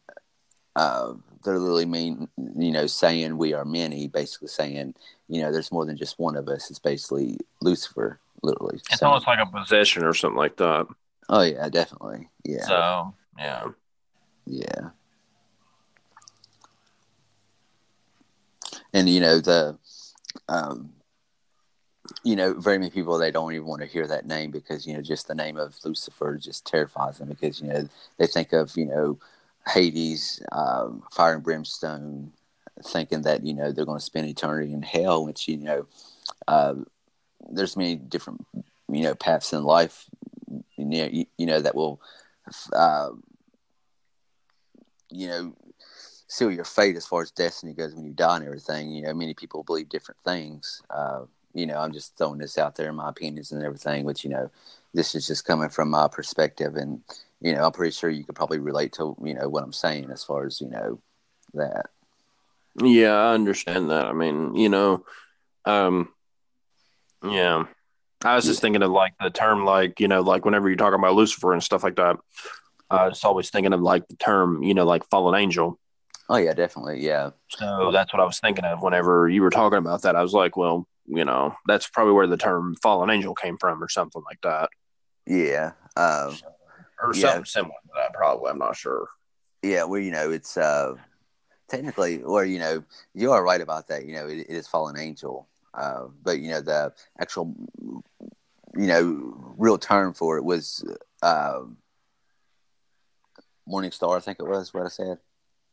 uh, 0.76 1.14
they're 1.44 1.60
literally 1.60 1.86
mean, 1.86 2.28
you 2.58 2.72
know, 2.72 2.88
saying 2.88 3.38
we 3.38 3.54
are 3.54 3.66
many, 3.66 4.08
basically 4.08 4.48
saying, 4.48 4.94
you 5.28 5.42
know, 5.42 5.52
there's 5.52 5.72
more 5.72 5.86
than 5.86 5.98
just 5.98 6.20
one 6.20 6.36
of 6.36 6.48
us. 6.48 6.70
It's 6.70 6.80
basically 6.80 7.38
Lucifer, 7.62 8.20
literally. 8.44 8.76
It's 8.76 9.00
saying. 9.00 9.08
almost 9.08 9.28
like 9.28 9.40
a 9.40 9.46
possession 9.46 10.04
or 10.04 10.14
something 10.14 10.38
like 10.38 10.58
that. 10.58 10.88
Oh 11.30 11.42
yeah, 11.42 11.68
definitely. 11.70 12.30
Yeah. 12.46 12.66
So 12.66 13.16
yeah. 13.38 13.64
Yeah. 14.46 14.90
And 18.98 19.08
you 19.08 19.20
know 19.20 19.40
the, 19.40 19.78
um, 20.50 20.90
you 22.24 22.36
know, 22.36 22.54
very 22.54 22.80
many 22.80 22.90
people 22.90 23.20
they 23.20 23.30
don't 23.30 23.54
even 23.54 23.68
want 23.68 23.84
to 23.84 23.88
hear 23.88 24.08
that 24.08 24.26
name 24.26 24.50
because 24.50 24.88
you 24.88 24.96
know 24.96 25.04
just 25.04 25.28
the 25.28 25.36
name 25.36 25.56
of 25.56 25.76
Lucifer 25.86 26.36
just 26.38 26.66
terrifies 26.66 27.20
them 27.20 27.28
because 27.28 27.62
you 27.62 27.68
know 27.68 27.88
they 28.18 28.26
think 28.26 28.54
of 28.54 28.76
you 28.76 28.88
know 28.88 29.20
Hades, 29.68 30.42
um, 30.52 31.04
fire 31.12 31.36
and 31.36 31.44
brimstone, 31.44 32.32
thinking 32.84 33.22
that 33.22 33.46
you 33.46 33.54
know 33.54 33.72
they're 33.72 33.86
going 33.86 34.00
to 34.00 34.04
spend 34.04 34.28
eternity 34.28 34.74
in 34.74 34.82
hell, 34.82 35.24
which 35.24 35.48
you 35.48 35.58
know 35.58 35.86
uh, 36.48 36.74
there's 37.52 37.78
many 37.78 37.98
different 37.98 38.48
you 38.92 39.04
know 39.04 39.14
paths 39.14 39.54
in 39.54 39.64
life, 39.64 40.06
you 40.76 40.86
know, 40.86 41.10
you, 41.12 41.26
you 41.38 41.46
know 41.46 41.62
that 41.62 41.76
will, 41.76 42.02
uh, 42.74 43.10
you 45.12 45.28
know, 45.28 45.54
seal 46.28 46.52
your 46.52 46.66
fate 46.66 46.96
as 46.96 47.06
far 47.06 47.22
as 47.22 47.32
destiny 47.32 47.74
goes 47.74 47.96
when 47.96 48.06
you 48.06 48.14
die 48.14 48.38
and 48.38 48.46
everything. 48.46 48.92
You 48.92 49.04
know, 49.04 49.14
many 49.14 49.34
people 49.34 49.64
believe 49.64 49.90
different 49.90 50.20
things. 50.22 50.82
Uh, 50.90 51.22
you 51.54 51.66
know, 51.66 51.80
I'm 51.80 51.94
just 51.94 52.18
throwing 52.18 52.40
this 52.40 52.58
out 52.58 52.76
there, 52.76 52.90
in 52.90 52.96
my 52.96 53.10
opinions 53.10 53.52
and 53.52 53.64
everything, 53.64 54.06
which 54.06 54.24
you 54.24 54.30
know, 54.30 54.52
this 54.94 55.16
is 55.16 55.26
just 55.28 55.46
coming 55.46 55.70
from 55.70 55.90
my 55.90 56.08
perspective, 56.08 56.76
and 56.76 57.02
you 57.42 57.54
know, 57.54 57.66
I'm 57.66 57.72
pretty 57.72 57.92
sure 57.92 58.10
you 58.10 58.24
could 58.24 58.36
probably 58.36 58.60
relate 58.60 58.94
to 58.94 59.16
you 59.24 59.34
know 59.34 59.50
what 59.50 59.64
I'm 59.64 59.74
saying 59.74 60.12
as 60.12 60.24
far 60.24 60.46
as 60.46 60.62
you 60.62 60.70
know 60.70 61.00
that. 61.54 61.88
Yeah, 62.82 63.14
I 63.14 63.34
understand 63.34 63.90
that. 63.90 64.06
I 64.06 64.14
mean, 64.14 64.56
you 64.56 64.70
know, 64.70 65.04
um, 65.66 66.10
yeah. 67.24 67.66
I 68.24 68.36
was 68.36 68.46
just 68.46 68.62
thinking 68.62 68.82
of 68.82 68.92
like 68.92 69.14
the 69.20 69.30
term, 69.30 69.64
like, 69.64 70.00
you 70.00 70.08
know, 70.08 70.22
like 70.22 70.44
whenever 70.44 70.68
you're 70.68 70.78
talking 70.78 71.00
about 71.00 71.16
Lucifer 71.16 71.54
and 71.54 71.62
stuff 71.62 71.84
like 71.84 71.98
that, 71.98 72.18
I 72.90 73.08
was 73.08 73.24
always 73.24 73.50
thinking 73.50 73.74
of 73.74 73.82
like 73.82 74.08
the 74.08 74.16
term, 74.16 74.64
you 74.64 74.74
know, 74.74 74.86
like 74.86 75.08
fallen 75.10 75.40
angel. 75.40 75.80
Oh, 76.30 76.38
yeah, 76.38 76.54
definitely. 76.54 77.02
Yeah. 77.02 77.32
So 77.50 77.92
that's 77.92 78.14
what 78.14 78.22
I 78.22 78.26
was 78.26 78.40
thinking 78.40 78.66
of 78.66 78.82
whenever 78.82 79.30
you 79.30 79.42
were 79.42 79.50
talking 79.50 79.78
about 79.78 80.02
that. 80.02 80.16
I 80.16 80.22
was 80.22 80.34
like, 80.34 80.58
well, 80.58 80.88
you 81.06 81.24
know, 81.24 81.56
that's 81.68 81.88
probably 81.88 82.14
where 82.14 82.28
the 82.28 82.38
term 82.38 82.76
fallen 82.82 83.10
angel 83.10 83.34
came 83.34 83.58
from 83.58 83.82
or 83.82 83.88
something 83.88 84.22
like 84.26 84.42
that. 84.42 84.70
Yeah. 85.26 85.72
Um, 85.96 86.38
or 87.02 87.14
yeah. 87.14 87.22
something 87.22 87.46
similar 87.46 87.76
to 87.84 87.92
that, 87.96 88.14
probably. 88.14 88.50
I'm 88.50 88.58
not 88.58 88.76
sure. 88.76 89.08
Yeah. 89.64 89.86
Well, 89.86 90.02
you 90.02 90.12
know, 90.12 90.32
it's 90.32 90.58
uh, 90.58 90.96
technically, 91.70 92.22
or, 92.24 92.44
you 92.44 92.60
know, 92.60 92.84
you 93.14 93.32
are 93.32 93.44
right 93.44 93.62
about 93.62 93.88
that. 93.88 94.06
You 94.06 94.14
know, 94.14 94.28
it, 94.28 94.40
it 94.40 94.50
is 94.50 94.68
fallen 94.68 94.98
angel. 94.98 95.48
Uh, 95.78 96.08
but 96.24 96.40
you 96.40 96.50
know 96.50 96.62
the 96.62 96.92
actual 97.20 97.54
you 97.80 98.88
know 98.88 99.54
real 99.58 99.78
term 99.78 100.12
for 100.12 100.38
it 100.38 100.44
was 100.44 100.84
uh, 101.22 101.60
Morning 103.68 103.92
Star. 103.92 104.18
I 104.18 104.20
think 104.20 104.40
it 104.40 104.48
was 104.48 104.74
what 104.74 104.86
I 104.86 104.90
said. 104.90 105.20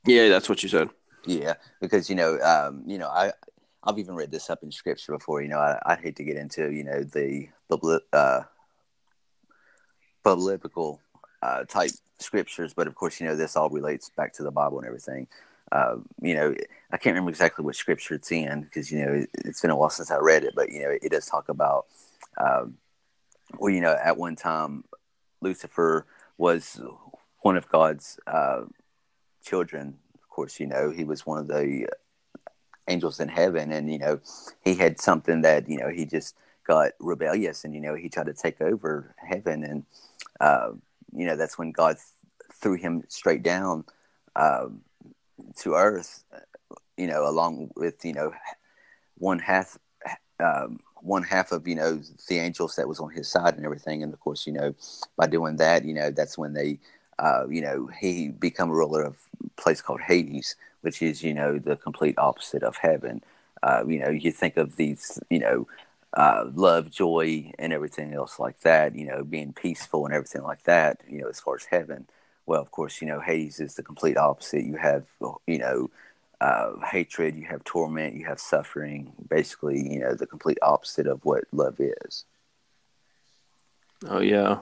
Yeah, 0.07 0.29
that's 0.29 0.49
what 0.49 0.63
you 0.63 0.69
said. 0.69 0.91
Yeah, 1.27 1.55
because 1.81 2.11
you 2.11 2.17
know, 2.17 2.39
um, 2.41 2.83
you 2.87 2.99
know, 2.99 3.09
I 3.09 3.33
I've 3.83 3.99
even 3.99 4.15
read 4.15 4.31
this 4.31 4.51
up 4.51 4.63
in 4.63 4.71
scripture 4.71 5.13
before. 5.13 5.41
You 5.43 5.49
know, 5.49 5.59
I 5.59 5.79
I 5.85 5.97
hate 5.97 6.17
to 6.17 6.25
get 6.25 6.37
into 6.37 6.71
you 6.71 6.85
know 6.85 7.03
the 7.03 7.49
the 7.69 8.01
uh, 8.13 8.43
biblical 10.23 11.01
uh, 11.43 11.65
type 11.65 11.91
scriptures, 12.19 12.75
but 12.75 12.87
of 12.87 12.95
course, 12.95 13.21
you 13.21 13.27
know, 13.27 13.37
this 13.37 13.57
all 13.57 13.71
relates 13.71 14.11
back 14.11 14.33
to 14.35 14.43
the 14.43 14.51
Bible 14.51 14.79
and 14.79 14.87
everything. 14.87 15.27
Uh, 15.73 15.97
you 16.21 16.35
know, 16.35 16.55
I 16.93 16.99
can't 16.99 17.15
remember 17.15 17.31
exactly 17.31 17.65
what 17.65 17.75
scripture 17.75 18.15
it's 18.15 18.31
in 18.31 18.63
because 18.63 18.93
you 18.93 19.05
know 19.05 19.13
it, 19.13 19.31
has 19.47 19.61
been 19.61 19.71
a 19.71 19.77
while 19.77 19.91
since 19.91 20.11
I 20.11 20.19
read 20.19 20.45
it, 20.45 20.53
but 20.55 20.71
you 20.71 20.83
know 20.83 20.91
it, 20.91 21.01
it 21.05 21.13
does 21.13 21.27
talk 21.27 21.49
about, 21.49 21.87
um, 22.39 22.77
well, 23.59 23.73
you 23.73 23.81
know, 23.81 23.97
at 24.03 24.19
one 24.19 24.37
time 24.37 24.85
Lucifer 25.41 26.07
was 26.37 26.81
one 27.41 27.57
of 27.57 27.69
God's 27.69 28.19
uh, 28.27 28.63
children. 29.45 29.99
Of 30.15 30.29
course, 30.29 30.59
you 30.59 30.67
know 30.67 30.91
he 30.91 31.05
was 31.05 31.27
one 31.27 31.39
of 31.39 31.49
the 31.49 31.89
angels 32.89 33.21
in 33.21 33.29
heaven, 33.29 33.73
and 33.73 33.93
you 33.93 33.99
know 33.99 34.21
he 34.63 34.75
had 34.75 35.01
something 35.01 35.43
that 35.43 35.69
you 35.69 35.79
know 35.79 35.89
he 35.89 36.05
just 36.05 36.35
got 36.67 36.93
rebellious, 36.99 37.65
and 37.65 37.75
you 37.75 37.81
know 37.81 37.95
he 37.95 38.09
tried 38.09 38.27
to 38.27 38.35
take 38.35 38.61
over 38.61 39.15
heaven, 39.17 39.63
and 39.65 39.85
uh, 40.41 40.71
you 41.15 41.27
know 41.27 41.37
that's 41.37 41.59
when 41.59 41.73
God 41.73 41.97
threw 42.53 42.75
him 42.75 43.05
straight 43.09 43.43
down. 43.43 43.85
Um, 44.37 44.81
to 45.59 45.75
Earth, 45.75 46.25
you 46.97 47.07
know, 47.07 47.29
along 47.29 47.71
with 47.77 48.05
you 48.05 48.13
know 48.13 48.33
one 49.19 49.39
half 49.39 49.79
um, 50.41 50.81
one 50.97 51.23
half 51.23 51.53
of 51.53 51.69
you 51.69 51.75
know 51.75 52.01
the 52.29 52.39
angels 52.39 52.77
that 52.77 52.89
was 52.89 53.01
on 53.01 53.11
his 53.11 53.29
side 53.29 53.57
and 53.57 53.65
everything, 53.65 54.03
and 54.03 54.13
of 54.13 54.21
course, 54.21 54.47
you 54.47 54.53
know, 54.53 54.75
by 55.17 55.27
doing 55.27 55.57
that, 55.57 55.85
you 55.85 55.95
know, 55.95 56.11
that's 56.11 56.39
when 56.39 56.53
they, 56.55 56.79
uh, 57.19 57.47
you 57.49 57.61
know, 57.61 57.89
he 58.01 58.29
become 58.29 58.71
a 58.71 58.75
ruler 58.75 59.03
of 59.03 59.17
a 59.45 59.61
place 59.61 59.81
called 59.81 60.01
Hades, 60.01 60.57
which 60.83 61.03
is 61.03 61.23
you 61.23 61.35
know 61.35 61.59
the 61.59 61.77
complete 61.77 62.17
opposite 62.19 62.63
of 62.63 62.77
heaven. 62.77 63.23
Uh, 63.63 63.85
you 63.87 63.99
know, 63.99 64.11
you 64.11 64.31
think 64.31 64.57
of 64.57 64.77
these, 64.77 65.19
you 65.31 65.39
know, 65.39 65.67
uh, 66.13 66.45
love, 66.55 66.91
joy, 66.91 67.51
and 67.59 67.73
everything 67.73 68.13
else 68.13 68.39
like 68.39 68.61
that. 68.61 68.95
You 68.95 69.07
know, 69.07 69.25
being 69.25 69.53
peaceful 69.53 70.05
and 70.05 70.15
everything 70.15 70.43
like 70.43 70.65
that. 70.65 71.01
You 71.09 71.23
know, 71.23 71.29
as 71.29 71.41
far 71.41 71.57
as 71.57 71.65
heaven. 71.65 72.07
Well, 72.47 72.61
of 72.61 72.71
course, 72.71 73.01
you 73.01 73.09
know, 73.09 73.21
Hades 73.21 73.59
is 73.59 73.75
the 73.75 73.83
complete 73.83 74.19
opposite. 74.19 74.65
You 74.65 74.77
have, 74.77 75.07
you 75.47 75.59
know, 75.59 75.91
uh, 76.43 76.79
hatred, 76.85 77.37
you 77.37 77.47
have 77.47 77.65
torment, 77.65 78.15
you 78.15 78.27
have 78.27 78.39
suffering. 78.39 79.13
Basically, 79.31 79.81
you 79.93 80.01
know, 80.01 80.15
the 80.15 80.27
complete 80.27 80.59
opposite 80.61 81.07
of 81.07 81.25
what 81.25 81.45
love 81.53 81.81
is. 81.81 82.27
Oh 84.07 84.21
yeah. 84.21 84.59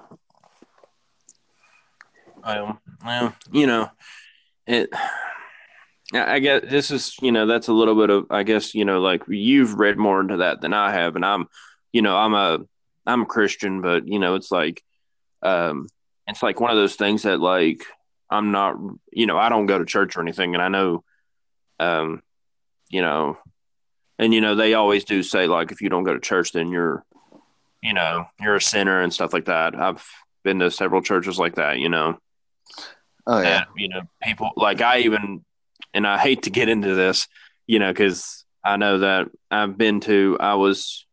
Um, 2.42 2.78
well, 3.04 3.34
you 3.50 3.66
know, 3.66 3.90
it. 4.66 4.90
I 6.14 6.40
guess 6.40 6.62
this 6.68 6.90
is, 6.90 7.16
you 7.22 7.32
know, 7.32 7.46
that's 7.46 7.68
a 7.68 7.72
little 7.72 7.94
bit 7.94 8.10
of, 8.10 8.26
I 8.28 8.42
guess, 8.42 8.74
you 8.74 8.84
know, 8.84 9.00
like 9.00 9.22
you've 9.28 9.78
read 9.78 9.96
more 9.96 10.20
into 10.20 10.38
that 10.38 10.60
than 10.60 10.74
I 10.74 10.92
have, 10.92 11.16
and 11.16 11.24
I'm, 11.24 11.46
you 11.90 12.02
know, 12.02 12.14
I'm 12.14 12.34
a, 12.34 12.58
I'm 13.06 13.22
a 13.22 13.26
Christian, 13.26 13.80
but 13.80 14.06
you 14.06 14.18
know, 14.18 14.34
it's 14.34 14.50
like, 14.50 14.82
um, 15.42 15.88
it's 16.26 16.42
like 16.42 16.60
one 16.60 16.70
of 16.70 16.76
those 16.76 16.96
things 16.96 17.22
that 17.22 17.40
like 17.40 17.84
I'm 18.28 18.50
not, 18.50 18.76
you 19.10 19.26
know, 19.26 19.38
I 19.38 19.48
don't 19.48 19.66
go 19.66 19.78
to 19.78 19.86
church 19.86 20.16
or 20.16 20.20
anything, 20.20 20.54
and 20.54 20.62
I 20.62 20.68
know, 20.68 21.02
um, 21.80 22.22
you 22.90 23.00
know, 23.00 23.38
and 24.18 24.34
you 24.34 24.42
know 24.42 24.54
they 24.54 24.74
always 24.74 25.04
do 25.04 25.22
say 25.22 25.46
like 25.46 25.72
if 25.72 25.80
you 25.80 25.88
don't 25.88 26.04
go 26.04 26.12
to 26.12 26.20
church, 26.20 26.52
then 26.52 26.70
you're, 26.70 27.04
you 27.82 27.94
know, 27.94 28.26
you're 28.38 28.56
a 28.56 28.60
sinner 28.60 29.00
and 29.00 29.14
stuff 29.14 29.32
like 29.32 29.46
that. 29.46 29.74
I've 29.74 30.06
been 30.44 30.58
to 30.58 30.70
several 30.70 31.00
churches 31.00 31.38
like 31.38 31.54
that, 31.54 31.78
you 31.78 31.88
know. 31.88 32.18
Oh 33.26 33.40
yeah. 33.40 33.58
And, 33.58 33.66
you 33.76 33.88
know, 33.88 34.02
people 34.22 34.50
like 34.56 34.80
I 34.80 35.00
even, 35.00 35.44
and 35.94 36.06
I 36.06 36.18
hate 36.18 36.44
to 36.44 36.50
get 36.50 36.68
into 36.68 36.94
this, 36.94 37.28
you 37.66 37.78
know, 37.78 37.92
because 37.92 38.44
I 38.64 38.76
know 38.76 38.98
that 38.98 39.28
I've 39.50 39.76
been 39.76 40.00
to. 40.00 40.36
I 40.40 40.54
was 40.54 41.06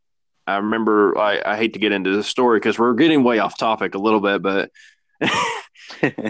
I 0.50 0.58
remember 0.58 1.18
I, 1.18 1.42
I 1.46 1.58
hate 1.58 1.74
to 1.74 1.80
get 1.80 1.92
into 1.92 2.16
this 2.16 2.28
story 2.28 2.60
because 2.60 2.80
we're 2.80 2.96
getting 2.96 3.24
way 3.24 3.38
off 3.38 3.58
topic 3.58 3.94
a 3.94 4.00
little 4.00 4.20
bit, 4.20 4.42
but 4.42 4.72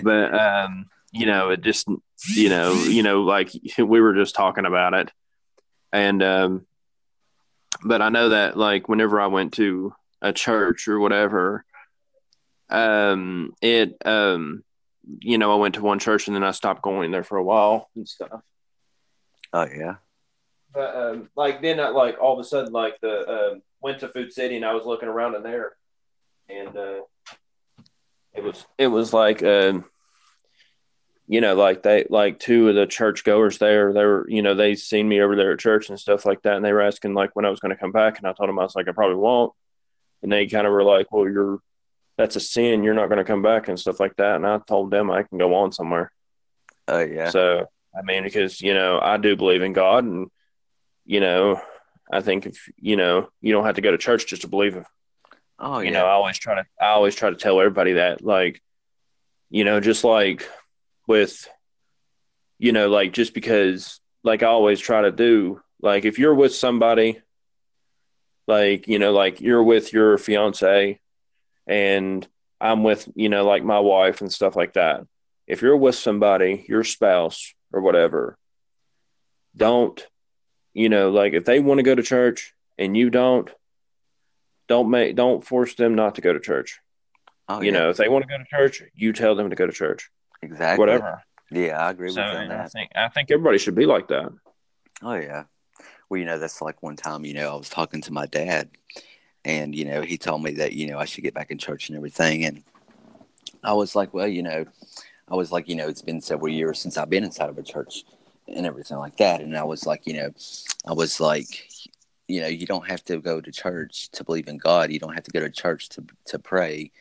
but 0.04 0.34
um, 0.34 0.88
you 1.12 1.26
know, 1.26 1.50
it 1.50 1.62
just 1.62 1.88
you 2.36 2.50
know, 2.50 2.74
you 2.74 3.02
know, 3.02 3.22
like 3.22 3.52
we 3.78 4.02
were 4.02 4.14
just 4.14 4.36
talking 4.36 4.66
about 4.66 4.94
it, 4.94 5.12
and 5.94 6.22
um, 6.22 6.68
but 7.84 8.02
I 8.02 8.10
know 8.10 8.30
that 8.30 8.58
like 8.58 8.90
whenever 8.90 9.22
I 9.22 9.28
went 9.28 9.54
to 9.54 9.94
a 10.22 10.34
church 10.34 10.90
or 10.90 11.00
whatever, 11.00 11.64
um, 12.70 13.54
it 13.62 13.96
um, 14.06 14.64
you 15.22 15.38
know, 15.38 15.52
I 15.52 15.56
went 15.56 15.76
to 15.76 15.82
one 15.82 16.00
church 16.00 16.28
and 16.28 16.36
then 16.36 16.44
I 16.44 16.52
stopped 16.52 16.82
going 16.82 17.12
there 17.12 17.24
for 17.24 17.38
a 17.38 17.44
while 17.44 17.90
and 17.96 18.08
stuff. 18.08 18.42
Oh 19.54 19.66
yeah. 19.66 19.96
But 20.74 20.96
um, 20.96 21.30
like 21.36 21.62
then, 21.62 21.80
I, 21.80 21.90
like 21.90 22.18
all 22.22 22.34
of 22.34 22.40
a 22.40 22.44
sudden, 22.48 22.72
like 22.72 23.00
the 23.02 23.28
um, 23.28 23.62
went 23.82 24.00
to 24.00 24.10
Food 24.10 24.32
City 24.32 24.56
and 24.56 24.66
I 24.66 24.74
was 24.74 24.86
looking 24.86 25.10
around 25.10 25.36
in 25.36 25.42
there, 25.42 25.74
and 26.48 26.76
uh, 26.78 27.02
it 28.34 28.44
was 28.44 28.66
it 28.78 28.88
was 28.88 29.12
like 29.12 29.42
uh, 29.42 29.80
you 31.30 31.42
know 31.42 31.56
like 31.56 31.84
they 31.84 32.06
like 32.10 32.40
two 32.40 32.70
of 32.70 32.76
the 32.76 32.88
church 32.88 33.24
goers 33.24 33.60
there 33.60 33.94
they 33.94 34.04
were 34.04 34.26
you 34.28 34.42
know 34.42 34.56
they 34.56 34.76
seen 34.76 35.08
me 35.08 35.22
over 35.22 35.36
there 35.36 35.54
at 35.54 35.60
church 35.60 35.90
and 35.90 36.00
stuff 36.00 36.26
like 36.26 36.42
that 36.42 36.56
and 36.56 36.66
they 36.66 36.74
were 36.74 36.82
asking 36.82 37.14
like 37.14 37.30
when 37.36 37.46
I 37.46 37.50
was 37.50 37.60
going 37.60 37.74
to 37.74 37.80
come 37.80 37.92
back 37.92 38.18
and 38.18 38.28
I 38.28 38.34
told 38.34 38.50
them 38.50 38.60
I 38.60 38.64
was 38.64 38.76
like 38.76 38.88
I 38.88 38.92
probably 38.92 39.16
won't 39.16 39.54
and 40.24 40.32
they 40.32 40.48
kind 40.48 40.66
of 40.66 40.74
were 40.74 40.84
like 40.84 41.12
well 41.12 41.30
you're 41.30 41.60
that's 42.20 42.36
a 42.36 42.42
sin. 42.42 42.84
You're 42.84 42.94
not 42.94 43.08
going 43.08 43.18
to 43.18 43.24
come 43.24 43.42
back 43.42 43.70
and 43.70 43.80
stuff 43.80 44.02
like 44.02 44.14
that. 44.18 44.36
And 44.36 44.46
I 44.46 44.60
told 44.68 44.92
them 44.92 45.10
I 45.10 45.24
can 45.24 45.38
go 45.38 45.56
on 45.56 45.72
somewhere. 45.72 46.12
Oh 46.90 47.00
yeah. 47.00 47.30
So 47.30 47.66
I 47.98 48.02
mean 48.02 48.24
because 48.24 48.60
you 48.62 48.74
know 48.74 49.00
I 49.02 49.16
do 49.16 49.38
believe 49.38 49.62
in 49.62 49.72
God 49.72 50.04
and 50.04 50.30
you 51.06 51.22
know 51.22 51.62
I 52.12 52.20
think 52.20 52.46
if 52.46 52.70
you 52.76 52.98
know 52.98 53.30
you 53.40 53.54
don't 53.54 53.64
have 53.64 53.76
to 53.76 53.82
go 53.82 53.92
to 53.92 53.98
church 53.98 54.28
just 54.28 54.42
to 54.42 54.50
believe 54.50 54.84
Oh, 55.62 55.80
you 55.80 55.92
know, 55.92 56.06
I 56.06 56.12
always 56.12 56.38
try 56.38 56.56
to 56.56 56.66
I 56.82 56.88
always 56.88 57.16
try 57.16 57.30
to 57.30 57.36
tell 57.36 57.60
everybody 57.60 57.94
that 57.94 58.24
like 58.24 58.62
you 59.50 59.64
know, 59.64 59.80
just 59.80 60.04
like 60.04 60.48
with 61.08 61.48
you 62.58 62.74
know, 62.74 62.90
like 62.90 63.14
just 63.14 63.34
because 63.34 64.00
like 64.24 64.44
I 64.44 64.48
always 64.48 64.80
try 64.80 65.02
to 65.02 65.12
do 65.12 65.62
like 65.82 66.04
if 66.06 66.20
you're 66.20 66.36
with 66.36 66.54
somebody 66.54 67.22
like, 68.48 68.88
you 68.88 69.00
know, 69.00 69.12
like 69.12 69.42
you're 69.42 69.64
with 69.64 69.94
your 69.94 70.18
fiance 70.18 71.00
and 71.70 72.28
I'm 72.60 72.84
with, 72.84 73.08
you 73.16 73.30
know, 73.30 73.46
like 73.46 73.64
my 73.64 73.80
wife 73.80 74.20
and 74.22 74.34
stuff 74.34 74.56
like 74.56 74.74
that. 74.74 75.06
if 75.50 75.64
you're 75.64 75.76
with 75.76 75.96
somebody, 75.96 76.64
your 76.70 76.84
spouse 76.84 77.54
or 77.74 77.82
whatever, 77.82 78.38
don't, 79.58 80.06
you 80.74 80.90
know, 80.90 81.10
like 81.10 81.34
if 81.34 81.44
they 81.44 81.60
want 81.60 81.80
to 81.80 81.84
go 81.84 81.96
to 81.96 82.04
church 82.04 82.54
and 82.78 82.96
you 82.96 83.10
don't, 83.10 83.50
don't 84.68 84.92
make, 84.92 85.16
don't 85.16 85.44
force 85.44 85.74
them 85.74 85.96
not 85.96 86.16
to 86.16 86.22
go 86.22 86.32
to 86.32 86.40
church. 86.40 86.80
Oh, 87.50 87.62
you 87.62 87.72
yeah. 87.72 87.80
know, 87.80 87.90
if 87.90 87.98
they 87.98 88.08
want 88.08 88.24
to 88.24 88.30
go 88.30 88.38
to 88.38 88.46
church, 88.46 88.84
you 88.94 89.12
tell 89.12 89.36
them 89.36 89.50
to 89.50 89.56
go 89.56 89.66
to 89.66 89.74
church. 89.74 90.12
Exactly. 90.44 90.80
Whatever. 90.80 91.24
Yeah, 91.52 91.84
I 91.84 91.90
agree 91.90 92.12
so, 92.12 92.24
with 92.24 92.48
that. 92.48 92.52
I 92.52 92.68
think 92.68 92.92
I 92.96 93.08
think 93.08 93.32
everybody 93.32 93.58
should 93.58 93.74
be 93.74 93.88
like 93.88 94.10
that. 94.10 94.32
Oh 95.02 95.16
yeah. 95.16 95.46
Well, 96.08 96.20
you 96.20 96.26
know, 96.26 96.38
that's 96.38 96.62
like 96.62 96.84
one 96.84 96.96
time, 96.96 97.26
you 97.26 97.34
know, 97.34 97.52
I 97.52 97.56
was 97.56 97.70
talking 97.70 98.02
to 98.02 98.14
my 98.14 98.28
dad 98.28 98.70
and, 99.50 99.74
you 99.74 99.84
know, 99.84 100.02
he 100.02 100.18
told 100.18 100.44
me 100.44 100.52
that, 100.52 100.74
you 100.74 100.86
know, 100.86 101.00
I 101.00 101.06
should 101.06 101.24
get 101.24 101.34
back 101.34 101.50
in 101.50 101.58
church 101.58 101.90
and 101.90 101.98
everything. 101.98 102.46
And 102.46 102.64
I 103.64 103.74
was 103.74 103.96
like, 103.96 104.14
well, 104.14 104.28
you 104.28 104.44
know, 104.44 104.66
I 105.28 105.36
was 105.36 105.52
like, 105.52 105.68
you 105.68 105.76
know, 105.76 105.88
it's 105.88 106.04
been 106.04 106.22
several 106.22 106.54
years 106.54 106.78
since 106.80 106.98
I've 106.98 107.10
been 107.10 107.24
inside 107.24 107.50
of 107.50 107.58
a 107.58 107.64
church 107.64 108.04
and 108.48 108.68
everything 108.68 108.98
like 109.00 109.18
that. 109.18 109.42
And 109.42 109.58
I 109.58 109.64
was 109.64 109.88
like, 109.88 110.06
you 110.06 110.14
know, 110.14 110.30
I 110.86 110.94
was 110.94 111.20
like, 111.20 111.68
you 112.28 112.42
know, 112.42 112.48
you 112.48 112.68
don't 112.68 112.88
have 112.88 113.04
to 113.06 113.18
go 113.18 113.42
to 113.42 113.52
church 113.52 114.10
to 114.12 114.24
believe 114.24 114.48
in 114.48 114.58
God. 114.58 114.92
You 114.92 115.00
don't 115.00 115.16
have 115.16 115.24
to 115.24 115.32
go 115.32 115.40
to 115.40 115.50
church 115.50 115.90
to 115.90 116.06
to 116.26 116.38
pray. 116.38 116.92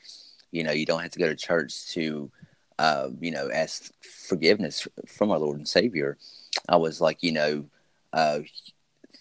You 0.51 0.65
know, 0.65 0.73
you 0.73 0.87
don't 0.87 1.03
have 1.03 1.13
to 1.13 1.19
go 1.19 1.29
to 1.29 1.37
church 1.37 1.89
to, 1.89 2.31
uh, 2.79 3.09
you 3.21 3.31
know, 3.31 3.51
ask 3.53 3.93
forgiveness 4.01 4.89
from 5.07 5.31
our 5.31 5.39
Lord 5.39 5.59
and 5.59 5.69
Savior. 5.69 6.17
I 6.67 6.77
was 6.77 7.03
like, 7.03 7.23
you 7.23 7.33
know, 7.33 7.67
uh, 8.15 8.41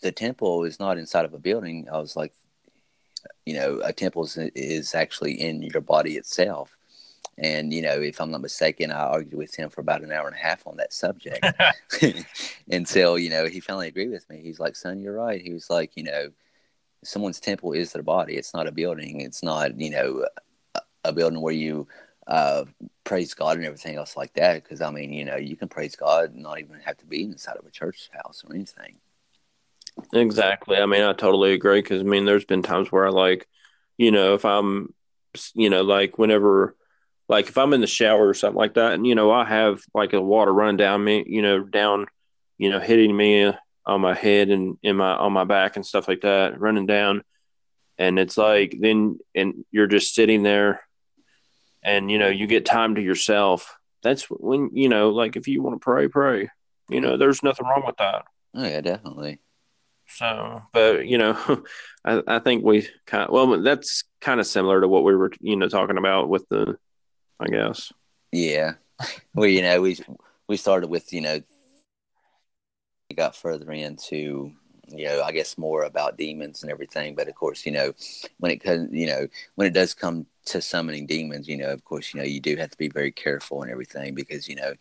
the 0.01 0.13
temple 0.13 0.63
is 0.63 0.79
not 0.79 0.97
inside 0.97 1.25
of 1.25 1.33
a 1.33 1.39
building. 1.39 1.89
I 1.91 1.97
was 1.97 2.15
like, 2.15 2.33
you 3.47 3.53
know, 3.53 3.79
a 3.81 3.93
temple 3.93 4.25
is, 4.25 4.37
is 4.55 4.93
actually 4.93 5.39
in 5.39 5.61
your 5.61 5.79
body 5.79 6.17
itself. 6.17 6.75
And, 7.37 7.71
you 7.71 7.81
know, 7.81 8.01
if 8.01 8.19
I'm 8.19 8.29
not 8.29 8.41
mistaken, 8.41 8.91
I 8.91 9.05
argued 9.05 9.35
with 9.35 9.55
him 9.55 9.69
for 9.69 9.79
about 9.79 10.03
an 10.03 10.11
hour 10.11 10.27
and 10.27 10.35
a 10.35 10.39
half 10.39 10.67
on 10.67 10.75
that 10.77 10.91
subject 10.91 11.45
until, 12.69 13.17
you 13.17 13.29
know, 13.29 13.45
he 13.45 13.61
finally 13.61 13.87
agreed 13.87 14.11
with 14.11 14.29
me. 14.29 14.41
He's 14.41 14.59
like, 14.59 14.75
son, 14.75 14.99
you're 14.99 15.13
right. 15.13 15.41
He 15.41 15.53
was 15.53 15.69
like, 15.69 15.91
you 15.95 16.03
know, 16.03 16.31
someone's 17.05 17.39
temple 17.39 17.71
is 17.71 17.93
their 17.93 18.03
body. 18.03 18.35
It's 18.35 18.53
not 18.53 18.67
a 18.67 18.71
building. 18.71 19.21
It's 19.21 19.41
not, 19.41 19.79
you 19.79 19.91
know, 19.91 20.25
a, 20.75 20.81
a 21.05 21.13
building 21.13 21.39
where 21.39 21.53
you 21.53 21.87
uh, 22.27 22.65
praise 23.05 23.33
God 23.33 23.55
and 23.55 23.65
everything 23.65 23.95
else 23.95 24.17
like 24.17 24.33
that. 24.33 24.61
Because, 24.61 24.81
I 24.81 24.91
mean, 24.91 25.13
you 25.13 25.23
know, 25.23 25.37
you 25.37 25.55
can 25.55 25.69
praise 25.69 25.95
God 25.95 26.33
and 26.33 26.43
not 26.43 26.59
even 26.59 26.81
have 26.81 26.97
to 26.97 27.05
be 27.05 27.23
inside 27.23 27.55
of 27.55 27.65
a 27.65 27.71
church 27.71 28.09
house 28.11 28.43
or 28.45 28.53
anything. 28.53 28.97
Exactly. 30.13 30.77
I 30.77 30.85
mean, 30.85 31.01
I 31.01 31.13
totally 31.13 31.53
agree 31.53 31.81
because 31.81 32.01
I 32.01 32.05
mean, 32.05 32.25
there's 32.25 32.45
been 32.45 32.63
times 32.63 32.91
where 32.91 33.05
I 33.05 33.09
like, 33.09 33.47
you 33.97 34.11
know, 34.11 34.33
if 34.35 34.45
I'm, 34.45 34.93
you 35.53 35.69
know, 35.69 35.81
like 35.81 36.17
whenever, 36.17 36.75
like 37.29 37.49
if 37.49 37.57
I'm 37.57 37.73
in 37.73 37.81
the 37.81 37.87
shower 37.87 38.27
or 38.27 38.33
something 38.33 38.57
like 38.57 38.75
that, 38.75 38.93
and 38.93 39.05
you 39.05 39.15
know, 39.15 39.31
I 39.31 39.45
have 39.45 39.81
like 39.93 40.13
a 40.13 40.21
water 40.21 40.53
running 40.53 40.77
down 40.77 41.03
me, 41.03 41.23
you 41.27 41.41
know, 41.41 41.63
down, 41.63 42.07
you 42.57 42.69
know, 42.69 42.79
hitting 42.79 43.15
me 43.15 43.51
on 43.85 44.01
my 44.01 44.13
head 44.13 44.49
and 44.49 44.77
in 44.83 44.97
my 44.97 45.13
on 45.13 45.33
my 45.33 45.43
back 45.43 45.75
and 45.75 45.85
stuff 45.85 46.07
like 46.07 46.21
that, 46.21 46.59
running 46.59 46.85
down, 46.85 47.23
and 47.97 48.17
it's 48.19 48.37
like 48.37 48.75
then 48.79 49.19
and 49.35 49.65
you're 49.71 49.87
just 49.87 50.15
sitting 50.15 50.43
there, 50.43 50.81
and 51.83 52.09
you 52.09 52.17
know, 52.17 52.29
you 52.29 52.47
get 52.47 52.65
time 52.65 52.95
to 52.95 53.01
yourself. 53.01 53.77
That's 54.03 54.23
when 54.29 54.69
you 54.73 54.89
know, 54.89 55.09
like 55.09 55.35
if 55.35 55.47
you 55.47 55.61
want 55.61 55.75
to 55.75 55.83
pray, 55.83 56.07
pray. 56.07 56.49
You 56.89 57.01
know, 57.01 57.17
there's 57.17 57.43
nothing 57.43 57.65
wrong 57.65 57.83
with 57.85 57.97
that. 57.97 58.23
Oh 58.55 58.63
yeah, 58.63 58.79
definitely. 58.79 59.39
So, 60.09 60.63
but 60.73 61.05
you 61.05 61.17
know, 61.17 61.63
I, 62.05 62.21
I 62.27 62.39
think 62.39 62.63
we 62.63 62.87
kind 63.05 63.23
of, 63.25 63.29
well, 63.31 63.61
that's 63.61 64.03
kind 64.21 64.39
of 64.39 64.47
similar 64.47 64.81
to 64.81 64.87
what 64.87 65.03
we 65.03 65.15
were, 65.15 65.31
you 65.41 65.55
know, 65.55 65.67
talking 65.67 65.97
about 65.97 66.29
with 66.29 66.47
the, 66.49 66.77
I 67.39 67.47
guess. 67.47 67.91
Yeah. 68.31 68.73
Well, 69.35 69.47
you 69.47 69.61
know, 69.61 69.81
we, 69.81 69.97
we 70.47 70.57
started 70.57 70.87
with, 70.87 71.13
you 71.13 71.21
know, 71.21 71.41
we 73.09 73.15
got 73.15 73.35
further 73.35 73.71
into, 73.71 74.53
you 74.87 75.05
know, 75.05 75.21
I 75.21 75.33
guess 75.33 75.57
more 75.57 75.83
about 75.83 76.17
demons 76.17 76.63
and 76.63 76.71
everything. 76.71 77.13
But 77.13 77.27
of 77.27 77.35
course, 77.35 77.65
you 77.65 77.73
know, 77.73 77.93
when 78.39 78.51
it 78.51 78.57
comes, 78.57 78.89
you 78.91 79.07
know, 79.07 79.27
when 79.55 79.67
it 79.67 79.73
does 79.73 79.93
come 79.93 80.25
to 80.45 80.61
summoning 80.61 81.05
demons, 81.05 81.47
you 81.47 81.57
know, 81.57 81.69
of 81.69 81.83
course, 81.83 82.13
you 82.13 82.19
know, 82.19 82.25
you 82.25 82.39
do 82.39 82.55
have 82.55 82.71
to 82.71 82.77
be 82.77 82.87
very 82.87 83.11
careful 83.11 83.61
and 83.61 83.71
everything 83.71 84.15
because, 84.15 84.47
you 84.47 84.55
know, 84.55 84.73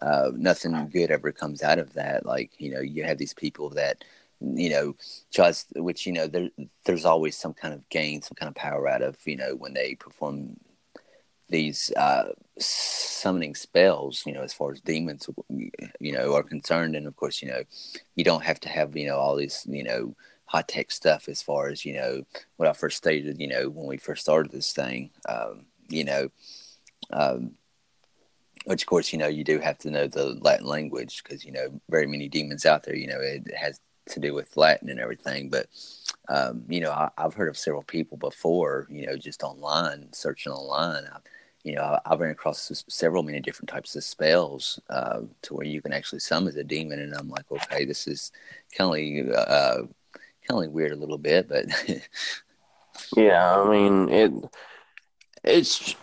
uh, 0.00 0.30
nothing 0.34 0.88
good 0.88 1.10
ever 1.10 1.32
comes 1.32 1.62
out 1.62 1.78
of 1.78 1.92
that. 1.94 2.24
Like, 2.24 2.52
you 2.58 2.70
know, 2.70 2.80
you 2.80 3.02
have 3.04 3.18
these 3.18 3.34
people 3.34 3.70
that, 3.70 4.04
you 4.40 4.70
know, 4.70 4.96
tries 5.32 5.66
which 5.76 6.06
you 6.06 6.12
know 6.12 6.26
there 6.26 6.50
there's 6.84 7.04
always 7.04 7.36
some 7.36 7.54
kind 7.54 7.74
of 7.74 7.88
gain, 7.88 8.22
some 8.22 8.36
kind 8.36 8.48
of 8.48 8.54
power 8.54 8.88
out 8.88 9.02
of 9.02 9.16
you 9.24 9.36
know 9.36 9.54
when 9.56 9.74
they 9.74 9.94
perform 9.94 10.56
these 11.48 11.90
uh, 11.96 12.32
summoning 12.58 13.54
spells. 13.54 14.22
You 14.26 14.34
know, 14.34 14.42
as 14.42 14.52
far 14.52 14.72
as 14.72 14.80
demons, 14.80 15.28
you 15.48 16.12
know, 16.12 16.34
are 16.34 16.42
concerned, 16.42 16.94
and 16.94 17.06
of 17.06 17.16
course, 17.16 17.42
you 17.42 17.48
know, 17.48 17.62
you 18.14 18.24
don't 18.24 18.44
have 18.44 18.60
to 18.60 18.68
have 18.68 18.96
you 18.96 19.06
know 19.06 19.16
all 19.16 19.36
these 19.36 19.66
you 19.68 19.84
know 19.84 20.14
high 20.46 20.62
tech 20.62 20.90
stuff 20.90 21.28
as 21.28 21.42
far 21.42 21.68
as 21.68 21.84
you 21.84 21.94
know 21.94 22.22
what 22.56 22.68
I 22.68 22.72
first 22.72 22.96
stated. 22.96 23.40
You 23.40 23.48
know, 23.48 23.68
when 23.68 23.86
we 23.86 23.96
first 23.96 24.22
started 24.22 24.52
this 24.52 24.72
thing, 24.72 25.10
um, 25.28 25.66
you 25.88 26.04
know. 26.04 26.28
Um, 27.10 27.52
which 28.64 28.82
of 28.82 28.86
course 28.86 29.12
you 29.12 29.18
know 29.18 29.28
you 29.28 29.44
do 29.44 29.60
have 29.60 29.78
to 29.78 29.90
know 29.90 30.06
the 30.06 30.36
latin 30.42 30.66
language 30.66 31.22
because 31.22 31.42
you 31.42 31.52
know 31.52 31.80
very 31.88 32.06
many 32.06 32.28
demons 32.28 32.66
out 32.66 32.82
there 32.82 32.96
you 32.96 33.06
know 33.06 33.18
it 33.18 33.46
has 33.56 33.80
to 34.08 34.20
do 34.20 34.34
with 34.34 34.56
Latin 34.56 34.88
and 34.88 35.00
everything. 35.00 35.48
But 35.48 35.66
um, 36.28 36.64
you 36.68 36.80
know, 36.80 36.90
I, 36.90 37.10
have 37.16 37.34
heard 37.34 37.48
of 37.48 37.56
several 37.56 37.82
people 37.82 38.16
before. 38.16 38.86
You 38.90 39.06
know, 39.06 39.16
just 39.16 39.42
online, 39.42 40.12
searching 40.12 40.52
online. 40.52 41.04
I, 41.04 41.18
you 41.64 41.74
know, 41.74 41.82
I, 41.82 42.10
have 42.10 42.20
run 42.20 42.30
across 42.30 42.84
several 42.88 43.22
many 43.22 43.40
different 43.40 43.68
types 43.68 43.96
of 43.96 44.04
spells 44.04 44.80
uh, 44.90 45.20
to 45.42 45.54
where 45.54 45.66
you 45.66 45.82
can 45.82 45.92
actually 45.92 46.20
summon 46.20 46.56
a 46.58 46.64
demon, 46.64 47.00
and 47.00 47.14
I'm 47.14 47.28
like, 47.28 47.50
okay, 47.50 47.84
this 47.84 48.06
is 48.06 48.32
kind 48.76 49.28
of 49.28 49.34
uh, 49.34 49.82
kind 50.48 50.64
of 50.64 50.72
weird 50.72 50.92
a 50.92 50.96
little 50.96 51.18
bit, 51.18 51.48
but 51.48 51.66
yeah, 53.16 53.56
I 53.56 53.68
mean 53.70 54.08
it. 54.08 54.32
It's 55.44 55.94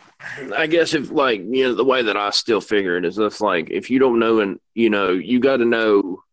I 0.55 0.67
guess 0.67 0.93
if 0.93 1.11
like 1.11 1.41
you 1.41 1.65
know 1.65 1.75
the 1.75 1.83
way 1.83 2.01
that 2.01 2.17
I 2.17 2.29
still 2.31 2.61
figure 2.61 2.97
it 2.97 3.05
is 3.05 3.17
if 3.17 3.41
like 3.41 3.69
if 3.69 3.89
you 3.89 3.99
don't 3.99 4.19
know 4.19 4.39
and 4.39 4.59
you 4.73 4.89
know 4.89 5.11
you 5.11 5.39
got 5.39 5.57
to 5.57 5.65
know 5.65 6.23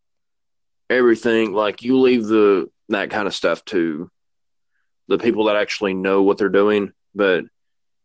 everything 0.93 1.53
like 1.53 1.83
you 1.83 1.99
leave 1.99 2.25
the 2.25 2.69
that 2.89 3.09
kind 3.09 3.27
of 3.27 3.33
stuff 3.33 3.63
to 3.65 4.09
the 5.07 5.17
people 5.17 5.45
that 5.45 5.55
actually 5.55 5.93
know 5.93 6.21
what 6.23 6.37
they're 6.37 6.49
doing 6.49 6.91
but 7.15 7.45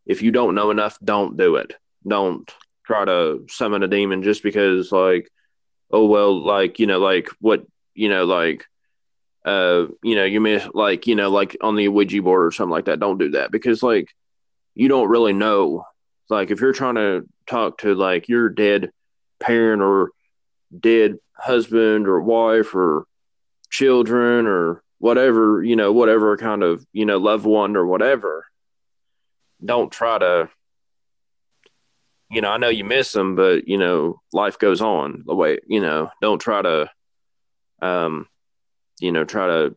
if 0.07 0.23
you 0.23 0.33
don't 0.33 0.55
know 0.55 0.71
enough 0.71 0.99
don't 1.05 1.37
do 1.37 1.57
it. 1.57 1.75
Don't 2.07 2.51
try 2.85 3.05
to 3.05 3.45
summon 3.49 3.83
a 3.83 3.89
demon 3.89 4.23
just 4.23 4.43
because 4.43 4.91
like 4.91 5.31
oh 5.91 6.07
well 6.07 6.43
like 6.45 6.79
you 6.79 6.87
know 6.87 6.99
like 6.99 7.29
what 7.41 7.65
you 7.95 8.09
know 8.09 8.25
like 8.25 8.65
uh 9.45 9.87
you 10.03 10.17
know 10.17 10.25
you 10.25 10.41
miss 10.41 10.67
like 10.73 11.07
you 11.07 11.15
know 11.15 11.31
like 11.31 11.57
on 11.61 11.77
the 11.77 11.89
ouija 11.89 12.23
board 12.23 12.47
or 12.47 12.51
something 12.51 12.71
like 12.71 12.87
that 12.87 13.01
don't 13.01 13.19
do 13.19 13.33
that 13.33 13.51
because 13.51 13.83
like 13.83 14.09
you 14.75 14.89
don't 14.89 15.09
really 15.09 15.33
know. 15.33 15.85
Like 16.31 16.51
if 16.51 16.61
you're 16.61 16.73
trying 16.73 16.95
to 16.95 17.29
talk 17.47 17.79
to 17.79 17.95
like 17.95 18.29
your 18.29 18.49
dead 18.49 18.91
parent 19.41 19.83
or 19.83 20.11
dead 20.79 21.19
husband 21.39 22.09
or 22.09 22.21
wife 22.21 22.75
or 22.75 23.07
children 23.71 24.47
or 24.47 24.83
whatever, 24.99 25.63
you 25.63 25.77
know, 25.77 25.93
whatever 25.93 26.37
kind 26.37 26.63
of, 26.63 26.85
you 26.93 27.07
know, 27.07 27.19
loved 27.19 27.47
one 27.47 27.77
or 27.77 27.87
whatever, 27.87 28.45
don't 29.65 29.93
try 29.93 30.19
to, 30.19 30.49
you 32.31 32.41
know, 32.41 32.51
I 32.51 32.59
know 32.59 32.69
you 32.69 32.85
miss 32.85 33.13
them, 33.13 33.37
but, 33.37 33.69
you 33.69 33.79
know, 33.79 34.21
life 34.33 34.59
goes 34.59 34.81
on 34.81 35.25
the 35.27 35.35
way, 35.35 35.59
you 35.67 35.81
know, 35.81 36.11
don't 36.21 36.41
try 36.41 36.63
to, 36.63 36.91
um, 37.81 38.27
you 39.01 39.13
know, 39.13 39.25
try 39.25 39.47
to, 39.47 39.77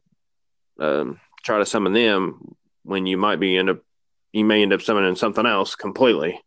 um, 0.80 1.20
try 1.44 1.60
to 1.60 1.66
summon 1.66 1.94
them 1.94 2.56
when 2.84 3.06
you 3.06 3.18
might 3.18 3.40
be 3.40 3.58
end 3.58 3.70
up, 3.70 3.80
you 4.34 4.44
may 4.44 4.64
end 4.64 4.74
up 4.74 4.82
summoning 4.82 5.16
something 5.16 5.46
else 5.46 5.76
completely. 5.76 6.42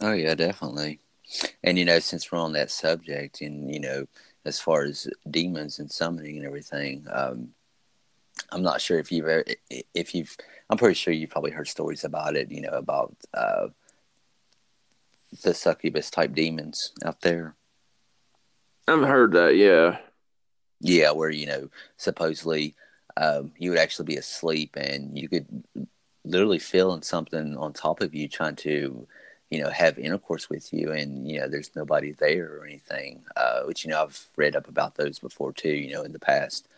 Oh 0.00 0.12
yeah, 0.12 0.34
definitely. 0.34 1.00
And 1.62 1.78
you 1.78 1.84
know, 1.84 1.98
since 1.98 2.30
we're 2.30 2.38
on 2.38 2.52
that 2.54 2.70
subject, 2.70 3.40
and 3.40 3.72
you 3.72 3.80
know, 3.80 4.06
as 4.44 4.60
far 4.60 4.82
as 4.84 5.08
demons 5.30 5.78
and 5.78 5.90
summoning 5.90 6.38
and 6.38 6.46
everything, 6.46 7.06
um, 7.10 7.50
I'm 8.50 8.62
not 8.62 8.80
sure 8.80 8.98
if 8.98 9.12
you've 9.12 9.28
ever, 9.28 9.44
if 9.94 10.14
you've, 10.14 10.36
I'm 10.68 10.78
pretty 10.78 10.94
sure 10.94 11.12
you've 11.12 11.30
probably 11.30 11.50
heard 11.50 11.68
stories 11.68 12.04
about 12.04 12.36
it. 12.36 12.50
You 12.50 12.62
know, 12.62 12.70
about 12.70 13.14
uh, 13.34 13.68
the 15.42 15.54
succubus 15.54 16.10
type 16.10 16.34
demons 16.34 16.92
out 17.04 17.20
there. 17.20 17.54
I've 18.88 19.02
heard 19.02 19.32
that. 19.32 19.56
Yeah. 19.56 19.98
Yeah, 20.80 21.10
where 21.12 21.30
you 21.30 21.46
know, 21.46 21.68
supposedly, 21.98 22.74
um, 23.16 23.52
you 23.58 23.70
would 23.70 23.78
actually 23.78 24.06
be 24.06 24.16
asleep 24.16 24.76
and 24.76 25.16
you 25.16 25.28
could 25.28 25.46
literally 26.24 26.58
feeling 26.58 27.02
something 27.02 27.56
on 27.56 27.72
top 27.72 28.00
of 28.00 28.14
you 28.14 28.28
trying 28.28 28.56
to 28.56 29.06
you 29.50 29.60
know, 29.62 29.70
have 29.70 29.98
intercourse 29.98 30.48
with 30.48 30.72
you 30.72 30.92
and, 30.92 31.28
you 31.28 31.38
know, 31.38 31.48
there's 31.48 31.74
nobody 31.74 32.12
there 32.12 32.56
or 32.56 32.64
anything, 32.64 33.22
uh, 33.36 33.62
which, 33.62 33.84
you 33.84 33.90
know, 33.90 34.02
I've 34.02 34.28
read 34.36 34.56
up 34.56 34.68
about 34.68 34.94
those 34.94 35.18
before 35.18 35.52
too, 35.52 35.74
you 35.74 35.92
know, 35.92 36.02
in 36.02 36.12
the 36.12 36.18
past. 36.18 36.68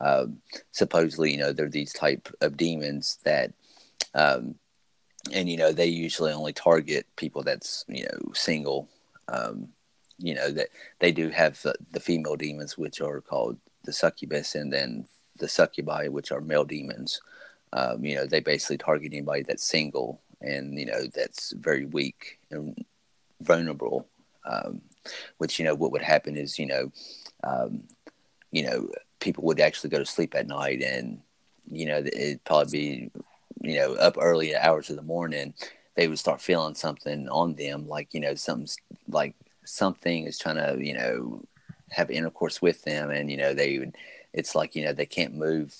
Um, 0.00 0.40
supposedly, 0.70 1.30
you 1.32 1.38
know, 1.38 1.52
they're 1.52 1.68
these 1.68 1.92
type 1.92 2.28
of 2.40 2.56
demons 2.56 3.18
that, 3.24 3.52
um, 4.14 4.54
and, 5.32 5.48
you 5.48 5.56
know, 5.56 5.72
they 5.72 5.86
usually 5.86 6.32
only 6.32 6.52
target 6.52 7.06
people 7.16 7.42
that's, 7.42 7.84
you 7.88 8.04
know, 8.04 8.32
single, 8.34 8.88
Um, 9.28 9.68
you 10.18 10.34
know 10.34 10.50
that 10.52 10.68
they 10.98 11.12
do 11.12 11.30
have 11.30 11.60
the, 11.62 11.74
the 11.92 12.00
female 12.00 12.36
demons, 12.36 12.78
which 12.78 13.00
are 13.00 13.20
called 13.20 13.56
the 13.84 13.92
succubus, 13.92 14.54
and 14.54 14.72
then 14.72 15.06
the 15.38 15.48
succubi, 15.48 16.08
which 16.08 16.30
are 16.32 16.40
male 16.40 16.64
demons. 16.64 17.20
Um, 17.72 18.04
you 18.04 18.14
know, 18.14 18.26
they 18.26 18.40
basically 18.40 18.78
target 18.78 19.12
anybody 19.12 19.42
that's 19.42 19.64
single 19.64 20.20
and 20.42 20.78
you 20.78 20.86
know 20.86 21.06
that's 21.14 21.52
very 21.52 21.86
weak 21.86 22.38
and 22.50 22.84
vulnerable. 23.40 24.06
Um, 24.44 24.82
which 25.38 25.58
you 25.58 25.64
know 25.64 25.74
what 25.74 25.92
would 25.92 26.02
happen 26.02 26.36
is 26.36 26.58
you 26.58 26.66
know, 26.66 26.92
um, 27.44 27.84
you 28.50 28.64
know 28.64 28.88
people 29.20 29.44
would 29.44 29.60
actually 29.60 29.90
go 29.90 29.98
to 29.98 30.06
sleep 30.06 30.34
at 30.34 30.48
night 30.48 30.82
and 30.82 31.20
you 31.70 31.86
know 31.86 31.98
it'd 31.98 32.44
probably 32.44 32.70
be 32.70 33.10
you 33.60 33.76
know 33.76 33.94
up 33.94 34.16
early 34.20 34.54
hours 34.56 34.90
of 34.90 34.96
the 34.96 35.02
morning 35.02 35.54
they 35.94 36.08
would 36.08 36.18
start 36.18 36.40
feeling 36.40 36.74
something 36.74 37.28
on 37.28 37.54
them 37.54 37.86
like 37.86 38.12
you 38.12 38.20
know 38.20 38.34
something's 38.34 38.76
like 39.08 39.34
something 39.64 40.26
is 40.26 40.38
trying 40.38 40.56
to 40.56 40.84
you 40.84 40.94
know 40.94 41.42
have 41.90 42.10
intercourse 42.10 42.60
with 42.60 42.82
them 42.82 43.10
and 43.10 43.30
you 43.30 43.36
know 43.36 43.54
they 43.54 43.78
would 43.78 43.94
it's 44.32 44.54
like 44.54 44.74
you 44.74 44.84
know 44.84 44.92
they 44.92 45.06
can't 45.06 45.34
move 45.34 45.74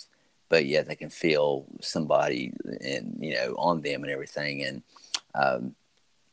but 0.53 0.67
yet 0.67 0.87
they 0.87 0.95
can 0.95 1.09
feel 1.09 1.65
somebody 1.81 2.53
and 2.83 3.17
you 3.19 3.35
know 3.35 3.55
on 3.57 3.81
them 3.81 4.03
and 4.03 4.13
everything. 4.13 4.63
And 4.63 4.83
um, 5.35 5.75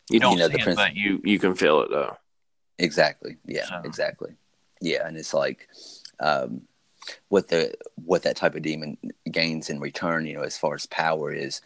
you 0.09 0.19
don't 0.19 0.33
you 0.33 0.39
know, 0.39 0.49
the 0.49 0.59
prince- 0.59 0.77
it, 0.77 0.93
you 0.93 1.21
you 1.23 1.39
can 1.39 1.55
feel 1.55 1.79
it 1.83 1.89
though. 1.89 2.17
Exactly. 2.77 3.37
Yeah 3.45 3.63
so. 3.63 3.81
exactly. 3.85 4.33
Yeah 4.81 5.07
and 5.07 5.15
it's 5.15 5.33
like 5.33 5.69
um, 6.19 6.63
what 7.29 7.47
the 7.47 7.73
what 8.03 8.23
that 8.23 8.35
type 8.35 8.55
of 8.55 8.61
demon 8.61 8.97
gains 9.31 9.69
in 9.69 9.79
return 9.79 10.25
you 10.25 10.33
know 10.33 10.43
as 10.43 10.57
far 10.57 10.75
as 10.75 10.85
power 10.87 11.31
is 11.31 11.61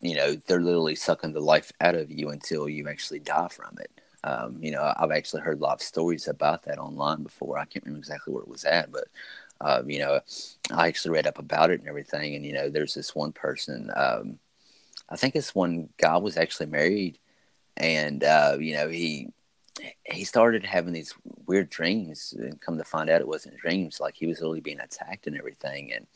you 0.00 0.16
know 0.16 0.34
they're 0.34 0.60
literally 0.60 0.96
sucking 0.96 1.32
the 1.32 1.40
life 1.40 1.70
out 1.80 1.94
of 1.94 2.10
you 2.10 2.30
until 2.30 2.68
you 2.68 2.88
actually 2.88 3.20
die 3.20 3.48
from 3.48 3.78
it. 3.78 3.92
Um, 4.24 4.58
you 4.60 4.72
know 4.72 4.92
i've 4.98 5.12
actually 5.12 5.42
heard 5.42 5.60
a 5.60 5.62
lot 5.62 5.74
of 5.74 5.82
stories 5.82 6.26
about 6.26 6.64
that 6.64 6.80
online 6.80 7.22
before. 7.22 7.58
I 7.58 7.64
can't 7.64 7.84
remember 7.84 8.00
exactly 8.00 8.34
where 8.34 8.42
it 8.42 8.48
was 8.48 8.64
at 8.64 8.90
but 8.90 9.06
you 9.86 9.98
know 9.98 10.20
i 10.72 10.88
actually 10.88 11.12
read 11.12 11.26
up 11.26 11.38
about 11.38 11.70
it 11.70 11.80
and 11.80 11.88
everything. 11.88 12.34
And 12.34 12.44
you 12.44 12.52
know 12.52 12.68
there's 12.68 12.94
this 12.94 13.14
one 13.14 13.32
person 13.32 13.90
um, 13.94 14.38
i 15.08 15.16
think 15.16 15.34
this 15.34 15.54
one 15.54 15.88
guy 15.98 16.16
was 16.16 16.36
actually 16.36 16.66
married. 16.66 17.18
And 17.76 18.22
uh, 18.24 18.56
you 18.60 18.74
know 18.74 18.88
he 18.88 19.32
he 20.04 20.24
started 20.24 20.64
having 20.64 20.92
these 20.92 21.14
weird 21.46 21.70
dreams 21.70 22.34
and 22.38 22.60
come 22.60 22.76
to 22.78 22.84
find 22.84 23.08
out 23.08 23.20
it 23.20 23.28
wasn't 23.28 23.56
dreams. 23.56 24.00
Like 24.00 24.14
he 24.14 24.26
was 24.26 24.40
literally 24.40 24.60
being 24.60 24.80
attacked 24.80 25.26
and 25.26 25.36
everything. 25.36 25.92
And 25.92 26.06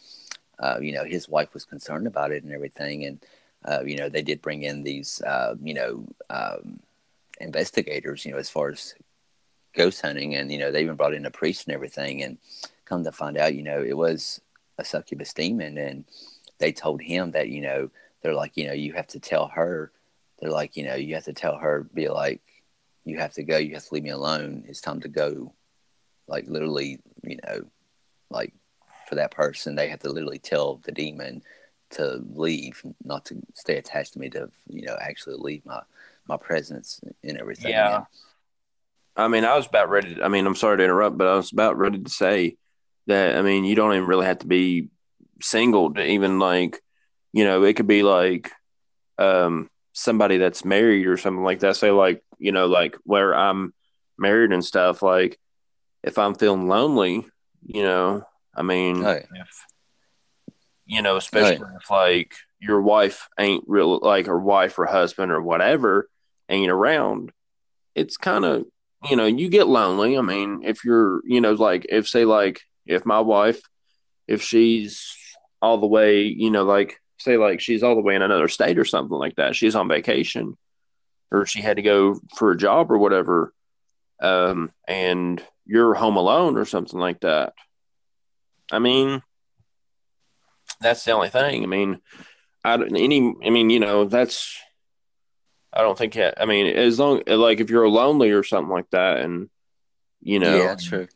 uh, 0.58 0.78
you 0.80 0.92
know 0.92 1.04
his 1.04 1.28
wife 1.28 1.54
was 1.54 1.64
concerned 1.64 2.06
about 2.06 2.32
it 2.32 2.44
and 2.44 2.52
everything. 2.52 3.04
And 3.04 3.24
uh, 3.64 3.82
you 3.84 3.96
know 3.96 4.08
they 4.08 4.22
did 4.22 4.42
bring 4.42 4.62
in 4.62 4.82
these 4.82 5.22
uh, 5.22 5.54
you 5.62 5.74
know 5.74 6.06
um, 6.30 6.80
investigators 7.40 8.24
you 8.24 8.32
know 8.32 8.38
as 8.38 8.50
far 8.50 8.70
as 8.70 8.94
ghost 9.74 10.02
hunting. 10.02 10.34
And 10.34 10.52
you 10.52 10.58
know 10.58 10.70
they 10.70 10.82
even 10.82 10.96
brought 10.96 11.14
in 11.14 11.26
a 11.26 11.30
priest 11.30 11.66
and 11.66 11.74
everything. 11.74 12.22
And 12.22 12.38
come 12.84 13.04
to 13.04 13.12
find 13.12 13.36
out 13.36 13.54
you 13.54 13.62
know 13.62 13.82
it 13.82 13.96
was 13.96 14.40
a 14.78 14.84
succubus 14.84 15.32
demon 15.32 15.78
and 15.78 16.04
they 16.58 16.72
told 16.72 17.00
him 17.00 17.30
that 17.30 17.48
you 17.48 17.60
know 17.60 17.90
they're 18.22 18.34
like 18.34 18.56
you 18.56 18.66
know 18.66 18.72
you 18.72 18.92
have 18.92 19.06
to 19.06 19.20
tell 19.20 19.48
her 19.48 19.92
they're 20.40 20.50
like 20.50 20.76
you 20.76 20.84
know 20.84 20.94
you 20.94 21.14
have 21.14 21.24
to 21.24 21.32
tell 21.32 21.56
her 21.56 21.86
be 21.94 22.08
like 22.08 22.40
you 23.04 23.18
have 23.18 23.34
to 23.34 23.42
go. 23.42 23.56
You 23.56 23.74
have 23.74 23.84
to 23.84 23.94
leave 23.94 24.02
me 24.02 24.10
alone. 24.10 24.64
It's 24.66 24.80
time 24.80 25.00
to 25.00 25.08
go. 25.08 25.52
Like 26.26 26.46
literally, 26.48 27.00
you 27.22 27.38
know, 27.46 27.64
like 28.30 28.54
for 29.08 29.16
that 29.16 29.30
person, 29.30 29.74
they 29.74 29.88
have 29.88 30.00
to 30.00 30.10
literally 30.10 30.38
tell 30.38 30.76
the 30.84 30.92
demon 30.92 31.42
to 31.90 32.24
leave, 32.30 32.82
not 33.04 33.26
to 33.26 33.36
stay 33.54 33.76
attached 33.76 34.14
to 34.14 34.18
me. 34.18 34.30
To 34.30 34.50
you 34.68 34.86
know, 34.86 34.96
actually 35.00 35.36
leave 35.38 35.64
my 35.66 35.82
my 36.26 36.38
presence 36.38 37.00
and 37.22 37.38
everything. 37.38 37.72
Yeah. 37.72 38.04
I 39.16 39.28
mean, 39.28 39.44
I 39.44 39.54
was 39.54 39.66
about 39.66 39.90
ready. 39.90 40.16
To, 40.16 40.24
I 40.24 40.28
mean, 40.28 40.46
I'm 40.46 40.56
sorry 40.56 40.78
to 40.78 40.84
interrupt, 40.84 41.18
but 41.18 41.28
I 41.28 41.36
was 41.36 41.52
about 41.52 41.78
ready 41.78 41.98
to 41.98 42.10
say 42.10 42.56
that. 43.06 43.36
I 43.36 43.42
mean, 43.42 43.64
you 43.64 43.74
don't 43.74 43.94
even 43.94 44.06
really 44.06 44.26
have 44.26 44.38
to 44.40 44.46
be 44.46 44.88
single 45.42 45.92
to 45.94 46.04
even 46.04 46.38
like, 46.38 46.80
you 47.32 47.44
know, 47.44 47.64
it 47.64 47.74
could 47.74 47.86
be 47.86 48.02
like, 48.02 48.50
um, 49.18 49.68
somebody 49.92 50.38
that's 50.38 50.64
married 50.64 51.06
or 51.06 51.16
something 51.16 51.44
like 51.44 51.60
that. 51.60 51.76
Say 51.76 51.90
like, 51.90 52.22
you 52.38 52.52
know, 52.52 52.66
like 52.66 52.96
where 53.04 53.34
I'm 53.34 53.72
married 54.18 54.52
and 54.52 54.64
stuff, 54.64 55.02
like 55.02 55.38
if 56.02 56.18
I'm 56.18 56.34
feeling 56.34 56.68
lonely, 56.68 57.24
you 57.64 57.82
know, 57.82 58.24
I 58.54 58.62
mean, 58.62 59.02
if, 59.32 59.66
you 60.86 61.00
know, 61.00 61.16
especially 61.16 61.66
if 61.76 61.90
like 61.90 62.34
your 62.60 62.82
wife 62.82 63.28
ain't 63.38 63.64
real, 63.66 63.98
like 63.98 64.26
her 64.26 64.38
wife 64.38 64.78
or 64.78 64.86
husband 64.86 65.32
or 65.32 65.40
whatever 65.42 66.08
ain't 66.48 66.70
around, 66.70 67.32
it's 67.94 68.16
kind 68.16 68.44
of, 68.44 68.64
you 69.08 69.16
know, 69.16 69.26
you 69.26 69.48
get 69.48 69.66
lonely. 69.66 70.18
I 70.18 70.20
mean, 70.20 70.62
if 70.64 70.84
you're, 70.84 71.20
you 71.24 71.40
know, 71.40 71.52
like 71.52 71.86
if 71.88 72.08
say 72.08 72.24
like 72.24 72.62
if 72.86 73.06
my 73.06 73.20
wife, 73.20 73.60
if 74.26 74.42
she's 74.42 75.14
all 75.60 75.78
the 75.78 75.86
way, 75.86 76.22
you 76.22 76.50
know, 76.50 76.64
like 76.64 77.00
say 77.18 77.36
like 77.36 77.60
she's 77.60 77.82
all 77.82 77.94
the 77.94 78.02
way 78.02 78.14
in 78.14 78.22
another 78.22 78.48
state 78.48 78.78
or 78.78 78.84
something 78.84 79.16
like 79.16 79.36
that, 79.36 79.56
she's 79.56 79.74
on 79.74 79.88
vacation 79.88 80.56
or 81.30 81.46
she 81.46 81.60
had 81.60 81.76
to 81.76 81.82
go 81.82 82.20
for 82.36 82.50
a 82.50 82.56
job 82.56 82.90
or 82.90 82.98
whatever, 82.98 83.52
um, 84.22 84.70
and 84.86 85.42
you're 85.66 85.94
home 85.94 86.16
alone 86.16 86.56
or 86.56 86.64
something 86.64 86.98
like 86.98 87.20
that. 87.20 87.54
I 88.70 88.78
mean, 88.78 89.22
that's 90.80 91.04
the 91.04 91.12
only 91.12 91.28
thing. 91.30 91.62
I 91.62 91.66
mean, 91.66 92.00
I 92.64 92.76
don't 92.76 92.96
any. 92.96 93.34
I 93.44 93.50
mean, 93.50 93.70
you 93.70 93.80
know, 93.80 94.04
that's. 94.04 94.56
I 95.72 95.82
don't 95.82 95.98
think. 95.98 96.16
I 96.16 96.44
mean, 96.44 96.66
as 96.66 97.00
long 97.00 97.22
like 97.26 97.60
if 97.60 97.68
you're 97.68 97.88
lonely 97.88 98.30
or 98.30 98.44
something 98.44 98.72
like 98.72 98.90
that, 98.90 99.18
and 99.18 99.50
you 100.20 100.38
know, 100.38 100.56
yeah, 100.56 100.74
true. 100.76 101.08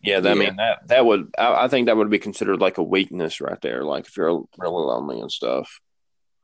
Yeah, 0.00 0.20
that, 0.20 0.36
yeah. 0.36 0.42
I 0.42 0.46
mean 0.46 0.56
that 0.56 0.88
that 0.88 1.06
would 1.06 1.34
I, 1.36 1.64
I, 1.64 1.68
think 1.68 1.86
that 1.86 1.96
would 1.96 2.10
be 2.10 2.18
considered 2.18 2.60
like 2.60 2.78
a 2.78 2.82
weakness 2.82 3.40
right 3.40 3.60
there. 3.60 3.84
Like 3.84 4.06
if 4.06 4.16
you're 4.16 4.44
really 4.56 4.84
lonely 4.84 5.20
and 5.20 5.30
stuff. 5.30 5.80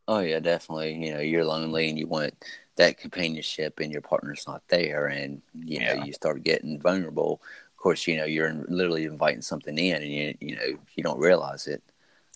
Oh 0.09 0.19
yeah, 0.19 0.41
definitely. 0.41 0.95
You 0.95 1.15
know, 1.15 1.21
you're 1.21 1.45
lonely 1.45 1.89
and 1.89 1.99
you 1.99 2.07
want 2.07 2.35
that 2.77 2.99
companionship, 2.99 3.79
and 3.79 3.93
your 3.93 4.01
partner's 4.01 4.45
not 4.47 4.63
there, 4.69 5.07
and 5.07 5.41
you 5.55 5.81
know 5.81 6.05
you 6.05 6.13
start 6.13 6.43
getting 6.43 6.81
vulnerable. 6.81 7.41
Of 7.71 7.77
course, 7.77 8.07
you 8.07 8.17
know 8.17 8.25
you're 8.25 8.53
literally 8.69 9.05
inviting 9.05 9.43
something 9.43 9.79
in, 9.79 10.03
and 10.03 10.13
you 10.13 10.35
you 10.41 10.57
know 10.57 10.79
you 10.97 11.05
don't 11.05 11.21
realize 11.21 11.67
it. 11.67 11.83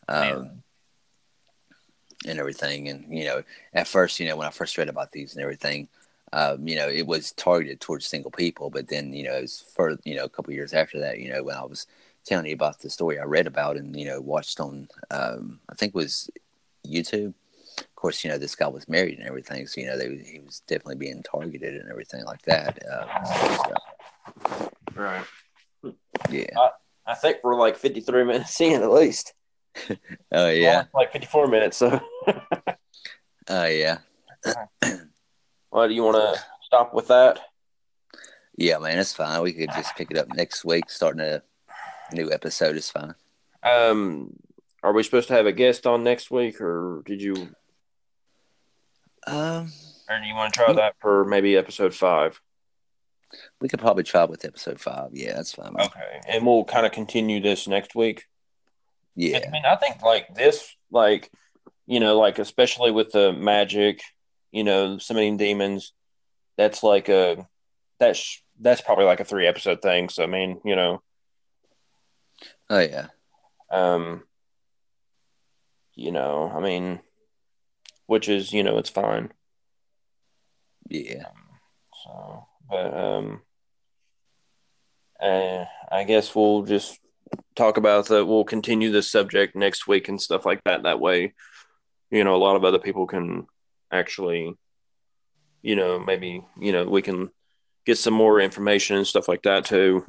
Um, 0.07 0.63
and 2.27 2.39
everything, 2.39 2.89
and 2.89 3.07
you 3.17 3.25
know, 3.25 3.43
at 3.75 3.87
first, 3.87 4.19
you 4.19 4.27
know, 4.27 4.37
when 4.37 4.47
I 4.47 4.51
first 4.51 4.77
read 4.79 4.89
about 4.89 5.13
these 5.13 5.35
and 5.35 5.43
everything, 5.43 5.89
um, 6.33 6.67
you 6.67 6.77
know, 6.77 6.89
it 6.89 7.07
was 7.07 7.33
targeted 7.33 7.81
towards 7.81 8.07
single 8.07 8.31
people. 8.31 8.71
But 8.71 8.89
then, 8.89 9.13
you 9.13 9.25
know, 9.25 9.33
as 9.33 9.65
for 9.75 9.99
you 10.05 10.17
know, 10.17 10.25
a 10.25 10.29
couple 10.29 10.53
years 10.53 10.73
after 10.73 10.99
that, 11.01 11.21
you 11.21 11.33
know, 11.33 11.43
when 11.43 11.57
I 11.57 11.65
was 11.65 11.87
telling 12.25 12.47
you 12.47 12.55
about 12.55 12.81
the 12.81 12.91
story 12.91 13.19
I 13.19 13.25
read 13.25 13.47
about 13.47 13.77
and 13.77 13.99
you 13.99 14.05
know 14.05 14.21
watched 14.21 14.61
on, 14.61 14.89
um, 15.11 15.61
I 15.69 15.75
think 15.75 15.95
was 15.95 16.31
YouTube. 16.87 17.35
Of 17.79 17.95
course, 17.95 18.25
you 18.25 18.31
know, 18.31 18.39
this 18.39 18.55
guy 18.55 18.69
was 18.69 18.89
married 18.89 19.19
and 19.19 19.27
everything, 19.27 19.67
so 19.67 19.81
you 19.81 19.87
know, 19.87 19.97
they, 19.97 20.09
he 20.17 20.41
was 20.41 20.61
definitely 20.67 20.97
being 20.97 21.23
targeted 21.23 21.77
and 21.77 21.91
everything 21.91 22.25
like 22.25 22.43
that. 22.43 22.79
Uh, 22.87 23.25
so. 23.25 24.71
Right. 24.95 25.25
Yeah. 26.31 26.47
I, 26.57 26.71
I, 27.07 27.15
think 27.15 27.39
we're 27.43 27.57
like 27.57 27.77
53 27.77 28.25
minutes 28.25 28.61
in 28.61 28.83
at 28.83 28.91
least. 28.91 29.33
oh 30.33 30.49
yeah. 30.49 30.85
like 30.93 31.13
54 31.13 31.47
minutes. 31.47 31.77
So. 31.77 32.01
Oh 33.51 33.63
uh, 33.63 33.65
yeah. 33.65 33.99
Well, 35.79 35.87
do 35.87 35.95
you 35.95 36.03
want 36.03 36.17
to 36.17 36.43
stop 36.61 36.93
with 36.93 37.07
that? 37.07 37.39
Yeah, 38.57 38.79
man, 38.79 38.99
it's 38.99 39.13
fine. 39.13 39.41
We 39.43 39.53
could 39.53 39.71
just 39.77 39.95
pick 39.95 40.11
it 40.11 40.19
up 40.19 40.27
next 40.35 40.65
week, 40.65 40.91
starting 40.91 41.21
a 41.21 41.41
new 42.13 42.33
episode 42.33 42.75
is 42.75 42.91
fine. 42.91 43.15
Um, 43.63 44.33
are 44.83 44.93
we 44.93 45.05
supposed 45.05 45.29
to 45.29 45.35
have 45.35 45.47
a 45.47 45.53
guest 45.53 45.87
on 45.87 46.03
next 46.03 46.33
week, 46.33 46.61
or 46.61 47.05
did 47.07 47.23
you? 47.23 47.35
Um, 49.29 49.71
or 50.11 50.19
do 50.19 50.27
you 50.27 50.35
want 50.35 50.53
to 50.53 50.59
try 50.59 50.73
that 50.73 50.97
for 50.99 51.25
maybe 51.25 51.57
episode 51.57 51.95
five? 51.95 52.41
We 53.61 53.69
could 53.69 53.79
probably 53.79 54.03
try 54.03 54.25
with 54.25 54.45
episode 54.45 54.81
five. 54.81 55.11
Yeah, 55.13 55.37
that's 55.37 55.53
fine. 55.53 55.75
Man. 55.75 55.87
Okay, 55.87 56.21
and 56.29 56.45
we'll 56.45 56.65
kind 56.65 56.87
of 56.87 56.91
continue 56.91 57.41
this 57.41 57.69
next 57.69 57.95
week. 57.95 58.25
Yeah, 59.15 59.43
I 59.47 59.51
mean, 59.53 59.63
I 59.65 59.77
think 59.77 60.03
like 60.03 60.35
this, 60.35 60.75
like 60.91 61.31
you 61.87 62.01
know, 62.01 62.19
like 62.19 62.41
especially 62.41 62.91
with 62.91 63.13
the 63.13 63.33
magic 63.33 64.03
you 64.53 64.65
know, 64.65 64.99
summoning 64.99 65.37
demons. 65.37 65.93
That's 66.57 66.83
like 66.83 67.09
a 67.09 67.47
that's 67.99 68.43
that's 68.61 68.81
probably 68.81 69.05
like 69.05 69.21
a 69.21 69.25
three 69.25 69.47
episode 69.47 69.83
thing. 69.83 70.09
So 70.09 70.23
I 70.23 70.27
mean, 70.27 70.61
you 70.65 70.77
know. 70.77 71.03
Oh 72.71 72.81
yeah. 72.81 73.09
Um. 73.71 74.25
You 75.95 76.13
know, 76.13 76.53
I 76.55 76.61
mean, 76.61 77.01
which 78.07 78.29
is 78.29 78.53
you 78.53 78.63
know 78.63 78.79
it's 78.79 78.91
fine. 78.91 79.33
Yeah. 80.89 81.27
so, 82.05 82.47
but 82.71 82.95
um, 82.97 83.43
uh, 85.21 85.65
I 85.91 86.05
guess 86.05 86.35
we'll 86.35 86.63
just 86.63 86.99
talk 87.55 87.77
about 87.77 88.07
that. 88.07 88.25
We'll 88.25 88.45
continue 88.45 88.91
this 88.91 89.11
subject 89.11 89.55
next 89.55 89.87
week 89.87 90.09
and 90.09 90.21
stuff 90.21 90.47
like 90.47 90.63
that. 90.65 90.85
That 90.85 91.01
way, 91.01 91.35
you 92.11 92.25
know, 92.25 92.35
a 92.35 92.39
lot 92.39 92.57
of 92.57 92.65
other 92.65 92.79
people 92.79 93.07
can 93.07 93.47
actually, 93.91 94.55
you 95.63 95.77
know, 95.77 95.99
maybe, 95.99 96.45
you 96.59 96.73
know, 96.73 96.85
we 96.85 97.03
can 97.03 97.31
get 97.87 97.99
some 97.99 98.15
more 98.15 98.41
information 98.41 98.97
and 98.97 99.07
stuff 99.07 99.29
like 99.29 99.43
that 99.43 99.65
too. 99.65 100.05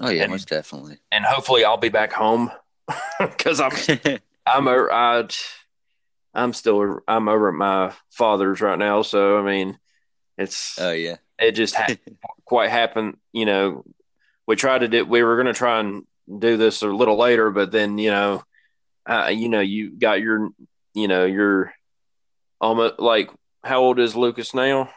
Oh 0.00 0.10
yeah, 0.10 0.22
And- 0.22 0.32
most 0.32 0.48
definitely. 0.48 0.98
And 1.10 1.24
hopefully, 1.24 1.64
I'll 1.64 1.76
be 1.76 1.88
back 1.88 2.12
home 2.12 2.50
because 3.20 3.60
I'm 3.60 3.72
I'm 4.46 4.68
I'm 6.34 6.52
still 6.52 7.00
I'm 7.06 7.28
over 7.28 7.48
at 7.48 7.54
my 7.54 7.92
father's 8.10 8.60
right 8.60 8.78
now. 8.78 9.02
So 9.02 9.38
I 9.38 9.42
mean, 9.42 9.78
it's 10.38 10.78
oh 10.78 10.92
yeah. 10.92 11.16
it 11.38 11.52
just 11.52 11.74
ha- 11.74 11.94
quite 12.44 12.70
happened. 12.70 13.16
You 13.32 13.46
know, 13.46 13.84
we 14.46 14.56
tried 14.56 14.78
to 14.78 14.88
do. 14.88 15.04
We 15.04 15.22
were 15.22 15.36
going 15.36 15.46
to 15.46 15.52
try 15.52 15.80
and 15.80 16.04
do 16.38 16.56
this 16.56 16.82
a 16.82 16.86
little 16.86 17.18
later, 17.18 17.50
but 17.50 17.70
then 17.70 17.98
you 17.98 18.10
know, 18.10 18.42
uh, 19.06 19.30
you 19.32 19.48
know, 19.48 19.60
you 19.60 19.90
got 19.90 20.20
your, 20.20 20.48
you 20.94 21.08
know, 21.08 21.26
your 21.26 21.74
almost 22.62 22.98
like 22.98 23.30
how 23.62 23.80
old 23.80 23.98
is 23.98 24.16
Lucas 24.16 24.54
now? 24.54 24.88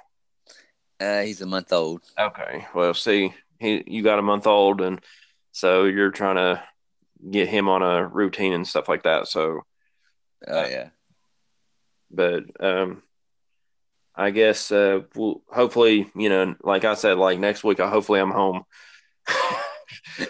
Uh, 0.99 1.23
he's 1.23 1.41
a 1.41 1.45
month 1.45 1.73
old. 1.73 2.01
Okay, 2.17 2.65
well, 2.73 2.93
see, 2.93 3.33
he 3.59 3.83
you 3.85 4.01
got 4.03 4.19
a 4.19 4.21
month 4.21 4.47
old, 4.47 4.79
and 4.79 5.01
so 5.51 5.83
you're 5.83 6.11
trying 6.11 6.37
to 6.37 6.63
get 7.29 7.49
him 7.49 7.67
on 7.67 7.81
a 7.81 8.07
routine 8.07 8.53
and 8.53 8.65
stuff 8.67 8.87
like 8.87 9.03
that. 9.03 9.27
So, 9.27 9.61
Oh 10.47 10.65
yeah. 10.67 10.89
but 12.11 12.43
um, 12.59 13.01
I 14.15 14.29
guess 14.31 14.71
uh, 14.71 15.01
we'll, 15.15 15.41
hopefully, 15.49 16.09
you 16.15 16.29
know, 16.29 16.55
like 16.61 16.85
I 16.85 16.93
said, 16.93 17.17
like 17.17 17.39
next 17.39 17.63
week, 17.63 17.79
I 17.79 17.89
hopefully 17.89 18.19
I'm 18.21 18.31
home. 18.31 18.63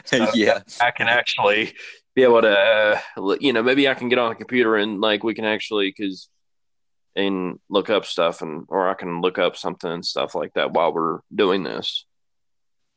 So- 0.06 0.30
yeah. 0.34 0.62
I 0.82 0.92
can 0.92 1.08
actually 1.08 1.74
be 2.16 2.24
able 2.24 2.42
to, 2.42 2.58
uh, 3.18 3.36
you 3.40 3.54
know, 3.54 3.62
maybe 3.62 3.88
I 3.88 3.94
can 3.94 4.10
get 4.10 4.18
on 4.20 4.30
the 4.30 4.36
computer 4.36 4.78
and 4.78 5.02
like 5.02 5.24
we 5.24 5.36
can 5.36 5.46
actually, 5.46 5.92
cause, 5.92 6.30
and 7.16 7.60
look 7.70 7.90
up 7.90 8.06
stuff 8.06 8.42
and, 8.42 8.66
or 8.68 8.90
I 8.90 8.94
can 8.94 9.22
look 9.22 9.38
up 9.40 9.56
something 9.56 9.92
and 9.92 10.06
stuff 10.06 10.36
like 10.36 10.54
that 10.54 10.72
while 10.74 10.94
we're 10.94 11.20
doing 11.34 11.64
this. 11.64 12.06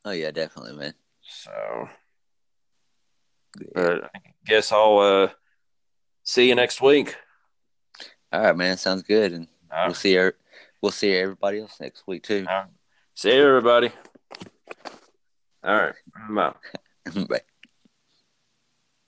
Oh 0.05 0.11
yeah, 0.11 0.31
definitely, 0.31 0.77
man. 0.77 0.93
So, 1.21 1.89
but 3.73 4.05
I 4.15 4.19
guess 4.45 4.71
I'll, 4.71 4.97
uh, 4.99 5.29
see 6.23 6.47
you 6.47 6.55
next 6.55 6.81
week. 6.81 7.15
All 8.31 8.41
right, 8.41 8.55
man. 8.55 8.77
Sounds 8.77 9.03
good, 9.03 9.33
and 9.33 9.47
All 9.71 9.87
we'll 9.87 9.95
see 9.95 10.17
er- 10.17 10.37
we'll 10.81 10.91
see 10.91 11.15
everybody 11.15 11.59
else 11.59 11.79
next 11.79 12.03
week 12.07 12.23
too. 12.23 12.45
See 13.15 13.35
you, 13.35 13.47
everybody. 13.47 13.91
All 15.63 15.75
right. 15.75 15.95
Bye. 16.29 16.53
Bye. 17.27 17.41